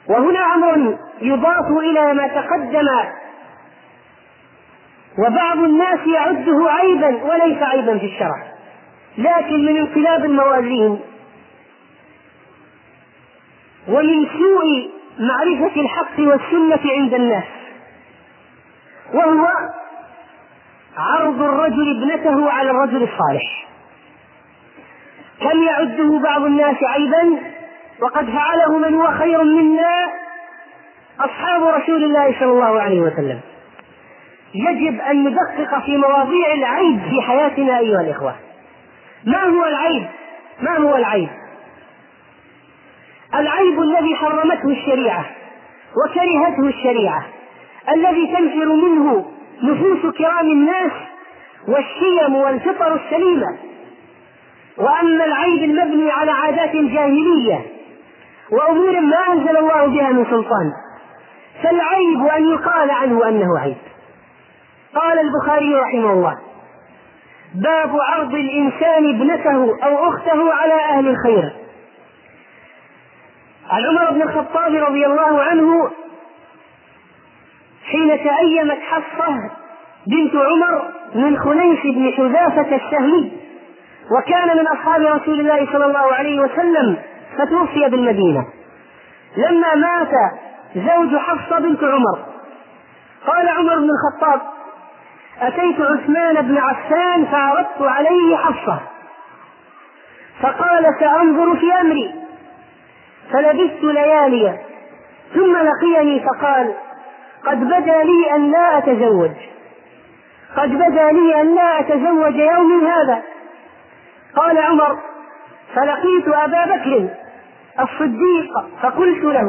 وهنا 0.09 0.39
أمر 0.39 0.97
يضاف 1.21 1.77
إلى 1.79 2.13
ما 2.13 2.27
تقدم. 2.27 2.87
وبعض 5.19 5.57
الناس 5.57 5.99
يعده 6.07 6.71
عيبا 6.71 7.23
وليس 7.23 7.63
عيبا 7.63 7.97
في 7.97 8.05
الشرع. 8.05 8.43
لكن 9.17 9.65
من 9.65 9.77
انقلاب 9.77 10.25
الموازين 10.25 10.99
ومن 13.87 14.27
سوء 14.39 14.89
معرفة 15.19 15.81
الحق 15.81 16.19
والسنة 16.19 16.91
عند 16.91 17.13
الناس 17.13 17.43
وهو 19.13 19.47
عرض 20.97 21.41
الرجل 21.41 21.97
ابنته 21.97 22.51
على 22.51 22.71
الرجل 22.71 23.03
الصالح 23.03 23.65
كم 25.41 25.63
يعده 25.63 26.19
بعض 26.23 26.41
الناس 26.43 26.75
عيبا 26.83 27.39
وقد 27.99 28.25
فعله 28.25 28.77
من 28.77 28.93
هو 28.93 29.11
خير 29.11 29.43
منا 29.43 30.05
أصحاب 31.19 31.63
رسول 31.63 32.03
الله 32.03 32.39
صلى 32.39 32.51
الله 32.51 32.81
عليه 32.81 32.99
وسلم 33.01 33.39
يجب 34.53 35.01
أن 35.01 35.23
ندقق 35.23 35.79
في 35.85 35.97
مواضيع 35.97 36.53
العيب 36.53 36.99
في 37.09 37.21
حياتنا 37.21 37.79
أيها 37.79 38.01
الإخوة 38.01 38.35
ما 39.25 39.43
هو 39.43 39.65
العيب؟ 39.65 40.05
ما 40.61 40.77
هو 40.77 40.95
العيب؟ 40.95 41.29
العيب 43.39 43.79
الذي 43.81 44.15
حرمته 44.15 44.69
الشريعة 44.69 45.25
وكرهته 45.97 46.67
الشريعة 46.67 47.25
الذي 47.95 48.27
تنفر 48.27 48.65
منه 48.65 49.25
نفوس 49.63 50.15
كرام 50.15 50.47
الناس 50.47 50.91
والشيم 51.67 52.35
والفطر 52.35 52.95
السليمة 52.95 53.57
وأما 54.77 55.25
العيب 55.25 55.63
المبني 55.63 56.11
على 56.11 56.31
عادات 56.31 56.71
جاهلية 56.75 57.65
وأمور 58.51 58.99
ما 58.99 59.17
أنزل 59.33 59.57
الله 59.57 59.85
بها 59.85 60.09
من 60.09 60.25
سلطان 60.25 60.71
فالعيب 61.63 62.25
أن 62.25 62.51
يقال 62.53 62.91
عنه 62.91 63.29
أنه 63.29 63.59
عيب. 63.59 63.77
قال 64.95 65.19
البخاري 65.19 65.75
رحمه 65.75 66.13
الله 66.13 66.37
باب 67.55 67.97
عرض 68.01 68.33
الإنسان 68.35 69.09
ابنته 69.09 69.85
أو 69.85 70.09
أخته 70.09 70.53
على 70.53 70.73
أهل 70.73 71.07
الخير. 71.07 71.54
عن 73.69 73.85
عمر 73.85 74.11
بن 74.11 74.21
الخطاب 74.21 74.75
رضي 74.75 75.05
الله 75.05 75.41
عنه 75.43 75.91
حين 77.91 78.17
المدينة 78.17 78.37
أيمت 78.39 78.79
حفصة 78.79 79.51
بنت 80.07 80.35
عمر 80.35 80.91
من 81.15 81.39
خنيس 81.39 81.79
بن 81.83 82.11
حذافة 82.13 82.75
السهمي 82.75 83.31
وكان 84.17 84.57
من 84.57 84.67
أصحاب 84.67 85.01
رسول 85.01 85.39
الله 85.39 85.65
صلى 85.71 85.85
الله 85.85 86.13
عليه 86.13 86.39
وسلم 86.39 86.97
فتوفي 87.37 87.89
بالمدينة. 87.89 88.45
لما 89.37 89.75
مات 89.75 90.11
زوج 90.75 91.15
حفصة 91.15 91.59
بنت 91.59 91.83
عمر. 91.83 92.19
قال 93.27 93.49
عمر 93.49 93.75
بن 93.79 93.89
الخطاب 93.89 94.41
أتيت 95.41 95.81
عثمان 95.81 96.41
بن 96.41 96.57
عفان 96.57 97.25
فعرضت 97.25 97.81
عليه 97.81 98.37
حفصة. 98.37 98.79
فقال 100.41 100.85
سأنظر 100.99 101.55
في 101.55 101.73
أمري. 101.81 102.24
فلبثت 103.31 103.83
ليالي 103.83 104.59
ثم 105.35 105.57
لقيني 105.57 106.19
فقال 106.19 106.73
قد 107.45 107.59
بدا 107.59 108.03
لي 108.03 108.35
أن 108.35 108.51
لا 108.51 108.77
أتزوج. 108.77 109.31
قد 110.57 110.69
بدا 110.69 111.11
لي 111.11 111.41
أن 111.41 111.55
لا 111.55 111.79
أتزوج 111.79 112.35
يوم 112.35 112.87
هذا. 112.87 113.21
قال 114.35 114.57
عمر 114.57 114.97
فلقيت 115.75 116.27
أبا 116.27 116.65
بكر 116.65 117.09
الصديق 117.79 118.51
فقلت 118.81 119.23
له 119.23 119.47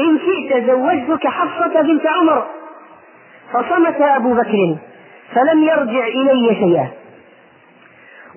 إن 0.00 0.18
شئت 0.18 0.70
زوجتك 0.70 1.26
حفصة 1.26 1.80
بنت 1.82 2.06
عمر. 2.06 2.46
فصمت 3.52 4.00
أبو 4.00 4.34
بكر 4.34 4.76
فلم 5.34 5.62
يرجع 5.62 6.06
إلي 6.06 6.54
شيئا. 6.54 6.88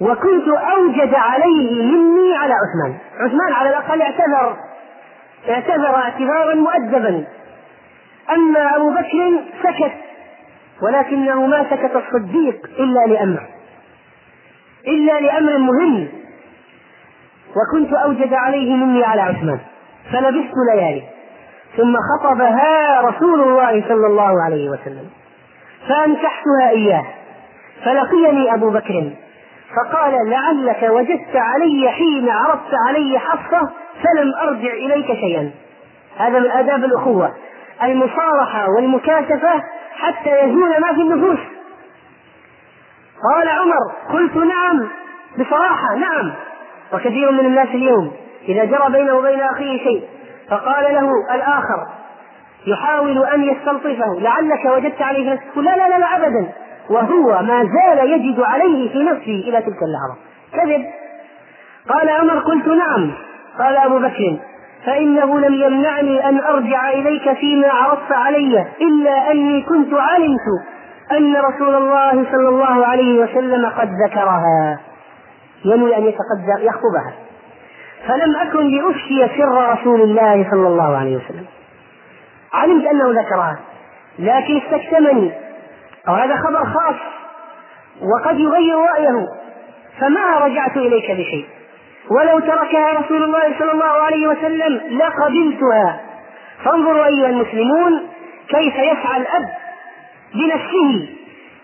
وكنت 0.02 0.48
أوجد 0.48 1.16
عليه 1.16 1.84
مني 1.84 2.38
على 2.38 2.54
عثمان. 2.54 2.98
عثمان 3.20 3.54
على 3.54 3.70
الأقل 3.70 4.02
اعتذر. 4.02 4.58
اعتذر 5.50 5.96
اعتذارا 5.96 6.56
مؤدبا. 6.56 7.26
أما 8.32 8.76
أبو 8.76 8.90
بكر 8.90 9.40
سكت 9.64 9.94
ولكنه 10.82 11.46
ما 11.46 11.64
سكت 11.70 11.96
الصديق 11.96 12.70
إلا 12.80 13.14
لأمر. 13.14 13.48
إلا 14.88 15.20
لأمر 15.20 15.58
مهم. 15.58 16.08
وكنت 17.56 17.94
أوجد 17.94 18.34
عليه 18.34 18.76
مني 18.76 19.04
على 19.04 19.22
عثمان. 19.22 19.60
فلبثت 20.14 20.54
ليالي. 20.74 21.04
ثم 21.78 21.96
خطبها 21.98 23.02
رسول 23.02 23.42
الله 23.42 23.84
صلى 23.88 24.08
الله 24.08 24.44
عليه 24.44 24.70
وسلم. 24.70 25.10
فأنكحتها 25.90 26.70
إياه. 26.70 27.04
فلقيني 27.86 28.54
أبو 28.54 28.70
بكر. 28.70 29.12
فقال 29.76 30.30
لعلك 30.30 30.84
وجدت 30.84 31.36
علي 31.36 31.90
حين 31.92 32.30
عرضت 32.30 32.74
علي 32.88 33.20
حفصة 33.20 33.72
فلم 34.04 34.34
أرجع 34.42 34.74
إليك 34.74 35.06
شيئا. 35.06 35.52
هذا 36.18 36.40
من 36.40 36.52
آداب 36.52 36.84
الأخوة. 36.84 37.34
المصارحة 37.84 38.66
والمكاشفة 38.76 39.64
حتى 39.98 40.40
يزول 40.40 40.70
ما 40.70 40.94
في 40.94 41.02
النفوس. 41.02 41.40
قال 43.34 43.50
عمر 43.50 43.94
قلت 44.14 44.36
نعم. 44.36 44.88
بصراحة 45.40 45.96
نعم. 45.96 46.34
وكثير 46.94 47.32
من 47.32 47.46
الناس 47.46 47.68
اليوم 47.68 48.12
إذا 48.48 48.66
جرى 48.66 48.90
بينه 48.92 49.14
وبين 49.14 49.42
أخيه 49.42 49.78
شيء 49.84 50.04
فقال 50.50 50.94
له 50.94 51.10
الآخر 51.36 51.88
يحاول 52.68 53.26
أن 53.26 53.44
يستلطفه 53.44 54.20
لعلك 54.20 54.66
وجدت 54.66 55.02
عليه 55.02 55.34
نفسك 55.34 55.58
لا 55.58 55.62
لا 55.62 55.90
لا, 55.90 56.00
لا 56.00 56.16
أبدا. 56.16 56.52
وهو 56.90 57.42
ما 57.42 57.64
زال 57.64 58.12
يجد 58.12 58.40
عليه 58.40 58.92
في 58.92 59.04
نفسه 59.04 59.50
إلى 59.50 59.62
تلك 59.62 59.84
اللحظة. 59.84 60.18
كذب. 60.54 60.86
قال 61.90 62.10
عمر 62.10 62.40
قلت 62.40 62.68
نعم. 62.68 63.12
قال 63.60 63.76
أبو 63.76 64.00
بكر 64.00 64.38
فإنه 64.86 65.40
لم 65.40 65.54
يمنعني 65.54 66.30
أن 66.30 66.40
أرجع 66.40 66.90
إليك 66.90 67.34
فيما 67.34 67.68
عرضت 67.68 68.12
علي 68.12 68.68
إلا 68.82 69.32
أني 69.32 69.62
كنت 69.62 69.94
علمت 69.94 70.48
أن 71.12 71.36
رسول 71.36 71.76
الله 71.76 72.12
صلى 72.32 72.50
الله 72.50 72.86
عليه 72.86 73.20
وسلم 73.24 73.66
قد 73.66 73.90
ذكرها. 74.06 74.80
ينوي 75.66 75.98
أن 75.98 76.04
يتقدم 76.04 76.60
يخطبها. 76.60 77.14
فلم 78.08 78.36
أكن 78.36 78.68
لأفشي 78.68 79.28
سر 79.38 79.72
رسول 79.72 80.02
الله 80.02 80.48
صلى 80.52 80.68
الله 80.68 80.98
عليه 80.98 81.18
وسلم. 81.18 81.46
علمت 82.54 82.86
أنه 82.86 83.22
ذكرها 83.22 83.60
لكن 84.20 84.58
استكتمني. 84.58 85.32
وهذا 86.08 86.36
خبر 86.36 86.66
خاص 86.66 86.96
وقد 88.02 88.40
يغير 88.40 88.78
رأيه 88.78 89.28
فما 90.00 90.46
رجعت 90.46 90.78
إليك 90.78 91.12
بشيء. 91.12 91.46
ولو 92.12 92.40
تركها 92.40 93.00
رسول 93.00 93.24
الله 93.24 93.60
صلى 93.60 93.72
الله 93.72 93.86
عليه 93.86 94.28
وسلم 94.28 94.98
لقبلتها. 94.98 96.00
فانظروا 96.64 97.06
أيها 97.06 97.30
المسلمون 97.30 98.08
كيف 98.50 98.76
يسعى 98.76 99.18
الأب 99.18 99.50
بنفسه 100.34 101.10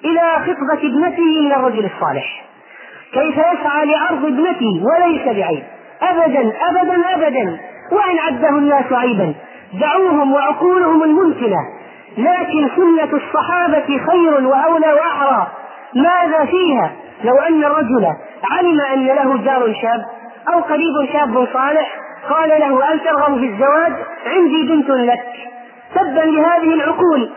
إلى 0.06 0.22
خطبة 0.36 0.88
ابنته 0.88 1.42
من 1.42 1.52
الرجل 1.54 1.86
الصالح. 1.86 2.46
كيف 3.14 3.38
يسعى 3.38 3.86
لعرض 3.86 4.26
ابنته 4.26 4.84
وليس 4.84 5.24
بعيب. 5.26 5.64
أبدا 6.02 6.54
أبدا 6.70 7.16
أبدا. 7.16 7.60
وإن 7.92 8.20
عده 8.20 8.50
الناس 8.50 8.94
عيبا. 8.94 9.34
دعوهم 9.74 10.34
وعقولهم 10.34 11.04
الممكنة. 11.04 11.58
لكن 12.18 12.70
سنة 12.76 13.20
الصحابة 13.24 13.86
خير 14.08 14.48
وأولى 14.48 14.94
وأحرى 14.94 15.48
ماذا 15.96 16.46
فيها؟ 16.46 16.92
لو 17.24 17.38
أن 17.38 17.64
الرجل 17.64 18.08
علم 18.52 18.82
أن 18.94 19.06
له 19.06 19.38
جار 19.38 19.74
شاب 19.82 20.06
أو 20.54 20.60
قريب 20.60 21.12
شاب 21.14 21.48
صالح 21.54 21.96
قال 22.30 22.50
له 22.50 22.94
أن 22.94 23.00
ترغب 23.00 23.40
في 23.40 23.46
الزواج؟ 23.46 23.94
عندي 24.26 24.64
بنت 24.68 24.90
لك. 24.90 25.24
تبا 25.96 26.20
لهذه 26.20 26.74
العقول 26.74 27.32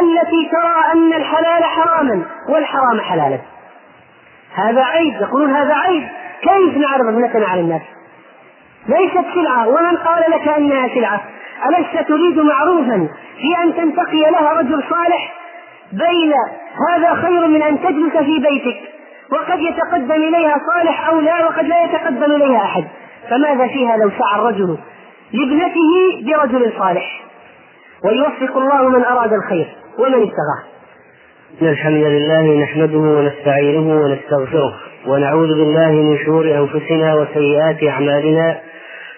التي 0.00 0.50
ترى 0.52 0.92
أن 0.92 1.12
الحلال 1.12 1.64
حراما 1.64 2.22
والحرام 2.48 3.00
حلالا. 3.00 3.38
هذا 4.54 4.84
عيب 4.84 5.14
يقولون 5.20 5.50
هذا 5.50 5.74
عيب. 5.74 6.08
كيف 6.42 6.76
نعرض 6.76 7.06
ابنتنا 7.06 7.46
على 7.46 7.60
الناس؟ 7.60 7.82
ليست 8.88 9.24
سلعة. 9.34 9.68
ومن 9.68 9.96
قال 9.96 10.24
لك 10.30 10.48
أنها 10.48 10.88
سلعة؟ 10.94 11.22
ألست 11.68 12.08
تريد 12.08 12.38
معروفا 12.38 13.08
في 13.38 13.64
أن 13.64 13.74
تنتقي 13.76 14.30
لها 14.30 14.52
رجل 14.52 14.82
صالح؟ 14.90 15.34
بين 15.92 16.32
هذا 16.88 17.14
خير 17.14 17.46
من 17.46 17.62
أن 17.62 17.80
تجلس 17.82 18.16
في 18.16 18.38
بيتك 18.38 18.80
وقد 19.32 19.60
يتقدم 19.60 20.12
إليها 20.12 20.60
صالح 20.74 21.08
أو 21.08 21.20
لا 21.20 21.46
وقد 21.46 21.64
لا 21.64 21.84
يتقدم 21.84 22.32
إليها 22.32 22.64
أحد. 22.64 22.84
فماذا 23.30 23.66
فيها 23.66 23.96
لو 23.96 24.10
سعى 24.10 24.40
الرجل 24.40 24.78
لابنته 25.32 26.22
برجل 26.26 26.72
صالح؟ 26.78 27.20
ويوفق 28.04 28.56
الله 28.56 28.88
من 28.88 29.04
أراد 29.04 29.32
الخير 29.32 29.66
ومن 29.98 30.14
ابتغاه. 30.14 30.62
إن 31.62 31.68
الحمد 31.68 32.04
لله 32.04 32.62
نحمده 32.62 32.98
ونستعينه 32.98 33.94
ونستغفره 33.94 34.74
ونعوذ 35.06 35.48
بالله 35.48 35.90
من 35.90 36.18
شرور 36.24 36.44
أنفسنا 36.44 37.14
وسيئات 37.14 37.84
أعمالنا. 37.84 38.60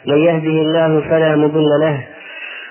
من 0.06 0.18
يهده 0.18 0.62
الله 0.62 1.00
فلا 1.10 1.36
مضل 1.36 1.68
له 1.80 2.06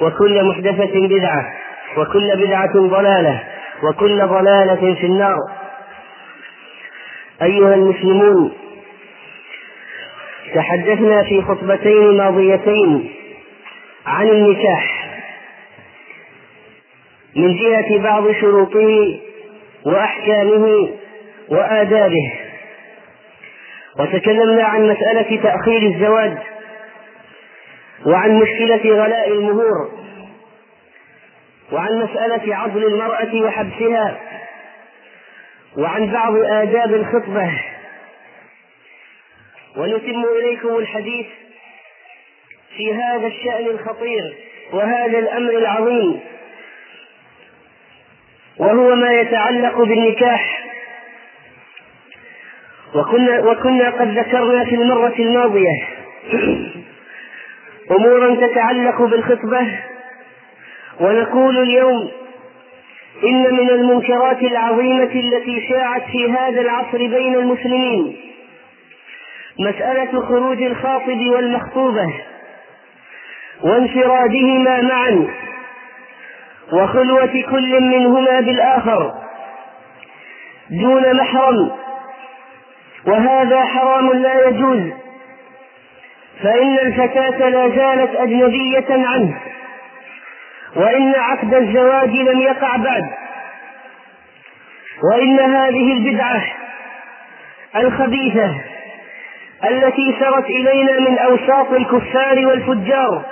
وكل 0.00 0.44
محدثة 0.44 1.06
بدعة 1.08 1.52
وكل 1.96 2.36
بدعة 2.36 2.72
ضلالة 2.76 3.44
وكل 3.82 4.26
ضلالة 4.26 4.94
في 4.94 5.06
النار. 5.06 5.38
أيها 7.42 7.74
المسلمون 7.74 8.52
تحدثنا 10.54 11.22
في 11.22 11.42
خطبتين 11.42 12.16
ماضيتين 12.16 13.10
عن 14.06 14.28
النكاح. 14.28 15.08
من 17.36 17.56
جهة 17.56 17.98
بعض 17.98 18.32
شروطه 18.32 19.20
وأحكامه 19.86 20.88
وآدابه. 21.48 22.32
وتكلمنا 24.00 24.64
عن 24.64 24.88
مسألة 24.88 25.42
تأخير 25.42 25.82
الزواج. 25.82 26.38
وعن 28.06 28.38
مشكلة 28.38 29.04
غلاء 29.04 29.28
المهور 29.28 29.90
وعن 31.72 31.98
مسألة 31.98 32.56
عضل 32.56 32.84
المرأة 32.84 33.34
وحبسها 33.34 34.20
وعن 35.76 36.12
بعض 36.12 36.34
آداب 36.36 36.94
الخطبة. 36.94 37.60
ونتم 39.76 40.24
إليكم 40.38 40.76
الحديث 40.76 41.26
في 42.76 42.94
هذا 42.94 43.26
الشأن 43.26 43.66
الخطير 43.66 44.34
وهذا 44.72 45.18
الأمر 45.18 45.50
العظيم 45.50 46.20
وهو 48.58 48.94
ما 48.94 49.12
يتعلق 49.12 49.78
بالنكاح. 49.78 50.64
وكنا, 52.94 53.40
وكنا 53.40 53.90
قد 53.90 54.18
ذكرنا 54.18 54.64
في 54.64 54.74
المرة 54.74 55.14
الماضية 55.18 55.72
أمورا 57.90 58.46
تتعلق 58.46 59.02
بالخطبة. 59.02 59.78
ونقول 61.00 61.58
اليوم 61.58 62.10
إن 63.24 63.54
من 63.54 63.70
المنكرات 63.70 64.42
العظيمة 64.42 65.12
التي 65.14 65.68
شاعت 65.68 66.02
في 66.02 66.32
هذا 66.32 66.60
العصر 66.60 66.98
بين 66.98 67.34
المسلمين 67.34 68.16
مسألة 69.60 70.20
خروج 70.20 70.62
الخاطب 70.62 71.20
والمخطوبة 71.26 72.14
وانفرادهما 73.62 74.80
معا 74.80 75.28
وخلوة 76.72 77.42
كل 77.50 77.80
منهما 77.80 78.40
بالآخر 78.40 79.14
دون 80.70 81.16
محرم. 81.16 81.70
وهذا 83.06 83.64
حرام 83.64 84.12
لا 84.12 84.48
يجوز. 84.48 84.92
فإن 86.42 86.78
الفتاة 86.78 87.48
لا 87.48 87.68
زالت 87.68 88.16
أجنبية 88.16 88.86
عنه 88.90 89.40
وإن 90.76 91.14
عقد 91.16 91.54
الزواج 91.54 92.08
لم 92.08 92.38
يقع 92.38 92.76
بعد 92.76 93.04
وإن 95.12 95.40
هذه 95.40 95.92
البدعة 95.92 96.42
الخبيثة 97.76 98.50
التي 99.70 100.16
سرت 100.20 100.44
إلينا 100.44 101.00
من 101.00 101.18
أوساط 101.18 101.72
الكفار 101.72 102.46
والفجار 102.46 103.22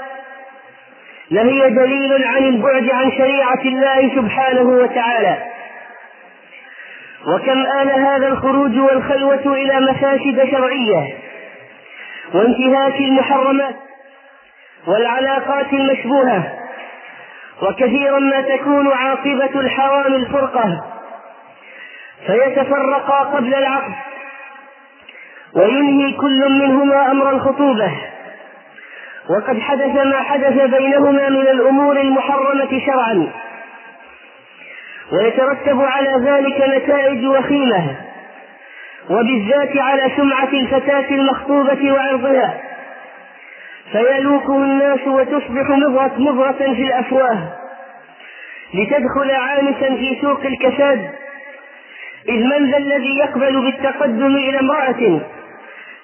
لهي 1.30 1.70
دليل 1.70 2.24
عن 2.24 2.44
البعد 2.44 2.90
عن 2.90 3.10
شريعة 3.10 3.60
الله 3.64 4.16
سبحانه 4.16 4.62
وتعالى. 4.62 5.36
وكم 7.34 7.58
آل 7.58 7.90
هذا 7.90 8.28
الخروج 8.28 8.78
والخلوة 8.78 9.54
إلى 9.54 9.80
مفاسد 9.80 10.50
شرعية 10.50 11.16
وانتهاك 12.34 13.00
المحرمات 13.00 13.76
والعلاقات 14.86 15.72
المشبوهة 15.72 16.52
وكثيرا 17.62 18.18
ما 18.18 18.40
تكون 18.40 18.92
عاقبة 18.92 19.60
الحرام 19.60 20.14
الفرقة 20.14 20.84
فيتفرقا 22.26 23.18
قبل 23.22 23.54
العقد 23.54 23.92
وينهي 25.54 26.12
كل 26.12 26.48
منهما 26.50 27.10
أمر 27.10 27.30
الخطوبة 27.30 27.90
وقد 29.30 29.60
حدث 29.60 29.94
ما 30.06 30.22
حدث 30.22 30.70
بينهما 30.74 31.28
من 31.28 31.48
الأمور 31.48 32.00
المحرمة 32.00 32.80
شرعا 32.86 33.26
ويترتب 35.12 35.80
على 35.80 36.10
ذلك 36.24 36.60
نتائج 36.68 37.26
وخيمة. 37.26 37.96
وبالذات 39.10 39.76
على 39.76 40.10
سمعة 40.16 40.48
الفتاة 40.52 41.10
المخطوبة 41.10 41.92
وعرضها. 41.92 42.60
فيلوكه 43.92 44.56
الناس 44.56 45.06
وتصبح 45.06 45.70
مضغة 45.70 46.12
مضغة 46.18 46.74
في 46.74 46.82
الأفواه. 46.82 47.38
لتدخل 48.74 49.30
عانسا 49.30 49.96
في 49.96 50.18
سوق 50.20 50.40
الكساد. 50.46 51.10
إذ 52.28 52.44
من 52.44 52.70
ذا 52.70 52.78
الذي 52.78 53.18
يقبل 53.18 53.60
بالتقدم 53.60 54.36
إلى 54.36 54.60
امرأة 54.60 55.20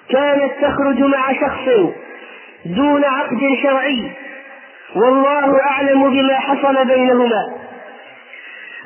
كانت 0.09 0.51
تخرج 0.61 0.99
مع 0.99 1.33
شخص 1.33 1.69
دون 2.65 3.05
عقد 3.05 3.39
شرعي. 3.63 4.11
والله 4.95 5.59
أعلم 5.61 6.09
بما 6.09 6.39
حصل 6.39 6.85
بينهما. 6.85 7.53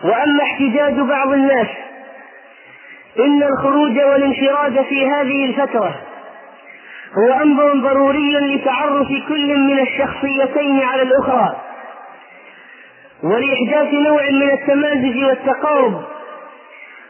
وأما 0.04 0.44
احتجاج 0.44 0.94
بعض 0.94 1.32
الناس 1.32 1.68
إن 3.20 3.44
الخروج 3.44 4.00
والانفراد 4.00 4.82
في 4.82 5.06
هذه 5.10 5.46
الفترة 5.46 5.96
هو 7.18 7.42
أمر 7.42 7.74
ضروري 7.74 8.40
لتعرف 8.40 9.08
كل 9.28 9.58
من 9.58 9.80
الشخصيتين 9.80 10.80
على 10.80 11.02
الأخرى 11.02 11.56
ولإحداث 13.24 13.94
نوع 13.94 14.24
من 14.30 14.52
التمازج 14.52 15.24
والتقارب 15.24 16.04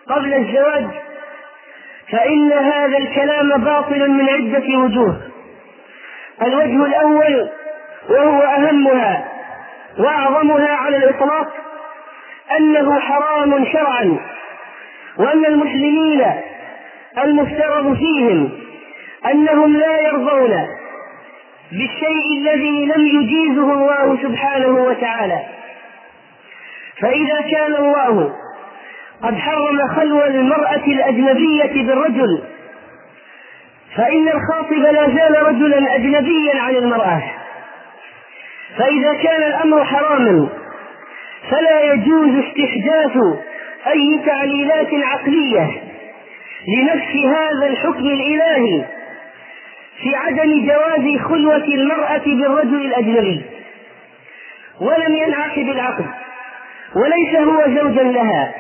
قبل 0.10 0.34
الزواج 0.34 0.88
فإن 2.12 2.51
هذا 2.51 2.97
الكلام 2.97 3.64
باطل 3.64 4.10
من 4.10 4.30
عدة 4.30 4.78
وجوه. 4.78 5.22
الوجه 6.41 6.86
الأول 6.86 7.49
وهو 8.10 8.41
أهمها 8.41 9.28
وأعظمها 9.99 10.70
على 10.70 10.97
الإطلاق 10.97 11.47
أنه 12.58 12.99
حرام 12.99 13.66
شرعا. 13.66 14.20
وأن 15.20 15.45
المسلمين 15.45 16.26
المفترض 17.18 17.97
فيهم 17.97 18.49
أنهم 19.32 19.78
لا 19.78 20.01
يرضون 20.01 20.68
بالشيء 21.72 22.38
الذي 22.38 22.86
لم 22.86 23.05
يجيزه 23.05 23.74
الله 23.74 24.18
سبحانه 24.24 24.68
وتعالى. 24.68 25.39
فإذا 27.01 27.41
كان 27.41 27.76
الله 27.76 28.34
قد 29.24 29.36
حرم 29.36 29.88
خلو 29.95 30.22
المرأة 30.26 30.86
الأجنبية 30.88 31.84
بالرجل 31.84 32.43
فإن 33.95 34.28
الخاطب 34.28 34.74
لا 34.74 35.09
زال 35.09 35.43
رجلا 35.47 35.95
أجنبيا 35.95 36.61
عن 36.61 36.76
المرأة. 36.76 37.24
فإذا 38.78 39.13
كان 39.13 39.43
الأمر 39.43 39.86
حراما 39.86 40.49
فلا 41.49 41.93
يجوز 41.93 42.30
استحداث 42.45 43.18
أي 43.91 44.19
تعليلات 44.25 44.88
عقلية 44.93 45.83
لنفس 46.67 47.15
هذا 47.25 47.67
الحكم 47.67 48.05
الإلهي 48.05 48.85
في 50.03 50.15
عدم 50.15 50.65
جواز 50.65 51.21
خلوة 51.21 51.65
المرأة 51.65 52.23
بالرجل 52.25 52.85
الأجنبي. 52.85 53.41
ولم 54.81 55.15
ينعقد 55.15 55.69
العقد 55.69 56.05
وليس 56.95 57.35
هو 57.35 57.63
زوجا 57.65 58.03
لها 58.03 58.53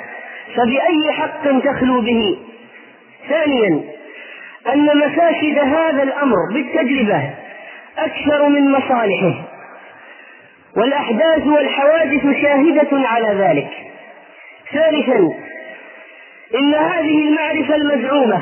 فبأي 0.55 1.11
حق 1.11 1.59
تخلو 1.59 2.01
به؟ 2.01 2.37
ثانيا 3.29 3.83
أن 4.73 4.97
مفاسد 4.97 5.57
هذا 5.59 6.03
الأمر 6.03 6.35
بالتجربة 6.53 7.29
أكثر 7.97 8.49
من 8.49 8.71
مصالحه 8.71 9.43
والأحداث 10.77 11.47
والحوادث 11.47 12.21
شاهدة 12.41 13.07
على 13.07 13.27
ذلك. 13.27 13.86
ثالثا 14.73 15.19
إن 16.55 16.73
هذه 16.73 17.27
المعرفة 17.27 17.75
المزعومة 17.75 18.41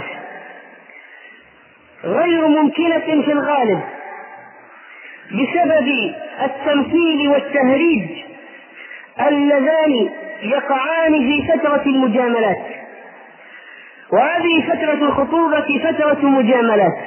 غير 2.03 2.47
ممكنة 2.47 2.99
في 2.99 3.31
الغالب 3.31 3.81
بسبب 5.31 6.13
التمثيل 6.43 7.29
والتهريج 7.29 8.09
اللذان 9.27 10.09
يقعان 10.41 11.13
في 11.13 11.47
فترة 11.47 11.81
المجاملات. 11.85 12.61
وهذه 14.13 14.61
فترة 14.61 14.93
الخطوبة 15.07 15.79
فترة 15.83 16.25
مجاملات 16.25 16.97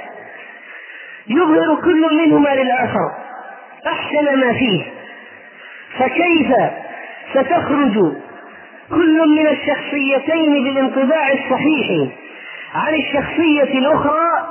يظهر 1.28 1.80
كل 1.84 2.16
منهما 2.16 2.48
للآخر 2.54 3.12
أحسن 3.86 4.36
ما 4.40 4.52
فيه. 4.52 4.82
فكيف 5.98 6.52
ستخرج 7.34 8.16
كل 8.90 9.28
من 9.28 9.46
الشخصيتين 9.46 10.64
بالانطباع 10.64 11.32
الصحيح 11.32 12.08
عن 12.74 12.94
الشخصية 12.94 13.78
الأخرى 13.78 14.48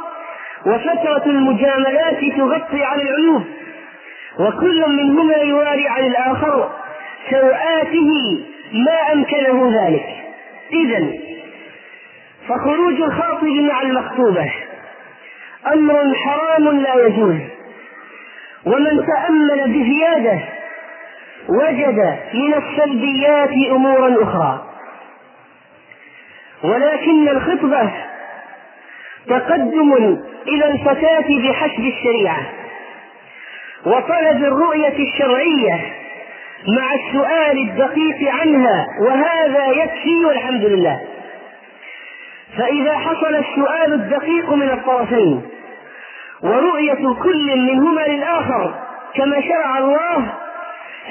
وفترة 0.65 1.23
المجاملات 1.25 2.19
تغطي 2.37 2.83
عن 2.83 2.99
العيوب 2.99 3.43
وكل 4.39 4.85
منهما 4.89 5.35
يواري 5.35 5.87
عن 5.87 6.05
الآخر 6.05 6.69
سوآته 7.29 8.39
ما 8.73 9.13
أمكنه 9.13 9.83
ذلك. 9.83 10.05
إذا 10.73 11.07
فخروج 12.47 13.01
الخاطب 13.01 13.47
مع 13.47 13.81
المخطوبة 13.81 14.51
أمر 15.73 16.15
حرام 16.15 16.81
لا 16.81 17.05
يجوز 17.05 17.37
ومن 18.65 19.05
تأمل 19.05 19.63
بزيادة 19.67 20.39
وجد 21.49 22.19
من 22.33 22.53
السلبيات 22.53 23.71
أمورا 23.71 24.23
أخرى. 24.23 24.65
ولكن 26.63 27.29
الخطبة 27.29 27.91
تقدم 29.27 29.93
إلى 30.47 30.67
الفتاة 30.67 31.49
بحسب 31.49 31.85
الشريعة. 31.85 32.43
وطلب 33.85 34.43
الرؤية 34.43 34.97
الشرعية 34.99 35.93
مع 36.67 36.93
السؤال 36.93 37.57
الدقيق 37.69 38.33
عنها 38.33 38.85
وهذا 39.01 39.67
يكفي 39.67 40.25
والحمد 40.25 40.65
لله. 40.65 41.01
فإذا 42.57 42.97
حصل 42.97 43.35
السؤال 43.35 43.93
الدقيق 43.93 44.53
من 44.53 44.69
الطرفين 44.69 45.41
ورؤية 46.41 47.13
كل 47.23 47.57
منهما 47.57 48.01
للآخر 48.01 48.73
كما 49.15 49.41
شرع 49.41 49.77
الله 49.77 50.33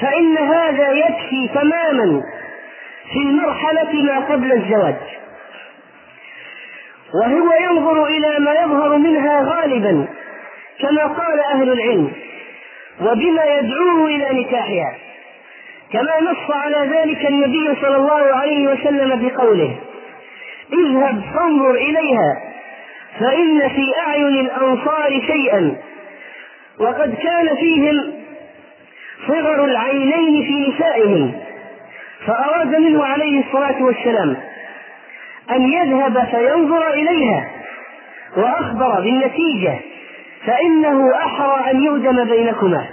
فإن 0.01 0.37
هذا 0.37 0.91
يكفي 0.91 1.49
تماما 1.53 2.21
في 3.13 3.19
المرحلة 3.19 4.03
ما 4.03 4.19
قبل 4.19 4.51
الزواج. 4.51 4.95
وهو 7.13 7.53
ينظر 7.61 8.05
إلى 8.05 8.39
ما 8.39 8.51
يظهر 8.53 8.97
منها 8.97 9.41
غالبا 9.41 10.07
كما 10.79 11.03
قال 11.07 11.39
أهل 11.39 11.71
العلم 11.71 12.11
وبما 13.01 13.43
يدعوه 13.45 14.05
إلى 14.05 14.41
نكاحها 14.41 14.95
كما 15.93 16.19
نص 16.31 16.51
على 16.51 16.89
ذلك 16.97 17.25
النبي 17.25 17.75
صلى 17.81 17.95
الله 17.95 18.35
عليه 18.35 18.67
وسلم 18.67 19.27
بقوله 19.27 19.75
اذهب 20.73 21.21
فانظر 21.35 21.71
إليها 21.71 22.41
فإن 23.19 23.69
في 23.69 23.93
أعين 24.07 24.39
الأنصار 24.39 25.21
شيئا 25.27 25.75
وقد 26.79 27.15
كان 27.15 27.55
فيهم 27.55 28.13
صغر 29.27 29.65
العينين 29.65 30.45
في 30.45 30.71
نسائهم 30.71 31.41
فأراد 32.25 32.75
منه 32.75 33.05
عليه 33.05 33.43
الصلاة 33.45 33.83
والسلام 33.83 34.37
أن 35.51 35.61
يذهب 35.69 36.27
فينظر 36.31 36.93
إليها 36.93 37.49
وأخبر 38.37 39.01
بالنتيجة 39.01 39.79
فإنه 40.45 41.15
أحرى 41.15 41.71
أن 41.71 41.81
يؤدم 41.83 42.23
بينكما. 42.23 42.85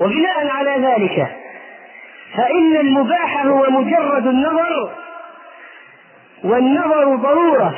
وبناء 0.00 0.46
على 0.50 0.86
ذلك 0.86 1.26
فإن 2.36 2.76
المباح 2.76 3.46
هو 3.46 3.70
مجرد 3.70 4.26
النظر 4.26 4.90
والنظر 6.44 7.16
ضرورة 7.16 7.74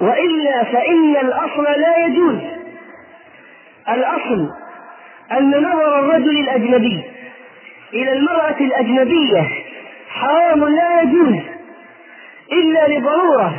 وإلا 0.00 0.64
فإن 0.64 1.16
الأصل 1.16 1.62
لا 1.64 1.96
يجوز. 2.06 2.38
الأصل 3.88 4.48
أن 5.32 5.50
نظر 5.50 5.98
الرجل 5.98 6.40
الأجنبي 6.40 7.02
إلى 7.94 8.12
المرأة 8.12 8.56
الأجنبية 8.60 9.48
حرام 10.08 10.64
لا 10.64 11.02
يجوز 11.02 11.36
إلا 12.52 12.88
لضرورة 12.88 13.54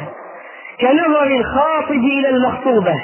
كنظر 0.82 1.24
الخاطب 1.24 1.92
إلى 2.04 2.30
المخطوبة 2.30 3.02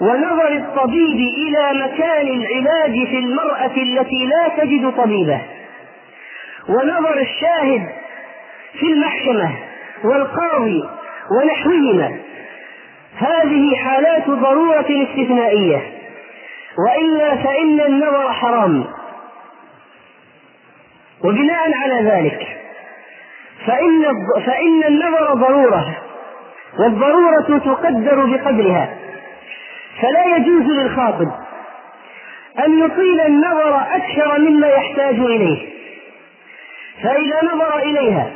ونظر 0.00 0.52
الطبيب 0.52 1.16
إلى 1.16 1.84
مكان 1.84 2.26
العلاج 2.26 3.06
في 3.06 3.18
المرأة 3.18 3.76
التي 3.76 4.26
لا 4.26 4.48
تجد 4.64 4.92
طبيبة 4.96 5.40
ونظر 6.68 7.18
الشاهد 7.18 7.88
في 8.80 8.86
المحكمة 8.86 9.50
والقاضي 10.04 10.84
ونحوهما. 11.30 12.16
هذه 13.16 13.76
حالات 13.76 14.26
ضرورة 14.30 14.86
استثنائية. 14.90 15.82
وإلا 16.78 17.36
فإن 17.36 17.80
النظر 17.80 18.32
حرام. 18.32 18.84
وبناء 21.24 21.72
على 21.74 22.10
ذلك 22.10 22.60
فإن 23.66 24.04
فإن 24.46 24.84
النظر 24.84 25.34
ضرورة 25.34 25.96
والضرورة 26.78 27.58
تقدر 27.58 28.24
بقدرها. 28.24 28.96
فلا 30.00 30.36
يجوز 30.36 30.62
للخاطب 30.62 31.30
أن 32.66 32.84
يطيل 32.84 33.20
النظر 33.20 33.76
أكثر 33.76 34.38
مما 34.38 34.66
يحتاج 34.68 35.14
إليه. 35.14 35.74
فإذا 37.02 37.44
نظر 37.54 37.78
إليها 37.78 38.30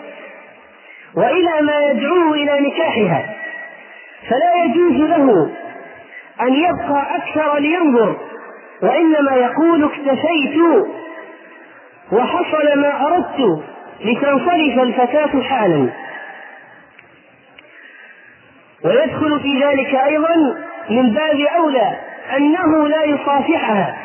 وإلى 1.16 1.61
ما 1.62 1.91
يدعوه 1.91 2.34
إلى 2.34 2.61
نكاحها 2.61 3.34
فلا 4.28 4.64
يجوز 4.64 5.09
له 5.09 5.51
أن 6.41 6.55
يبقى 6.55 7.16
أكثر 7.16 7.59
لينظر 7.59 8.16
وإنما 8.82 9.32
يقول 9.36 9.84
اكتفيت 9.84 10.61
وحصل 12.12 12.78
ما 12.78 13.07
أردت 13.07 13.62
لتنصرف 14.05 14.78
الفتاة 14.82 15.43
حالا. 15.43 15.89
ويدخل 18.84 19.41
في 19.41 19.64
ذلك 19.64 19.95
أيضا 19.95 20.34
من 20.91 21.12
باب 21.14 21.41
أولى 21.57 21.97
أنه 22.36 22.89
لا 22.89 23.05
يصافحها 23.05 23.97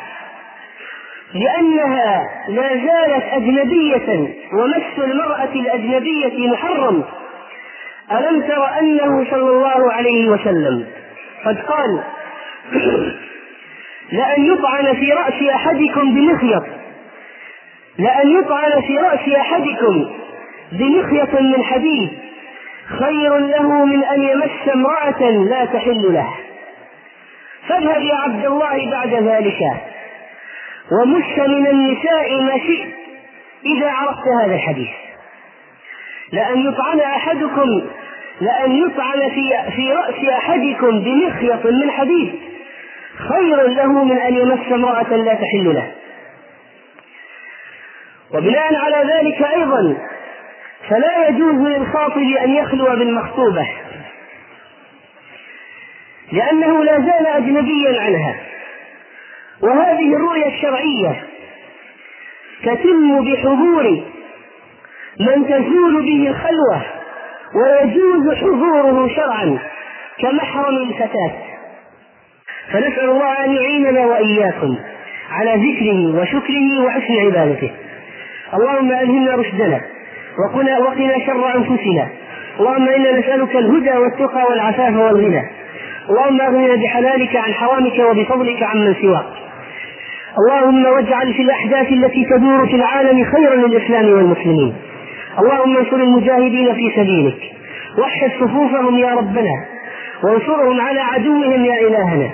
لأنها 1.34 2.22
لا 2.48 2.68
زالت 2.68 3.24
أجنبية 3.32 4.34
ومس 4.52 4.98
المرأة 4.98 5.52
الأجنبية 5.54 6.48
محرم. 6.48 7.04
ألم 8.12 8.42
تر 8.42 8.78
أنه 8.78 9.30
صلى 9.30 9.50
الله 9.50 9.92
عليه 9.92 10.28
وسلم 10.28 10.86
قد 11.44 11.58
قال 11.58 12.02
لأن 14.12 14.44
يطعن 14.46 14.94
في 14.94 15.12
رأس 15.12 15.42
أحدكم 15.54 16.14
بمخيط. 16.14 16.62
لأن 17.98 18.30
يطعن 18.30 18.80
في 18.86 18.98
رأس 18.98 19.28
أحدكم 19.28 20.10
بمخيط 20.72 21.40
من 21.40 21.64
حديد. 21.64 22.10
خير 22.98 23.38
له 23.38 23.84
من 23.84 24.04
أن 24.04 24.22
يمس 24.22 24.68
امرأة 24.74 25.30
لا 25.30 25.64
تحل 25.64 26.12
له. 26.12 26.34
فاذهب 27.68 28.02
يا 28.02 28.14
عبد 28.14 28.44
الله 28.46 28.90
بعد 28.90 29.14
ذلك. 29.14 29.60
ومس 30.92 31.38
من 31.38 31.66
النساء 31.66 32.40
ما 32.40 32.58
شئت 32.58 32.94
إذا 33.64 33.90
عرفت 33.90 34.28
هذا 34.42 34.54
الحديث. 34.54 34.90
لأن 36.32 36.58
يطعن 36.58 37.00
أحدكم 37.00 37.82
لأن 38.40 38.72
يطعن 38.72 39.30
في 39.30 39.72
في 39.76 39.92
رأس 39.92 40.28
أحدكم 40.38 41.00
بمخيط 41.00 41.66
من 41.66 41.90
حديد. 41.90 42.34
خير 43.18 43.66
له 43.66 44.04
من 44.04 44.18
أن 44.18 44.36
يمس 44.36 44.72
امرأة 44.72 45.16
لا 45.16 45.34
تحل 45.34 45.74
له. 45.74 45.92
وبناء 48.34 48.74
على 48.76 49.12
ذلك 49.12 49.42
أيضا 49.42 49.96
فلا 50.88 51.28
يجوز 51.28 51.54
للخاطب 51.54 52.22
أن 52.44 52.50
يخلو 52.50 52.84
بالمخطوبة 52.84 53.68
لأنه 56.32 56.84
لا 56.84 56.96
زال 56.96 57.26
أجنبيا 57.26 58.00
عنها. 58.00 58.36
وهذه 59.62 60.16
الرؤية 60.16 60.46
الشرعية 60.46 61.24
تتم 62.62 63.24
بحضور 63.24 64.02
من 65.20 65.46
تزول 65.46 66.02
به 66.02 66.28
الخلوة 66.28 66.82
ويجوز 67.56 68.34
حضوره 68.34 69.08
شرعا 69.08 69.58
كمحرم 70.18 70.76
الفتاة. 70.76 71.32
فنسأل 72.72 73.10
الله 73.10 73.44
أن 73.44 73.52
يعيننا 73.52 74.06
وإياكم 74.06 74.76
على 75.30 75.50
ذكره 75.50 76.20
وشكره 76.20 76.84
وحسن 76.84 77.14
عبادته. 77.26 77.70
اللهم 78.54 78.92
ألهمنا 78.92 79.34
رشدنا 79.34 79.80
وقنا 80.38 80.78
وقنا 80.78 81.18
شر 81.26 81.56
أنفسنا. 81.56 82.08
اللهم 82.60 82.88
إنا 82.88 83.18
نسألك 83.18 83.56
الهدى 83.56 83.98
والتقى 83.98 84.44
والعفاف 84.50 84.96
والغنى. 84.96 85.42
اللهم 86.10 86.40
أغننا 86.40 86.74
بحلالك 86.74 87.36
عن 87.36 87.52
حرامك 87.52 87.98
وبفضلك 87.98 88.62
عمن 88.62 88.94
سواك. 89.02 89.26
اللهم 90.38 90.86
واجعل 90.86 91.34
في 91.34 91.42
الأحداث 91.42 91.92
التي 91.92 92.24
تدور 92.24 92.66
في 92.66 92.76
العالم 92.76 93.24
خيرا 93.24 93.54
للإسلام 93.54 94.04
والمسلمين. 94.04 94.74
اللهم 95.38 95.76
انصر 95.76 95.96
المجاهدين 95.96 96.74
في 96.74 96.92
سبيلك. 96.96 97.38
وحد 97.98 98.30
صفوفهم 98.40 98.98
يا 98.98 99.10
ربنا. 99.14 99.64
وانصرهم 100.24 100.80
على 100.80 101.00
عدوهم 101.00 101.64
يا 101.64 101.88
إلهنا. 101.88 102.30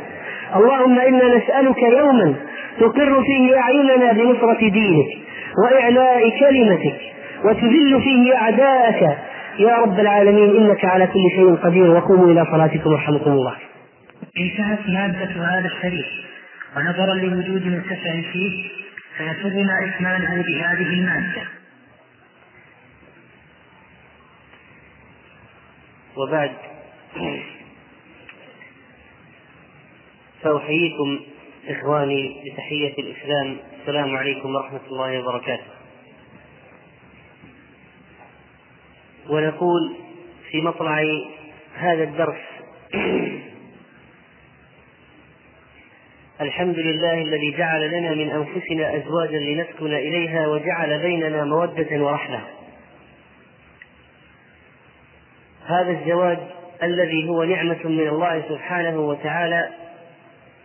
اللهم 0.57 0.99
إنا 0.99 1.37
نسألك 1.37 1.83
يوما 1.83 2.35
تقر 2.81 3.23
فيه 3.23 3.59
أعيننا 3.59 4.13
بنصرة 4.13 4.69
دينك 4.69 5.09
وإعلاء 5.65 6.39
كلمتك 6.41 7.01
وتذل 7.45 8.03
فيه 8.03 8.37
أعداءك. 8.37 9.19
يا 9.59 9.77
رب 9.77 10.01
العالمين 10.01 10.57
إنك 10.57 10.85
على 10.85 11.07
كل 11.07 11.31
شيء 11.37 11.55
قدير. 11.55 11.91
وقوموا 11.91 12.33
إلى 12.33 12.47
صلاتكم 12.53 12.91
رحمكم 12.91 13.31
الله. 13.31 13.57
انتهت 14.39 14.89
مادة 14.89 15.45
هذا 15.45 15.67
الشريف 15.77 16.07
ونظرا 16.77 17.15
لوجود 17.15 17.67
متسع 17.67 18.31
فيه 18.33 18.69
فيسرنا 19.19 19.73
إكماله 19.89 20.43
بهذه 20.43 20.93
المادة. 20.95 21.43
وبعد. 26.17 26.51
فأحييكم 30.43 31.21
إخواني 31.69 32.43
بتحية 32.45 32.95
الإسلام. 32.99 33.57
السلام 33.81 34.17
عليكم 34.17 34.55
ورحمة 34.55 34.81
الله 34.91 35.19
وبركاته. 35.19 35.65
ونقول 39.29 39.97
في 40.51 40.61
مطلع 40.61 41.05
هذا 41.75 42.03
الدرس 42.03 42.41
الحمد 46.41 46.79
لله 46.79 47.23
الذي 47.23 47.51
جعل 47.59 47.91
لنا 47.91 48.15
من 48.15 48.31
أنفسنا 48.31 48.97
أزواجا 48.97 49.39
لنسكن 49.39 49.95
إليها 49.95 50.47
وجعل 50.47 50.99
بيننا 50.99 51.45
مودة 51.45 52.05
ورحمة. 52.05 52.41
هذا 55.67 55.91
الزواج 55.91 56.39
الذي 56.83 57.29
هو 57.29 57.45
نعمة 57.45 57.79
من 57.85 58.09
الله 58.09 58.43
سبحانه 58.49 59.01
وتعالى 59.01 59.80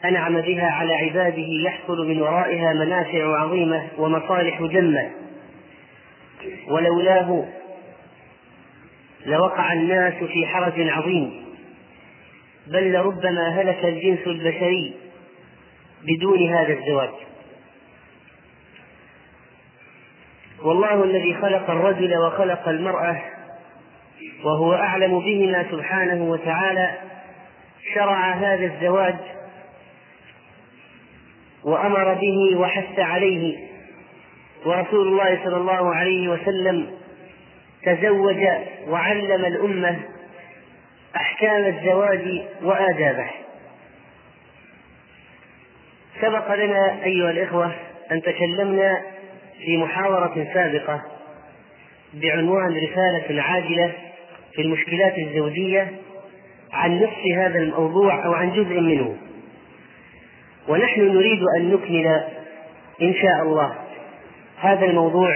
أنعم 0.08 0.42
بها 0.42 0.72
على 0.72 0.96
عباده 0.96 1.48
يحصل 1.66 2.08
من 2.08 2.22
ورائها 2.22 2.74
منافع 2.74 3.40
عظيمة 3.40 3.88
ومصالح 3.98 4.62
جمة. 4.62 5.12
ولولاه 6.68 7.46
لوقع 9.26 9.74
الناس 9.74 10.14
في 10.14 10.48
حرج 10.48 10.90
عظيم. 10.90 11.46
بل 12.68 12.94
لربما 12.94 13.62
هلك 13.62 13.86
الجنس 13.86 14.28
البشري 14.28 14.94
بدون 16.04 16.50
هذا 16.50 16.74
الزواج. 16.74 17.10
والله 20.64 21.04
الذي 21.04 21.34
خلق 21.34 21.70
الرجل 21.70 22.18
وخلق 22.18 22.70
المرأة 22.70 23.22
وهو 24.44 24.74
أعلم 24.74 25.20
بهما 25.20 25.66
سبحانه 25.72 26.24
وتعالى 26.24 26.92
شرع 27.94 28.34
هذا 28.34 28.66
الزواج 28.66 29.16
وأمر 31.66 32.14
به 32.14 32.58
وحث 32.60 33.00
عليه. 33.00 33.58
ورسول 34.66 35.08
الله 35.08 35.40
صلى 35.44 35.58
الله 35.58 35.96
عليه 35.96 36.28
وسلم 36.30 36.92
تزوج 37.84 38.48
وعلم 38.88 39.46
الأمة 39.46 40.00
أحكام 41.16 41.66
الزواج 41.66 42.42
وآدابه. 42.64 43.30
سبق 46.22 46.56
لنا 46.56 47.04
أيها 47.04 47.32
الإخوة 47.32 47.72
أن 48.12 48.22
تكلمنا 48.22 49.02
في 49.66 49.78
محاورة 49.78 50.48
سابقة 50.54 51.02
بعنوان 52.14 52.78
رسالة 52.84 53.42
عاجلة 53.42 53.92
في 54.54 54.62
المشكلات 54.62 55.18
الزوجية 55.18 55.92
عن 56.74 56.98
نصف 56.98 57.26
هذا 57.38 57.60
الموضوع 57.60 58.26
أو 58.26 58.34
عن 58.34 58.52
جزء 58.52 58.80
منه. 58.80 59.18
ونحن 60.68 61.02
نريد 61.02 61.44
أن 61.58 61.74
نكمل 61.74 62.24
إن 63.02 63.14
شاء 63.14 63.44
الله 63.44 63.76
هذا 64.58 64.86
الموضوع 64.86 65.32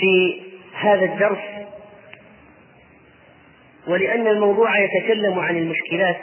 في 0.00 0.42
هذا 0.74 1.04
الدرس 1.04 1.38
ولأن 3.86 4.26
الموضوع 4.26 4.78
يتكلم 4.78 5.38
عن 5.38 5.56
المشكلات 5.56 6.16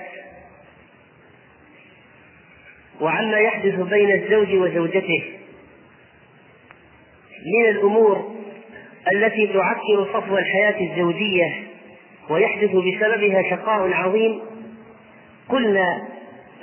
وعما 3.01 3.39
يحدث 3.39 3.75
بين 3.75 4.11
الزوج 4.11 4.53
وزوجته 4.53 5.23
من 7.45 7.69
الأمور 7.69 8.35
التي 9.13 9.47
تعكر 9.47 10.07
صفو 10.13 10.37
الحياة 10.37 10.91
الزوجية 10.91 11.63
ويحدث 12.29 12.69
بسببها 12.71 13.43
شقاء 13.49 13.93
عظيم 13.93 14.50
قلنا 15.51 16.07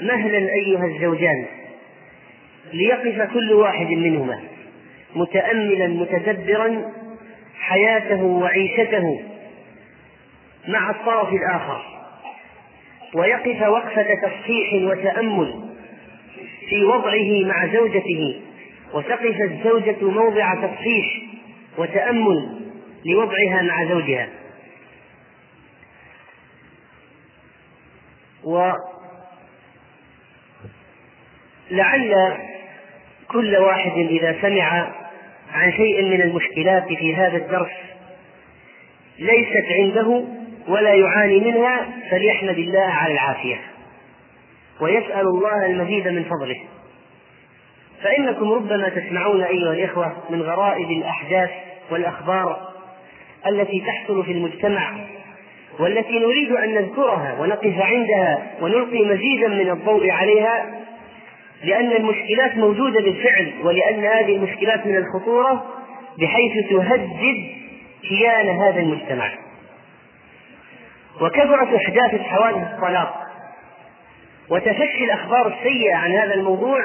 مهلا 0.00 0.38
أيها 0.38 0.84
الزوجان 0.84 1.46
ليقف 2.72 3.32
كل 3.34 3.52
واحد 3.52 3.86
منهما 3.86 4.40
متأملا 5.16 5.86
متدبرا 5.86 6.92
حياته 7.60 8.22
وعيشته 8.22 9.20
مع 10.68 10.90
الطرف 10.90 11.32
الآخر 11.32 11.82
ويقف 13.14 13.62
وقفة 13.62 14.06
تصحيح 14.22 14.90
وتأمل 14.90 15.68
في 16.68 16.84
وضعه 16.84 17.46
مع 17.46 17.66
زوجته 17.66 18.40
وتقف 18.94 19.36
الزوجة 19.40 19.96
موضع 20.02 20.54
تصحيح 20.54 21.06
وتأمل 21.78 22.58
لوضعها 23.06 23.62
مع 23.62 23.84
زوجها. 23.84 24.28
ولعل 31.70 32.36
كل 33.28 33.56
واحد 33.56 33.92
إذا 33.92 34.36
سمع 34.42 34.92
عن 35.52 35.72
شيء 35.72 36.04
من 36.04 36.22
المشكلات 36.22 36.86
في 36.88 37.14
هذا 37.14 37.36
الدرس 37.36 37.70
ليست 39.18 39.64
عنده 39.80 40.24
ولا 40.68 40.94
يعاني 40.94 41.40
منها 41.40 41.86
فليحمد 42.10 42.58
الله 42.58 42.84
على 42.84 43.12
العافية. 43.12 43.60
ويسأل 44.80 45.26
الله 45.26 45.66
المزيد 45.66 46.08
من 46.08 46.24
فضله. 46.24 46.60
فإنكم 48.02 48.52
ربما 48.52 48.88
تسمعون 48.88 49.42
أيها 49.42 49.72
الإخوة 49.72 50.16
من 50.30 50.42
غرائب 50.42 50.90
الأحداث 50.90 51.50
والأخبار 51.90 52.68
التي 53.46 53.80
تحصل 53.86 54.24
في 54.24 54.32
المجتمع 54.32 54.92
والتي 55.78 56.18
نريد 56.18 56.52
أن 56.52 56.74
نذكرها 56.74 57.36
ونقف 57.40 57.74
عندها 57.80 58.56
ونلقي 58.60 59.04
مزيدا 59.04 59.48
من 59.48 59.70
الضوء 59.70 60.10
عليها 60.10 60.66
لأن 61.64 61.92
المشكلات 61.92 62.56
موجودة 62.56 63.00
بالفعل 63.00 63.52
ولأن 63.62 64.04
هذه 64.04 64.36
المشكلات 64.36 64.86
من 64.86 64.96
الخطورة 64.96 65.64
بحيث 66.18 66.70
تهدد 66.70 67.44
كيان 68.08 68.48
هذا 68.48 68.80
المجتمع. 68.80 69.30
وكثرة 71.20 71.76
إحداث 71.76 72.20
حوادث 72.20 72.56
الطلاق. 72.74 73.28
وتفشي 74.50 75.04
الأخبار 75.04 75.46
السيئة 75.58 75.94
عن 75.94 76.10
هذا 76.12 76.34
الموضوع 76.34 76.80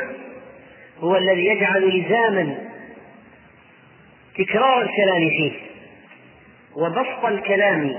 هو 0.99 1.15
الذي 1.15 1.45
يجعل 1.45 1.99
لزاما 1.99 2.57
تكرار 4.37 4.81
الكلام 4.81 5.29
فيه 5.29 5.51
وبسط 6.75 7.25
الكلام 7.25 7.95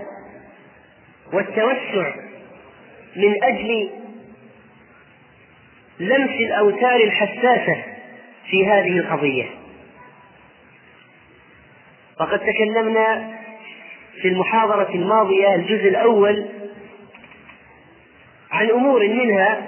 والتوسع 1.32 2.14
من 3.16 3.44
أجل 3.44 3.90
لمس 6.00 6.30
الأوتار 6.30 6.96
الحساسة 6.96 7.82
في 8.50 8.66
هذه 8.66 8.98
القضية. 8.98 9.44
وقد 12.20 12.38
تكلمنا 12.40 13.34
في 14.22 14.28
المحاضرة 14.28 14.88
الماضية 14.94 15.54
الجزء 15.54 15.88
الأول 15.88 16.46
عن 18.50 18.70
أمور 18.70 19.08
منها 19.08 19.62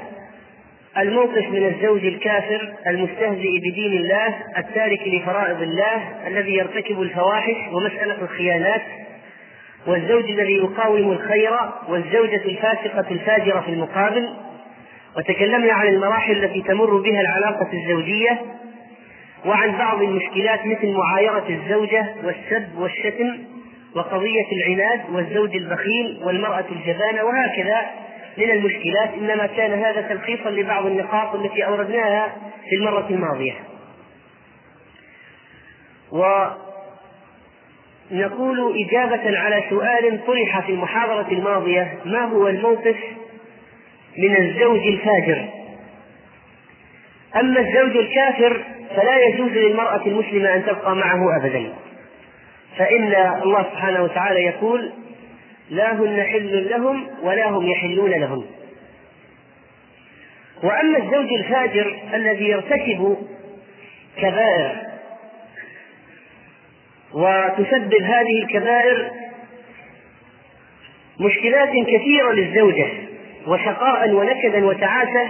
الموقف 0.99 1.49
من 1.49 1.67
الزوج 1.67 2.07
الكافر 2.07 2.75
المستهزئ 2.87 3.59
بدين 3.59 3.93
الله 3.93 4.35
التارك 4.59 5.01
لفرائض 5.07 5.63
الله 5.63 6.27
الذي 6.27 6.55
يرتكب 6.55 7.03
الفواحش 7.03 7.57
ومسألة 7.73 8.23
الخيانات. 8.23 8.83
والزوج 9.87 10.31
الذي 10.31 10.57
يقاوم 10.57 11.13
الخير 11.13 11.53
والزوجة 11.89 12.43
الفاسقة 12.45 13.05
الفاجرة 13.11 13.61
في 13.61 13.69
المقابل. 13.69 14.35
وتكلمنا 15.17 15.73
عن 15.73 15.89
المراحل 15.89 16.45
التي 16.45 16.63
تمر 16.63 16.97
بها 16.97 17.21
العلاقة 17.21 17.69
الزوجية 17.73 18.41
وعن 19.47 19.79
بعض 19.79 20.03
المشكلات 20.03 20.67
مثل 20.67 20.93
معايرة 20.93 21.45
الزوجة 21.49 22.15
والسب 22.25 22.79
والشتم 22.79 23.39
وقضية 23.95 24.47
العناد 24.53 25.01
والزوج 25.13 25.57
البخيل 25.57 26.21
والمرأة 26.25 26.65
الجبانة 26.73 27.25
وهكذا 27.25 27.81
من 28.39 28.51
المشكلات. 28.51 29.11
إنما 29.15 29.47
كان 29.47 29.73
هذا 29.73 30.01
تلخيصا 30.01 30.51
لبعض 30.51 30.87
النقاط 30.87 31.35
التي 31.35 31.67
أوردناها 31.67 32.37
في 32.71 32.77
المرة 32.77 33.07
الماضية. 33.11 33.55
ونقول 38.13 38.85
إجابة 38.85 39.39
على 39.39 39.65
سؤال 39.71 40.27
طرح 40.27 40.61
في 40.61 40.73
المحاضرة 40.73 41.27
الماضية 41.33 41.99
ما 42.05 42.25
هو 42.25 42.49
الموقف 42.49 42.97
من 44.19 44.37
الزوج 44.37 44.81
الفاجر؟ 44.87 45.49
أما 47.37 47.61
الزوج 47.61 47.97
الكافر 47.97 48.65
فلا 48.97 49.19
يجوز 49.19 49.51
للمرأة 49.51 50.07
المسلمة 50.07 50.55
أن 50.55 50.67
تبقى 50.67 50.97
معه 50.97 51.37
أبدا. 51.37 51.73
فإن 52.79 53.15
الله 53.43 53.63
سبحانه 53.63 54.03
وتعالى 54.03 54.43
يقول 54.45 54.93
لا 55.71 55.93
هن 55.95 56.23
حل 56.23 56.71
لهم 56.71 57.07
ولا 57.23 57.49
هم 57.49 57.67
يحلون 57.67 58.11
لهم. 58.11 58.45
وأما 60.63 60.99
الزوج 60.99 61.33
الفاجر 61.33 61.99
الذي 62.15 62.45
يرتكب 62.49 63.17
كبائر 64.17 64.86
وتسبب 67.13 68.03
هذه 68.03 68.43
الكبائر 68.43 69.11
مشكلات 71.21 71.69
كثيرة 71.69 72.33
للزوجة 72.33 72.89
وشقاء 73.47 74.11
ونكدا 74.11 74.67
وتعاسة 74.67 75.29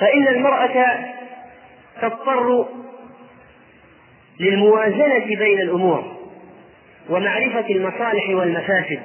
فإن 0.00 0.28
المرأة 0.28 0.98
تضطر 2.02 2.66
للموازنة 4.40 5.24
بين 5.26 5.60
الأمور 5.60 6.16
ومعرفة 7.08 7.70
المصالح 7.70 8.28
والمفاسد 8.30 9.00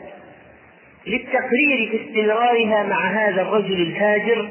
للتقرير 1.08 1.90
في 1.92 2.06
استمرارها 2.06 2.84
مع 2.84 3.06
هذا 3.06 3.42
الرجل 3.42 3.82
الفاجر 3.82 4.50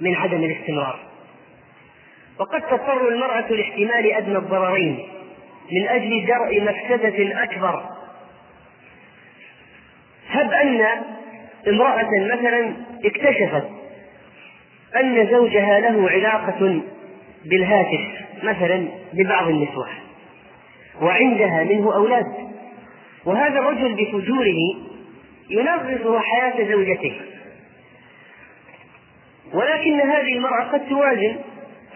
من 0.00 0.14
عدم 0.14 0.44
الاستمرار. 0.44 0.98
وقد 2.38 2.60
تضطر 2.62 3.08
المرأة 3.08 3.52
لاحتمال 3.52 4.12
أدنى 4.12 4.38
الضررين. 4.38 5.08
من 5.72 5.88
أجل 5.88 6.26
درء 6.26 6.60
مفسدة 6.62 7.42
أكبر 7.42 7.82
هب 10.30 10.52
أن 10.52 10.86
امرأة 11.68 12.10
مثلا 12.32 12.72
اكتشفت 13.04 13.68
أن 14.96 15.26
زوجها 15.30 15.80
له 15.80 16.10
علاقة 16.10 16.80
بالهاتف 17.44 18.00
مثلا 18.42 18.88
ببعض 19.12 19.48
النسوة 19.48 19.88
وعندها 21.00 21.64
منه 21.64 21.94
أولاد. 21.94 22.24
وهذا 23.24 23.58
الرجل 23.58 23.94
بفجوره 23.94 24.74
ينغص 25.50 26.22
حياة 26.22 26.70
زوجته. 26.72 27.20
ولكن 29.54 30.00
هذه 30.00 30.32
المرأة 30.36 30.64
قد 30.64 30.88
توازن 30.88 31.36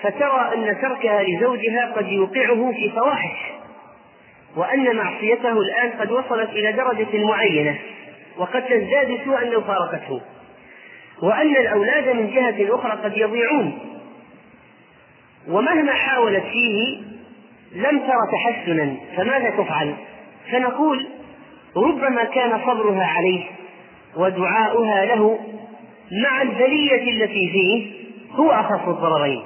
فترى 0.03 0.53
أن 0.55 0.81
تركها 0.83 1.23
لزوجها 1.23 1.93
قد 1.97 2.09
يوقعه 2.09 2.73
في 2.73 2.91
فواحش. 2.91 3.52
وأن 4.57 4.97
معصيته 4.97 5.53
الآن 5.53 5.91
قد 6.01 6.13
وصلت 6.13 6.51
إلى 6.51 6.73
درجة 6.73 7.25
معينة 7.25 7.79
وقد 8.37 8.63
تزداد 8.63 9.19
سوءا 9.25 9.45
لو 9.45 9.61
فارقته. 9.61 10.21
وأن 11.23 11.57
الأولاد 11.57 12.17
من 12.17 12.31
جهة 12.31 12.75
أخرى 12.75 12.93
قد 12.93 13.17
يضيعون. 13.17 13.79
ومهما 15.49 15.93
حاولت 15.93 16.45
فيه 16.45 16.99
لم 17.75 17.99
تر 17.99 18.19
تحسنا 18.33 18.97
فماذا 19.17 19.51
تفعل؟ 19.51 19.95
فنقول 20.53 21.07
ربما 21.77 22.25
كان 22.25 22.61
صبرها 22.67 23.07
عليه 23.07 23.45
ودعاؤها 24.17 25.05
له 25.05 25.39
مع 26.23 26.43
البلية 26.43 27.11
التي 27.11 27.51
فيه 27.53 27.93
هو 28.33 28.51
أخف 28.51 28.89
الضررين. 28.89 29.43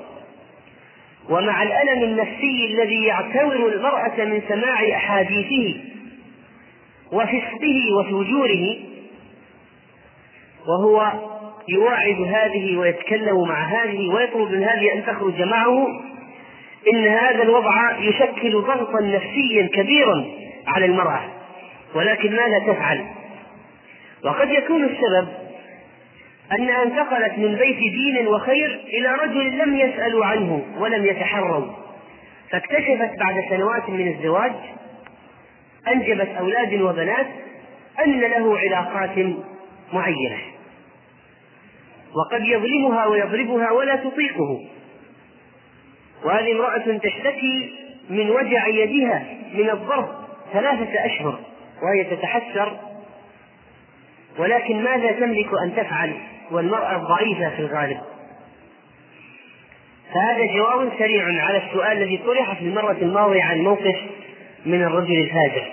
ومع 1.30 1.62
الألم 1.62 2.02
النفسي 2.02 2.66
الذي 2.66 3.04
يعتور 3.04 3.54
المرأة 3.54 4.24
من 4.24 4.42
سماع 4.48 4.96
أحاديثه 4.96 5.80
وفسقه 7.12 7.94
وفجوره 7.98 8.76
وهو 10.68 11.12
يواعد 11.68 12.20
هذه 12.20 12.76
ويتكلم 12.76 13.48
مع 13.48 13.62
هذه 13.62 14.08
ويطلب 14.08 14.50
من 14.52 14.64
هذه 14.64 14.92
أن 14.94 15.06
تخرج 15.06 15.42
معه 15.42 15.86
إن 16.92 17.06
هذا 17.06 17.42
الوضع 17.42 17.98
يشكل 17.98 18.52
ضغطا 18.52 19.00
نفسيا 19.00 19.68
كبيرا 19.74 20.24
على 20.66 20.86
المرأة 20.86 21.20
ولكن 21.94 22.36
ماذا 22.36 22.58
تفعل؟ 22.72 23.04
وقد 24.24 24.50
يكون 24.50 24.84
السبب 24.84 25.28
أنها 26.52 26.82
أنتقلت 26.82 27.39
من 27.39 27.55
بيت 27.55 27.78
دين 27.78 28.28
وخير 28.28 28.81
إلى 28.85 29.14
رجل 29.14 29.59
لم 29.59 29.77
يسألوا 29.77 30.27
عنه 30.27 30.64
ولم 30.78 31.06
يتحروا 31.06 31.66
فاكتشفت 32.51 33.18
بعد 33.18 33.44
سنوات 33.51 33.90
من 33.90 34.09
الزواج 34.09 34.52
أنجبت 35.89 36.28
أولاد 36.28 36.74
وبنات 36.74 37.27
أن 38.05 38.20
له 38.20 38.59
علاقات 38.59 39.18
معينة. 39.93 40.39
وقد 42.14 42.47
يظلمها 42.47 43.06
ويضربها 43.06 43.70
ولا 43.70 43.97
تطيقه. 43.97 44.60
وهذه 46.24 46.52
امرأة 46.52 46.98
تشتكي 46.98 47.74
من 48.10 48.31
وجع 48.31 48.66
يدها 48.66 49.24
من 49.55 49.70
الضرب 49.70 50.09
ثلاثة 50.52 51.05
أشهر 51.06 51.39
وهي 51.82 52.05
تتحسر 52.05 52.77
ولكن 54.39 54.82
ماذا 54.85 55.12
تملك 55.12 55.48
أن 55.64 55.77
تفعل؟ 55.77 56.16
والمرأة 56.51 56.97
ضعيفة 56.97 57.51
في 57.51 57.59
الغالب. 57.59 58.01
فهذا 60.14 60.47
جواب 60.56 60.93
سريع 60.98 61.24
على 61.24 61.62
السؤال 61.66 62.02
الذي 62.02 62.16
طرح 62.16 62.55
في 62.55 62.64
المرة 62.64 62.97
الماضية 63.02 63.43
عن 63.43 63.59
موقف 63.59 63.97
من 64.66 64.82
الرجل 64.82 65.20
الفاجر. 65.20 65.66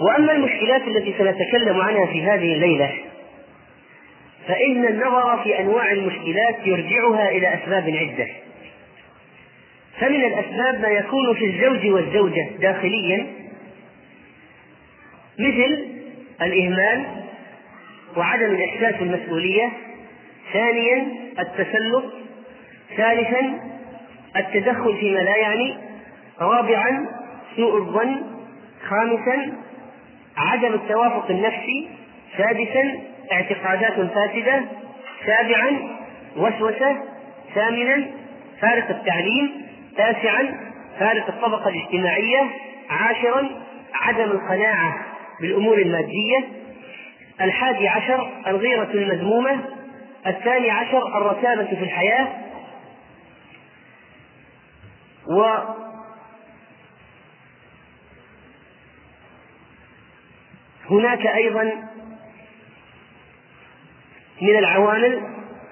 وأما 0.00 0.32
المشكلات 0.32 0.82
التي 0.82 1.14
سنتكلم 1.18 1.80
عنها 1.80 2.06
في 2.06 2.22
هذه 2.22 2.54
الليلة 2.54 2.90
فإن 4.48 4.86
النظر 4.86 5.42
في 5.44 5.60
أنواع 5.60 5.92
المشكلات 5.92 6.56
يرجعها 6.64 7.28
إلى 7.28 7.54
أسباب 7.54 7.90
عدة. 7.90 8.28
فمن 10.00 10.24
الأسباب 10.24 10.80
ما 10.80 10.88
يكون 10.88 11.34
في 11.34 11.44
الزوج 11.44 11.86
والزوجة 11.86 12.48
داخليا 12.60 13.26
مثل 15.38 15.86
الإهمال 16.42 17.21
وعدم 18.16 18.44
الإحساس 18.44 19.00
بالمسؤولية. 19.00 19.68
ثانيا 20.52 21.06
التسلط. 21.38 22.04
ثالثا 22.96 23.60
التدخل 24.36 24.96
فيما 24.96 25.18
لا 25.18 25.36
يعني. 25.36 25.74
رابعا 26.40 27.06
سوء 27.56 27.76
الظن. 27.76 28.22
خامسا 28.88 29.52
عدم 30.36 30.74
التوافق 30.74 31.30
النفسي. 31.30 31.88
سادسا 32.38 33.00
اعتقادات 33.32 33.92
فاسدة. 33.92 34.62
سابعا 35.26 35.70
وسوسة. 36.36 36.96
ثامنا 37.54 38.06
فارق 38.60 38.90
التعليم. 38.90 39.66
تاسعا 39.96 40.54
فارق 40.98 41.28
الطبقة 41.28 41.68
الاجتماعية. 41.68 42.40
عاشرا 42.90 43.48
عدم 43.94 44.30
القناعة 44.30 45.06
بالأمور 45.40 45.78
المادية. 45.78 46.61
الحادي 47.42 47.88
عشر 47.88 48.30
الغيرة 48.46 48.90
المذمومة 48.94 49.64
الثاني 50.26 50.70
عشر 50.70 51.18
الرتابة 51.18 51.64
في 51.64 51.84
الحياة. 51.84 52.28
و 55.26 55.44
هناك 60.90 61.26
أيضا 61.26 61.64
من 64.42 64.58
العوامل 64.58 65.22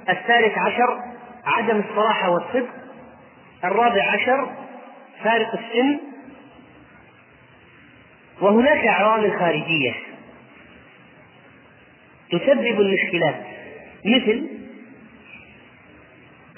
الثالث 0.09 0.59
عشر 0.59 0.99
عدم 1.45 1.81
الصراحة 1.81 2.31
والصدق 2.31 2.69
الرابع 3.65 4.11
عشر 4.11 4.51
فارق 5.25 5.53
السن. 5.53 6.01
وهناك 8.41 8.87
عوامل 8.87 9.39
خارجية. 9.39 10.10
تسبب 12.31 12.81
المشكلات. 12.81 13.35
مثل 14.05 14.47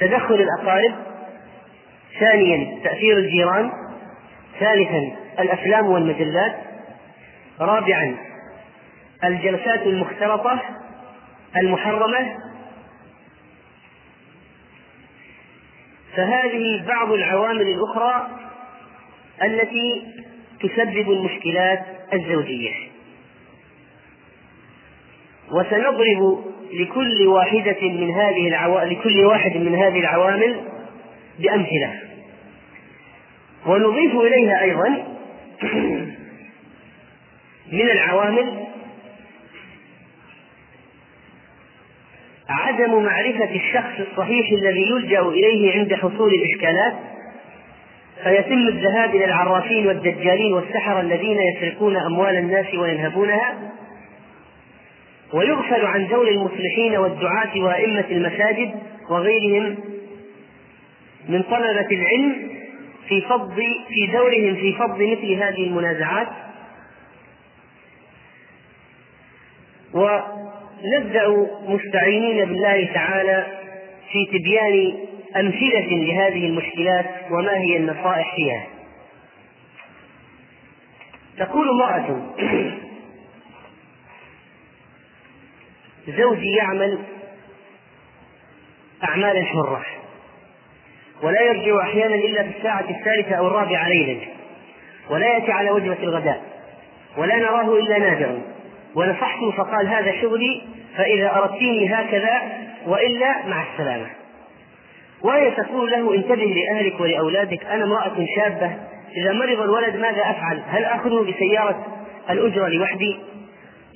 تدخل 0.00 0.34
الأقارب 0.34 0.94
ثانيا 2.20 2.80
تأثير 2.84 3.18
الجيران 3.18 3.72
ثالثا 4.60 5.16
الأفلام 5.38 5.86
والمجلات 5.86 6.56
رابعا 7.60 8.16
الجلسات 9.24 9.82
المختلطة 9.82 10.62
المحرمة. 11.56 12.36
فهذه 16.16 16.86
بعض 16.86 17.12
العوامل 17.12 17.62
الأخرى 17.68 18.28
التي 19.42 20.02
تسبب 20.60 21.10
المشكلات 21.10 21.84
الزوجية. 22.12 22.91
وسنضرب 25.52 26.44
لكل 26.72 27.26
واحدة 27.26 27.80
من 27.82 28.10
هذه 28.10 28.48
العوامل 28.48 28.92
لكل 28.92 29.24
واحد 29.24 29.56
من 29.56 29.74
هذه 29.74 30.00
العوامل 30.00 30.60
بأمثلة. 31.38 31.92
ونضيف 33.66 34.14
إليها 34.14 34.62
أيضا 34.62 34.88
من 37.72 37.90
العوامل 37.90 38.62
عدم 42.48 43.02
معرفة 43.02 43.54
الشخص 43.54 44.00
الصحيح 44.10 44.52
الذي 44.52 44.82
يلجأ 44.90 45.20
إليه 45.20 45.78
عند 45.78 45.94
حصول 45.94 46.34
الإشكالات 46.34 46.94
فيتم 48.22 48.68
الذهاب 48.68 49.14
إلى 49.14 49.24
العرافين 49.24 49.86
والدجالين 49.86 50.52
والسحرة 50.52 51.00
الذين 51.00 51.38
يسرقون 51.40 51.96
أموال 51.96 52.36
الناس 52.36 52.74
وينهبونها. 52.74 53.71
ويغفل 55.32 55.86
عن 55.86 56.08
دور 56.08 56.28
المصلحين 56.28 56.96
والدعاة 56.96 57.60
وأئمة 57.60 58.04
المساجد 58.10 58.70
وغيرهم 59.10 59.76
من 61.28 61.42
طلبة 61.42 61.86
العلم 61.90 62.50
في 63.08 63.20
فض 63.20 63.54
في 63.88 64.06
دورهم 64.12 64.54
في 64.54 64.72
فض 64.72 65.02
مثل 65.02 65.32
هذه 65.32 65.66
المنازعات. 65.66 66.28
ونبدأ 69.94 71.46
مستعينين 71.66 72.44
بالله 72.44 72.88
تعالى 72.94 73.46
في 74.12 74.38
تبيان 74.38 74.94
أمثلة 75.36 75.86
لهذه 75.90 76.46
المشكلات 76.46 77.06
وما 77.30 77.56
هي 77.56 77.76
النصائح 77.76 78.34
فيها. 78.36 78.66
تقول 81.38 81.68
امرأة 81.68 82.22
زوجي 86.08 86.52
يعمل 86.56 86.98
أعمالا 89.04 89.44
حرة 89.44 89.84
ولا 91.22 91.40
يرجع 91.40 91.82
أحيانا 91.82 92.14
إلا 92.14 92.42
في 92.42 92.58
الساعة 92.58 92.84
الثالثة 92.90 93.34
أو 93.34 93.46
الرابعة 93.46 93.88
ليلا 93.88 94.20
ولا 95.10 95.26
يأتي 95.26 95.52
على 95.52 95.70
وجبة 95.70 96.02
الغداء 96.02 96.42
ولا 97.16 97.36
نراه 97.36 97.78
إلا 97.78 97.98
نادرا 97.98 98.38
ونصحته 98.94 99.50
فقال 99.50 99.88
هذا 99.88 100.20
شغلي 100.22 100.62
فإذا 100.96 101.36
أردتني 101.36 101.94
هكذا 101.94 102.42
وإلا 102.86 103.46
مع 103.46 103.64
السلامة 103.72 104.06
وهي 105.22 105.50
تقول 105.50 105.90
له 105.90 106.14
انتبه 106.14 106.44
لأهلك 106.44 107.00
ولأولادك 107.00 107.64
أنا 107.64 107.84
امرأة 107.84 108.26
شابة 108.36 108.70
إذا 109.16 109.32
مرض 109.32 109.60
الولد 109.60 109.96
ماذا 109.96 110.30
أفعل؟ 110.30 110.62
هل 110.68 110.84
آخذه 110.84 111.32
بسيارة 111.32 111.86
الأجرة 112.30 112.68
لوحدي؟ 112.68 113.18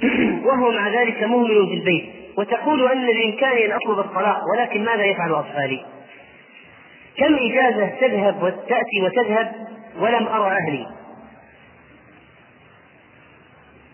وهو 0.47 0.71
مع 0.71 0.89
ذلك 0.89 1.23
مهمل 1.23 1.67
بالبيت 1.67 2.05
وتقول 2.39 2.93
أن 2.93 3.07
بإمكاني 3.07 3.67
أن 3.67 3.73
أطلب 3.73 3.99
الطلاق 3.99 4.41
ولكن 4.53 4.85
ماذا 4.85 5.05
يفعل 5.05 5.35
أطفالي؟ 5.35 5.85
كم 7.19 7.35
إجازة 7.35 7.87
تذهب 8.01 8.43
وتأتي 8.43 9.03
وتذهب 9.03 9.53
ولم 10.01 10.27
أرى 10.27 10.57
أهلي؟ 10.57 10.87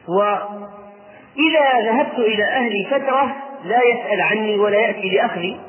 وإذا 0.08 1.80
ذهبت 1.82 2.18
إلى 2.18 2.44
أهلي 2.44 2.86
فترة 2.90 3.36
لا 3.64 3.80
يسأل 3.82 4.20
عني 4.20 4.58
ولا 4.58 4.78
يأتي 4.78 5.08
لأخذي 5.08 5.60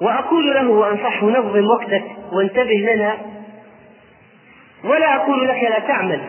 وأقول 0.00 0.54
له 0.54 0.68
وأنصحه 0.68 1.26
نظم 1.26 1.66
وقتك 1.66 2.04
وانتبه 2.32 2.94
لنا. 2.94 3.18
ولا 4.84 5.16
أقول 5.16 5.48
لك 5.48 5.62
لا 5.62 5.78
تعمل 5.78 6.20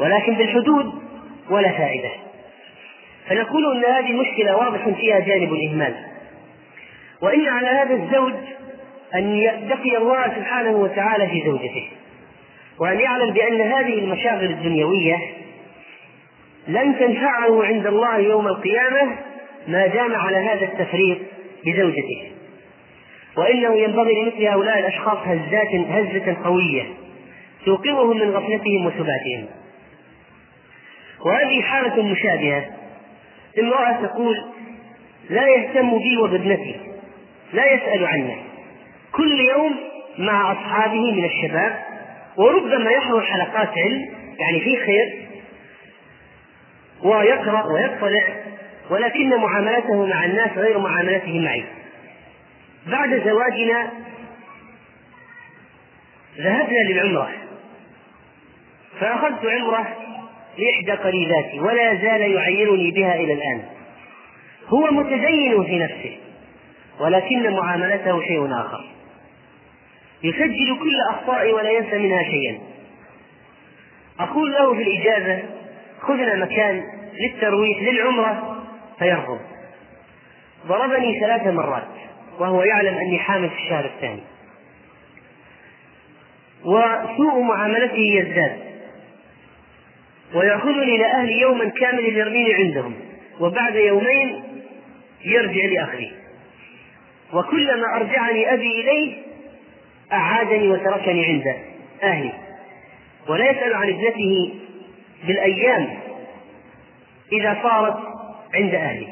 ولكن 0.00 0.34
بالحدود 0.34 1.09
ولا 1.50 1.72
فائدة. 1.72 2.10
فنقول 3.28 3.76
أن 3.76 3.84
هذه 3.94 4.12
مشكلة 4.12 4.56
واضح 4.56 4.88
فيها 4.88 5.20
جانب 5.20 5.52
الإهمال. 5.52 5.94
وإن 7.22 7.48
على 7.48 7.66
هذا 7.66 7.94
الزوج 7.94 8.34
أن 9.14 9.36
يتقي 9.36 9.96
الله 9.96 10.34
سبحانه 10.36 10.70
وتعالى 10.70 11.26
في 11.26 11.42
زوجته. 11.46 11.88
وأن 12.78 13.00
يعلم 13.00 13.32
بأن 13.32 13.60
هذه 13.60 13.98
المشاغل 13.98 14.50
الدنيوية 14.50 15.16
لن 16.68 16.98
تنفعه 16.98 17.64
عند 17.64 17.86
الله 17.86 18.18
يوم 18.18 18.48
القيامة 18.48 19.16
ما 19.68 19.86
دام 19.86 20.14
على 20.14 20.36
هذا 20.36 20.64
التفريط 20.64 21.18
بزوجته. 21.66 22.30
وإنه 23.36 23.74
ينبغي 23.74 24.22
لمثل 24.22 24.44
هؤلاء 24.44 24.78
الأشخاص 24.78 25.18
هزات 25.24 25.74
هزة 25.74 26.36
قوية 26.44 26.82
توقظهم 27.64 28.16
من 28.16 28.30
غفلتهم 28.30 28.86
وسباتهم. 28.86 29.46
وهذه 31.24 31.62
حالة 31.62 32.02
مشابهة. 32.02 32.64
امرأة 33.58 34.06
تقول 34.06 34.44
لا 35.30 35.48
يهتم 35.48 35.98
بي 35.98 36.16
وبابنتي 36.16 36.76
لا 37.52 37.72
يسأل 37.72 38.06
عنا 38.06 38.34
كل 39.12 39.40
يوم 39.40 39.76
مع 40.18 40.52
أصحابه 40.52 41.12
من 41.12 41.24
الشباب 41.24 41.84
وربما 42.36 42.90
يحضر 42.90 43.20
حلقات 43.22 43.68
علم 43.68 44.08
يعني 44.38 44.60
في 44.60 44.76
خير 44.76 45.26
ويقرأ 47.02 47.66
ويطلع 47.72 48.22
ولكن 48.90 49.28
معاملته 49.28 50.06
مع 50.06 50.24
الناس 50.24 50.50
غير 50.56 50.78
معاملته 50.78 51.40
معي. 51.40 51.64
بعد 52.86 53.22
زواجنا 53.24 53.90
ذهبنا 56.38 56.78
للعمرة. 56.88 57.30
فأخذت 59.00 59.46
عمرة 59.46 59.86
لإحدى 60.60 61.02
قريباتي 61.02 61.60
ولا 61.60 61.94
زال 61.94 62.20
يعيرني 62.20 62.90
بها 62.90 63.14
إلى 63.14 63.32
الآن. 63.32 63.62
هو 64.68 64.90
متدين 64.90 65.64
في 65.64 65.78
نفسه 65.78 66.16
ولكن 67.00 67.50
معاملته 67.52 68.20
شيء 68.22 68.52
آخر. 68.52 68.84
يسجل 70.22 70.78
كل 70.82 71.00
أخطائي 71.10 71.52
ولا 71.52 71.70
ينسى 71.70 71.98
منها 71.98 72.22
شيئا. 72.22 72.58
أقول 74.20 74.52
له 74.52 74.74
في 74.74 74.82
الإجازة 74.82 75.42
خذنا 76.00 76.34
مكان 76.34 76.82
للترويح 77.20 77.82
للعمرة 77.82 78.62
فيرفض. 78.98 79.40
ضربني 80.66 81.20
ثلاث 81.20 81.46
مرات 81.46 81.88
وهو 82.38 82.62
يعلم 82.62 82.94
أني 82.98 83.18
حامل 83.18 83.50
في 83.50 83.56
الشهر 83.56 83.84
الثاني. 83.84 84.22
وسوء 86.64 87.42
معاملته 87.42 87.98
يزداد. 87.98 88.69
ويأخذني 90.34 90.96
إلى 90.96 91.06
أهلي 91.06 91.40
يوما 91.40 91.68
كاملا 91.68 92.08
يرميني 92.08 92.54
عندهم 92.54 92.94
وبعد 93.40 93.74
يومين 93.74 94.42
يرجع 95.24 95.64
لأخي 95.64 96.10
وكلما 97.32 97.96
أرجعني 97.96 98.54
أبي 98.54 98.80
إليه 98.80 99.16
أعادني 100.12 100.68
وتركني 100.68 101.26
عند 101.26 101.56
أهلي. 102.02 102.32
ولا 103.28 103.50
يسأل 103.50 103.74
عن 103.74 103.88
ابنته 103.88 104.54
بالأيام 105.26 105.98
إذا 107.32 107.58
صارت 107.62 107.96
عند 108.54 108.74
أهلي. 108.74 109.06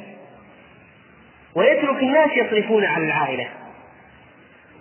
ويترك 1.55 2.03
الناس 2.03 2.31
يصرفون 2.37 2.85
على 2.85 3.05
العائلة. 3.05 3.49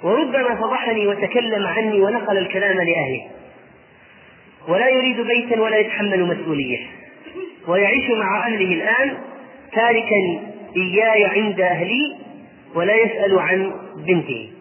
وربما 0.03 0.55
فضحني 0.55 1.07
وتكلم 1.07 1.67
عني 1.67 2.01
ونقل 2.01 2.37
الكلام 2.37 2.77
لأهله 2.77 3.27
ولا 4.67 4.89
يريد 4.89 5.21
بيتا 5.21 5.61
ولا 5.61 5.77
يتحمل 5.77 6.25
مسؤولية. 6.25 6.87
ويعيش 7.67 8.09
مع 8.09 8.45
أهله 8.47 8.73
الآن 8.73 9.17
تاركا 9.73 10.41
إياي 10.75 11.25
عند 11.25 11.61
أهلي 11.61 12.15
ولا 12.75 12.95
يسأل 12.95 13.39
عن 13.39 13.73
بنته. 13.95 14.51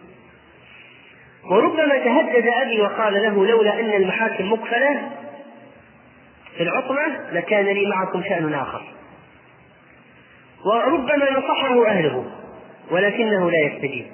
وربما 1.50 1.98
تهدد 1.98 2.46
أبي 2.46 2.80
وقال 2.80 3.14
له 3.14 3.46
لولا 3.46 3.80
أن 3.80 4.02
المحاكم 4.02 4.52
مقفلة 4.52 5.10
في 6.56 6.62
العطلة 6.62 7.30
لكان 7.32 7.64
لي 7.64 7.86
معكم 7.86 8.22
شأن 8.22 8.54
آخر. 8.54 8.82
وربما 10.66 11.30
نصحه 11.30 11.86
أهله 11.86 12.24
ولكنه 12.90 13.50
لا 13.50 13.58
يستجيب. 13.58 14.06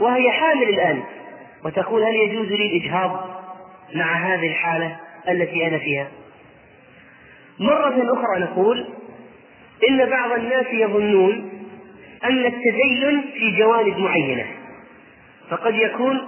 وهي 0.00 0.30
حامل 0.30 0.68
الآن 0.68 1.02
وتقول 1.64 2.02
هل 2.02 2.14
يجوز 2.16 2.46
لي 2.46 2.66
الإجهاض؟ 2.66 3.35
مع 3.94 4.12
هذه 4.14 4.46
الحالة 4.46 4.96
التي 5.28 5.66
أنا 5.66 5.78
فيها. 5.78 6.08
مرة 7.58 8.12
أخرى 8.14 8.40
نقول 8.40 8.86
إن 9.88 10.10
بعض 10.10 10.32
الناس 10.32 10.66
يظنون 10.72 11.50
أن 12.24 12.46
التدين 12.46 13.24
في 13.34 13.56
جوانب 13.58 13.98
معينة 13.98 14.44
فقد 15.50 15.74
يكون 15.74 16.20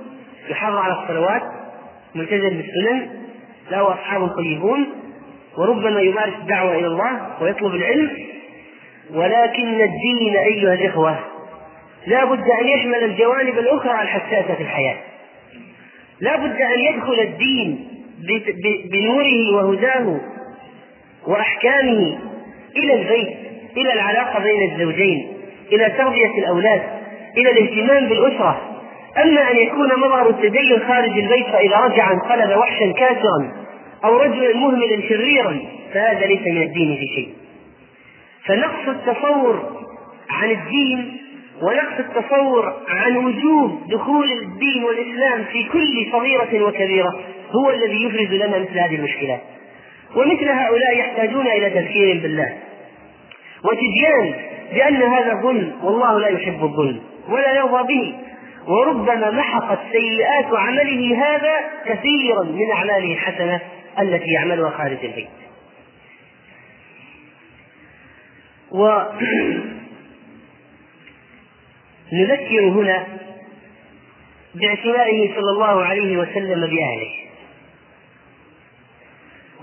يحافظ 0.49 0.77
على 0.77 1.03
الصلوات 1.03 1.43
ملتزم 2.15 2.49
بالسنن 2.49 3.11
له 3.71 3.93
أصحاب 3.93 4.29
طيبون 4.29 4.87
وربما 5.59 6.01
يمارس 6.01 6.35
الدعوة 6.35 6.75
إلى 6.79 6.87
الله 6.87 7.43
ويطلب 7.43 7.75
العلم 7.75 8.11
ولكن 9.15 9.81
الدين 9.81 10.37
أيها 10.37 10.75
الإخوة 10.75 11.19
لا 12.07 12.25
بد 12.25 12.45
أن 12.61 12.69
يشمل 12.69 13.05
الجوانب 13.05 13.59
الأخرى 13.59 14.03
الحساسة 14.03 14.55
في 14.55 14.63
الحياة. 14.63 14.97
لا 16.21 16.37
بد 16.37 16.61
أن 16.61 16.81
يدخل 16.95 17.21
الدين 17.21 17.89
بنوره 18.93 19.55
وهداه 19.55 20.21
وأحكامه 21.27 22.19
إلى 22.77 22.95
البيت 22.95 23.37
إلى 23.77 23.93
العلاقة 23.93 24.43
بين 24.43 24.73
الزوجين 24.73 25.29
إلى 25.73 25.91
تربية 25.99 26.39
الأولاد 26.39 26.83
إلى 27.37 27.51
الاهتمام 27.51 28.09
بالأسرة. 28.09 28.75
أما 29.23 29.51
أن 29.51 29.57
يكون 29.57 30.01
مظهر 30.01 30.29
التدين 30.31 30.79
خارج 30.89 31.19
البيت 31.19 31.47
فإذا 31.47 31.77
رجع 31.77 32.11
انقلب 32.13 32.59
وحشا 32.59 32.93
كافرا 32.93 33.53
أو 34.05 34.17
رجلا 34.17 34.57
مهملا 34.57 35.09
شريرا 35.09 35.61
فهذا 35.95 36.27
ليس 36.27 36.41
من 36.41 36.63
الدين 36.63 36.97
في 36.97 37.07
شيء. 37.15 37.29
فنقص 38.45 38.89
التصور 38.89 39.83
عن 40.31 40.51
الدين 40.51 41.18
ونقص 41.63 41.99
التصور 41.99 42.83
عن 42.89 43.17
وجوب 43.17 43.83
دخول 43.89 44.33
الدين 44.33 44.85
والإسلام 44.85 45.45
في 45.45 45.65
كل 45.65 46.07
صغيرة 46.13 46.67
وكبيرة 46.67 47.19
هو 47.51 47.71
الذي 47.71 48.05
يفرز 48.05 48.33
لنا 48.33 48.59
مثل 48.59 48.79
هذه 48.79 48.95
المشكلات 48.95 49.41
ومثل 50.17 50.49
هؤلاء 50.49 50.99
يحتاجون 50.99 51.47
إلى 51.47 51.71
تذكير 51.71 52.23
بالله. 52.23 52.57
وتبيان 53.65 54.35
بأن 54.75 55.03
هذا 55.03 55.35
ظلم 55.43 55.73
والله 55.83 56.21
لا 56.21 56.29
يحب 56.29 56.65
الظلم 56.65 57.01
ولا 57.29 57.55
يرضى 57.55 57.95
به. 57.95 58.15
وربما 58.67 59.31
محقت 59.31 59.79
سيئات 59.93 60.47
عمله 60.53 61.17
هذا 61.25 61.55
كثيرا 61.87 62.43
من 62.43 62.71
أعماله 62.73 63.13
الحسنة 63.13 63.61
التي 64.01 64.31
يعملها 64.31 64.71
خارج 64.71 65.05
البيت. 65.05 65.29
ونذكر 72.13 72.69
هنا 72.69 73.07
باعتنائه 74.55 75.35
صلى 75.35 75.51
الله 75.51 75.85
عليه 75.85 76.17
وسلم 76.17 76.61
بأهله. 76.61 77.11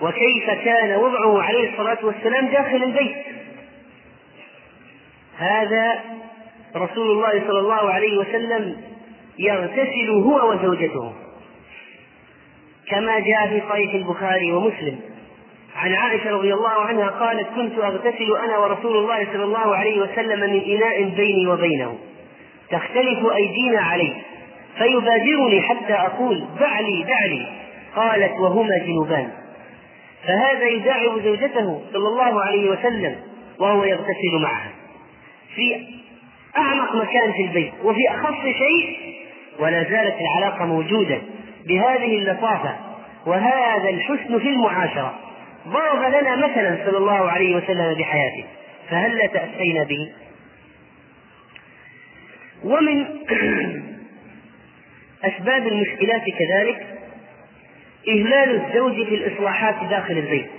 وكيف 0.01 0.49
كان 0.49 0.95
وضعه 0.95 1.41
عليه 1.43 1.69
الصلاة 1.71 1.97
والسلام 2.03 2.47
داخل 2.47 2.83
البيت. 2.83 3.15
هذا 5.37 5.99
رسول 6.75 7.11
الله 7.11 7.47
صلى 7.47 7.59
الله 7.59 7.91
عليه 7.91 8.17
وسلم 8.17 8.81
يغتسل 9.39 10.09
هو 10.09 10.51
وزوجته. 10.51 11.13
كما 12.89 13.19
جاء 13.19 13.47
في 13.47 13.61
صحيح 13.69 13.93
البخاري 13.93 14.51
ومسلم. 14.51 14.99
عن 15.75 15.93
عائشة 15.93 16.31
رضي 16.31 16.53
الله 16.53 16.69
عنها 16.69 17.09
قالت 17.09 17.47
كنت 17.55 17.79
أغتسل 17.79 18.37
أنا 18.43 18.57
ورسول 18.57 18.97
الله 18.97 19.25
صلى 19.33 19.43
الله 19.43 19.75
عليه 19.75 20.01
وسلم 20.01 20.39
من 20.39 20.61
إناء 20.61 21.03
بيني 21.03 21.47
وبينه. 21.47 21.97
تختلف 22.71 23.33
أيدينا 23.35 23.79
عليه 23.81 24.13
فيبادرني 24.77 25.61
حتى 25.61 25.93
أقول 25.93 26.45
دع 26.59 26.79
لي 26.79 27.03
دع 27.03 27.25
لي 27.25 27.45
قالت 27.95 28.33
وهما 28.39 28.77
جنوبان. 28.85 29.29
فهذا 30.27 30.65
يداعب 30.65 31.19
زوجته 31.23 31.81
صلى 31.93 32.07
الله 32.07 32.41
عليه 32.41 32.69
وسلم 32.69 33.15
وهو 33.59 33.83
يغتسل 33.83 34.39
معها. 34.41 34.71
في 35.55 35.85
أعمق 36.57 36.95
مكان 36.95 37.31
في 37.31 37.41
البيت 37.41 37.73
وفي 37.83 38.01
أخص 38.09 38.41
شيء 38.41 38.97
ولا 39.59 39.83
زالت 39.83 40.15
العلاقة 40.21 40.65
موجودة 40.65 41.21
بهذه 41.67 42.17
اللطافة 42.17 42.75
وهذا 43.25 43.89
الحسن 43.89 44.39
في 44.39 44.49
المعاشرة. 44.49 45.13
ضرب 45.67 46.13
لنا 46.13 46.35
مثلا 46.35 46.77
صلى 46.85 46.97
الله 46.97 47.31
عليه 47.31 47.55
وسلم 47.55 47.93
بحياته 47.93 48.45
فهل 48.89 49.29
تأسينا 49.33 49.83
به؟ 49.83 50.11
ومن 52.63 53.05
أسباب 55.23 55.67
المشكلات 55.67 56.21
كذلك 56.21 56.85
إهمال 58.09 58.61
الزوج 58.61 58.93
في 58.93 59.15
الإصلاحات 59.15 59.75
داخل 59.89 60.17
البيت. 60.17 60.49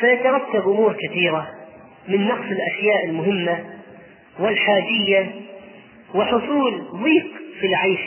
فيترتب 0.00 0.68
أمور 0.68 0.92
كثيرة 0.92 1.48
من 2.08 2.26
نقص 2.26 2.46
الأشياء 2.50 3.04
المهمة 3.04 3.64
والحاجية 4.38 5.30
وحصول 6.14 6.84
ضيق 6.92 7.26
في 7.60 7.66
العيش 7.66 8.00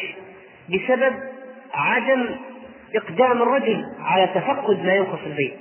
بسبب 0.70 1.14
عدم 1.74 2.26
إقدام 2.96 3.42
الرجل 3.42 3.86
على 4.00 4.28
تفقد 4.28 4.86
ما 4.86 4.96
ينقص 4.96 5.20
البيت. 5.26 5.54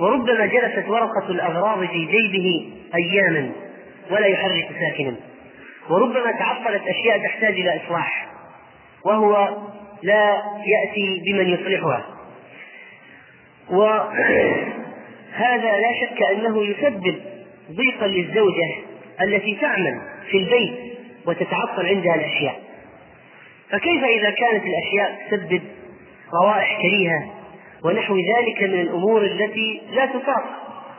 وربما 0.00 0.46
جلست 0.46 0.88
ورقة 0.88 1.28
الأغراض 1.28 1.86
في 1.86 2.04
جيبه 2.04 2.70
أياما 2.94 3.50
ولا 4.10 4.26
يحرك 4.26 4.68
ساكنا. 4.80 5.16
وربما 5.90 6.32
تعطلت 6.32 6.82
أشياء 6.88 7.18
تحتاج 7.18 7.52
إلى 7.52 7.80
إصلاح 7.84 8.26
وهو 9.04 9.56
لا 10.02 10.42
يأتي 10.66 11.22
بمن 11.26 11.48
يصلحها. 11.48 12.04
وهذا 13.70 14.12
لا 15.82 15.92
شك 16.00 16.22
أنه 16.22 16.64
يسبب 16.64 17.20
ضيقا 17.70 18.06
للزوجة 18.06 18.74
التي 19.22 19.58
تعمل 19.60 20.00
في 20.30 20.36
البيت 20.36 20.72
وتتعطل 21.26 21.86
عندها 21.86 22.14
الأشياء. 22.14 22.60
فكيف 23.70 24.04
إذا 24.04 24.30
كانت 24.30 24.64
الأشياء 24.64 25.28
تسبب 25.30 25.62
روائح 26.42 26.82
كريهة 26.82 27.24
ونحو 27.84 28.16
ذلك 28.16 28.62
من 28.62 28.80
الأمور 28.80 29.22
التي 29.22 29.82
لا 29.92 30.06
تطاق؟ 30.06 30.44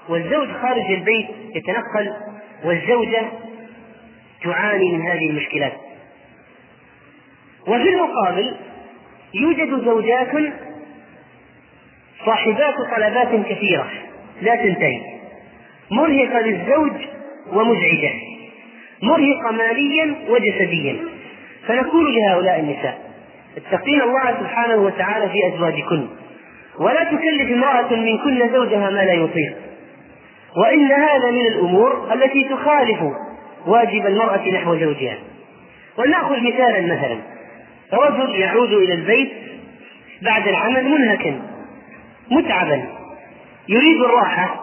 والزوج 0.09 0.47
خارج 0.61 0.91
البيت 0.91 1.27
يتنقل 1.55 2.13
والزوجة 2.65 3.21
تعاني 4.45 4.91
من 4.91 5.01
هذه 5.01 5.29
المشكلات. 5.29 5.73
وفي 7.67 7.89
المقابل 7.89 8.55
يوجد 9.33 9.85
زوجات 9.85 10.53
صاحبات 12.25 12.75
طلبات 12.95 13.45
كثيرة 13.49 13.87
لا 14.41 14.55
تنتهي. 14.55 15.01
مرهقة 15.91 16.39
للزوج 16.39 16.91
ومزعجة. 17.53 18.11
مرهقة 19.01 19.51
ماليا 19.51 20.15
وجسديا. 20.29 20.97
فنقول 21.67 22.15
لهؤلاء 22.15 22.59
النساء 22.59 23.11
اتقين 23.57 24.01
الله 24.01 24.39
سبحانه 24.39 24.75
وتعالى 24.75 25.29
في 25.29 25.55
أزواجكن. 25.55 26.07
ولا 26.79 27.03
تكلف 27.03 27.51
امرأة 27.51 27.95
منكن 27.95 28.53
زوجها 28.53 28.89
ما 28.89 29.05
لا 29.05 29.13
يطيق. 29.13 29.55
وإن 30.57 30.91
هذا 30.91 31.31
من 31.31 31.45
الأمور 31.45 32.13
التي 32.13 32.43
تخالف 32.43 32.99
واجب 33.67 34.05
المرأة 34.05 34.49
نحو 34.49 34.75
زوجها. 34.75 35.17
ولنأخذ 35.97 36.41
مثالا 36.41 36.95
مثلا. 36.95 37.17
رجل 37.93 38.35
يعود 38.35 38.73
إلى 38.73 38.93
البيت 38.93 39.31
بعد 40.21 40.47
العمل 40.47 40.83
منهكا 40.85 41.41
متعبا 42.31 42.83
يريد 43.69 44.01
الراحة 44.01 44.59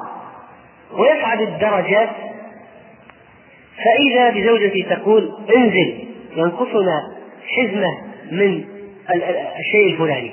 ويصعد 0.92 1.40
الدرجات 1.40 2.10
فإذا 3.76 4.30
بزوجته 4.30 4.86
تقول 4.90 5.32
انزل 5.56 6.04
ينقصنا 6.36 7.12
حزمة 7.56 7.88
من 8.32 8.64
الشيء 9.58 9.92
الفلاني. 9.92 10.30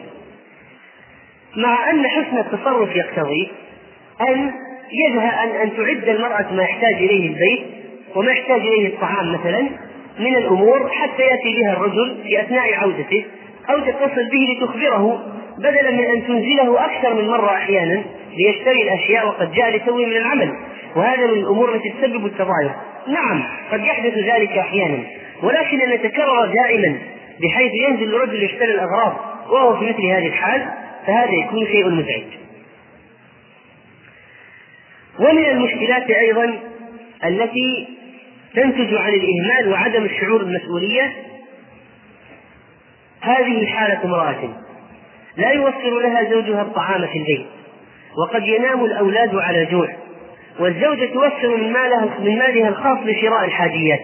مع 1.55 1.89
أن 1.89 2.07
حسن 2.07 2.37
التصرف 2.37 2.95
يقتضي 2.95 3.51
أن 4.29 4.51
يذهب 4.91 5.33
أن 5.33 5.49
أن 5.61 5.77
تعد 5.77 6.09
المرأة 6.09 6.53
ما 6.53 6.63
يحتاج 6.63 6.93
إليه 6.93 7.27
البيت 7.27 7.78
وما 8.15 8.31
يحتاج 8.31 8.61
إليه 8.61 8.88
الطعام 8.88 9.34
مثلا 9.34 9.69
من 10.19 10.36
الأمور 10.36 10.90
حتى 10.90 11.22
يأتي 11.22 11.61
بها 11.61 11.73
الرجل 11.73 12.18
في 12.23 12.41
أثناء 12.41 12.73
عودته 12.73 13.26
أو 13.69 13.80
تتصل 13.80 14.30
به 14.31 14.48
لتخبره 14.53 15.26
بدلا 15.57 15.91
من 15.91 16.06
أن 16.06 16.27
تنزله 16.27 16.86
أكثر 16.86 17.14
من 17.14 17.27
مرة 17.27 17.53
أحيانا 17.53 18.03
ليشتري 18.38 18.81
الأشياء 18.84 19.27
وقد 19.27 19.52
جاء 19.53 19.76
لتوه 19.76 20.06
من 20.06 20.18
العمل. 20.18 20.53
وهذا 20.95 21.27
من 21.27 21.34
الأمور 21.34 21.76
التي 21.76 21.90
تسبب 21.90 22.26
التضايق. 22.26 22.72
نعم 23.07 23.44
قد 23.72 23.80
يحدث 23.84 24.14
ذلك 24.14 24.57
أحيانا. 24.57 25.03
ولكن 25.44 25.81
أن 25.81 25.91
يتكرر 25.91 26.45
دائما 26.45 26.98
بحيث 27.41 27.72
ينزل 27.73 28.15
الرجل 28.15 28.44
يشتري 28.44 28.72
الأغراض 28.72 29.14
وهو 29.49 29.80
في 29.80 29.86
مثل 29.86 30.06
هذه 30.06 30.27
الحال 30.27 30.65
فهذا 31.07 31.31
يكون 31.31 31.65
شيء 31.65 31.90
مزعج. 31.90 32.23
ومن 35.19 35.45
المشكلات 35.45 36.10
أيضا 36.11 36.60
التي 37.26 37.98
تنتج 38.55 38.93
عن 38.93 39.13
الإهمال 39.13 39.71
وعدم 39.71 40.05
الشعور 40.05 40.43
بالمسؤولية؟ 40.43 41.13
هذه 43.21 43.65
حالة 43.65 44.03
امرأة. 44.05 44.49
لا 45.38 45.51
يوفر 45.51 45.99
لها 45.99 46.30
زوجها 46.30 46.61
الطعام 46.61 47.07
في 47.07 47.17
البيت 47.17 47.45
وقد 48.17 48.47
ينام 48.47 48.85
الأولاد 48.85 49.35
على 49.35 49.65
جوع 49.65 49.88
والزوجة 50.59 51.05
توفر 51.05 51.57
من 51.57 51.73
مالها 51.73 52.19
من 52.19 52.38
مالها 52.38 52.69
الخاص 52.69 52.97
لشراء 53.05 53.45
الحاجيات. 53.45 53.99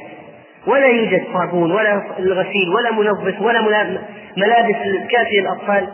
ولا 0.68 0.88
يوجد 0.88 1.24
صابون 1.34 1.72
ولا 1.72 2.02
الغسيل 2.20 2.70
ولا 2.70 2.92
منظف 2.92 3.42
ولا 3.42 3.62
ملابس 4.38 4.76
كافية 5.12 5.42
للأطفال 5.42 5.88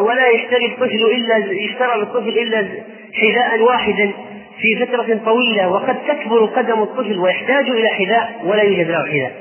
ولا 0.00 0.28
يشتري 0.28 0.66
الطفل 0.66 1.04
إلا 1.14 1.36
يشترى 1.36 1.98
للطفل 1.98 2.28
إلا 2.28 2.68
حذاء 3.20 3.60
واحدا. 3.60 4.12
في 4.60 4.86
فترة 4.86 5.20
طويلة 5.24 5.68
وقد 5.68 5.96
تكبر 6.08 6.44
قدم 6.44 6.82
الطفل 6.82 7.18
ويحتاج 7.18 7.70
إلى 7.70 7.88
حذاء 7.88 8.40
ولا 8.44 8.62
يوجد 8.62 8.90
له 8.90 9.04
حذاء. 9.04 9.32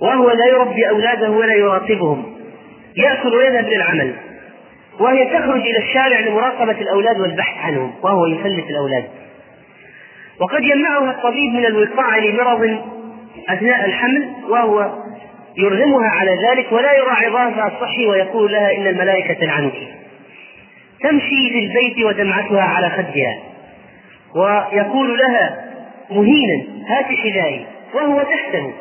وهو 0.00 0.30
لا 0.30 0.46
يربي 0.46 0.88
أولاده 0.88 1.30
ولا 1.30 1.54
يراقبهم. 1.54 2.34
يأكل 2.96 3.34
ويذهب 3.34 3.68
للعمل 3.68 4.14
وهي 5.00 5.24
تخرج 5.24 5.60
إلى 5.60 5.78
الشارع 5.78 6.20
لمراقبة 6.20 6.80
الأولاد 6.80 7.20
والبحث 7.20 7.58
عنهم 7.64 7.92
وهو 8.02 8.26
يفلت 8.26 8.70
الأولاد. 8.70 9.04
وقد 10.40 10.64
يمنعها 10.64 11.10
الطبيب 11.10 11.52
من 11.52 11.66
الوقاع 11.66 12.18
لمرض 12.18 12.78
أثناء 13.48 13.84
الحمل 13.84 14.32
وهو 14.48 14.90
يرغمها 15.56 16.08
على 16.08 16.30
ذلك 16.48 16.72
ولا 16.72 16.92
يراعي 16.92 17.30
ظرفها 17.30 17.72
الصحي 17.76 18.06
ويقول 18.06 18.52
لها 18.52 18.76
إن 18.76 18.86
الملائكة 18.86 19.34
تلعنك. 19.34 19.74
تمشي 21.00 21.50
في 21.50 21.58
البيت 21.58 22.04
ودمعتها 22.04 22.62
على 22.62 22.90
خدها. 22.90 23.53
ويقول 24.34 25.18
لها 25.18 25.64
مهينا 26.10 26.64
هات 26.88 27.04
حذائي 27.04 27.66
وهو 27.94 28.22
تحته. 28.22 28.72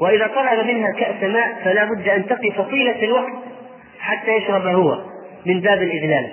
وإذا 0.00 0.26
طلب 0.26 0.66
منها 0.66 0.90
كأس 0.90 1.22
ماء 1.22 1.60
فلا 1.64 1.84
بد 1.84 2.08
أن 2.08 2.26
تقف 2.26 2.60
طيلة 2.60 3.04
الوقت 3.04 3.32
حتى 4.00 4.36
يشرب 4.36 4.66
هو 4.66 4.98
من 5.46 5.60
باب 5.60 5.82
الإذلال. 5.82 6.32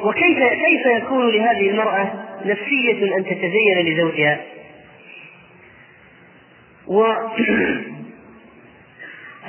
وكيف 0.00 0.38
كيف 0.38 0.86
يكون 0.86 1.30
لهذه 1.30 1.70
المرأة 1.70 2.12
نفسية 2.44 3.16
أن 3.16 3.24
تتزين 3.24 3.78
لزوجها؟ 3.78 4.40
وهذا 6.86 7.38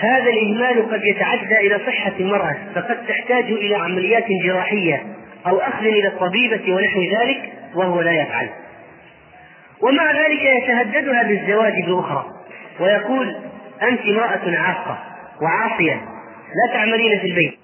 الإهمال 0.30 0.92
قد 0.92 1.02
يتعدى 1.04 1.58
إلى 1.60 1.80
صحة 1.86 2.14
المرأة 2.20 2.56
فقد 2.76 3.06
تحتاج 3.08 3.44
إلى 3.44 3.76
عمليات 3.76 4.26
جراحية 4.44 5.04
أو 5.48 5.58
أخذ 5.58 5.86
إلى 5.86 6.08
الطبيبة 6.08 6.74
ونحو 6.74 7.02
ذلك 7.02 7.59
وهو 7.76 8.02
لا 8.02 8.12
يفعل. 8.12 8.50
ومع 9.82 10.12
ذلك 10.12 10.42
يتهددها 10.42 11.24
بالزواج 11.24 11.74
بأخرى 11.88 12.26
ويقول 12.80 13.36
أنت 13.82 14.02
امرأة 14.02 14.58
عاقة 14.58 14.98
وعاصية 15.42 15.96
لا 16.56 16.74
تعملين 16.74 17.20
في 17.20 17.28
البيت. 17.28 17.60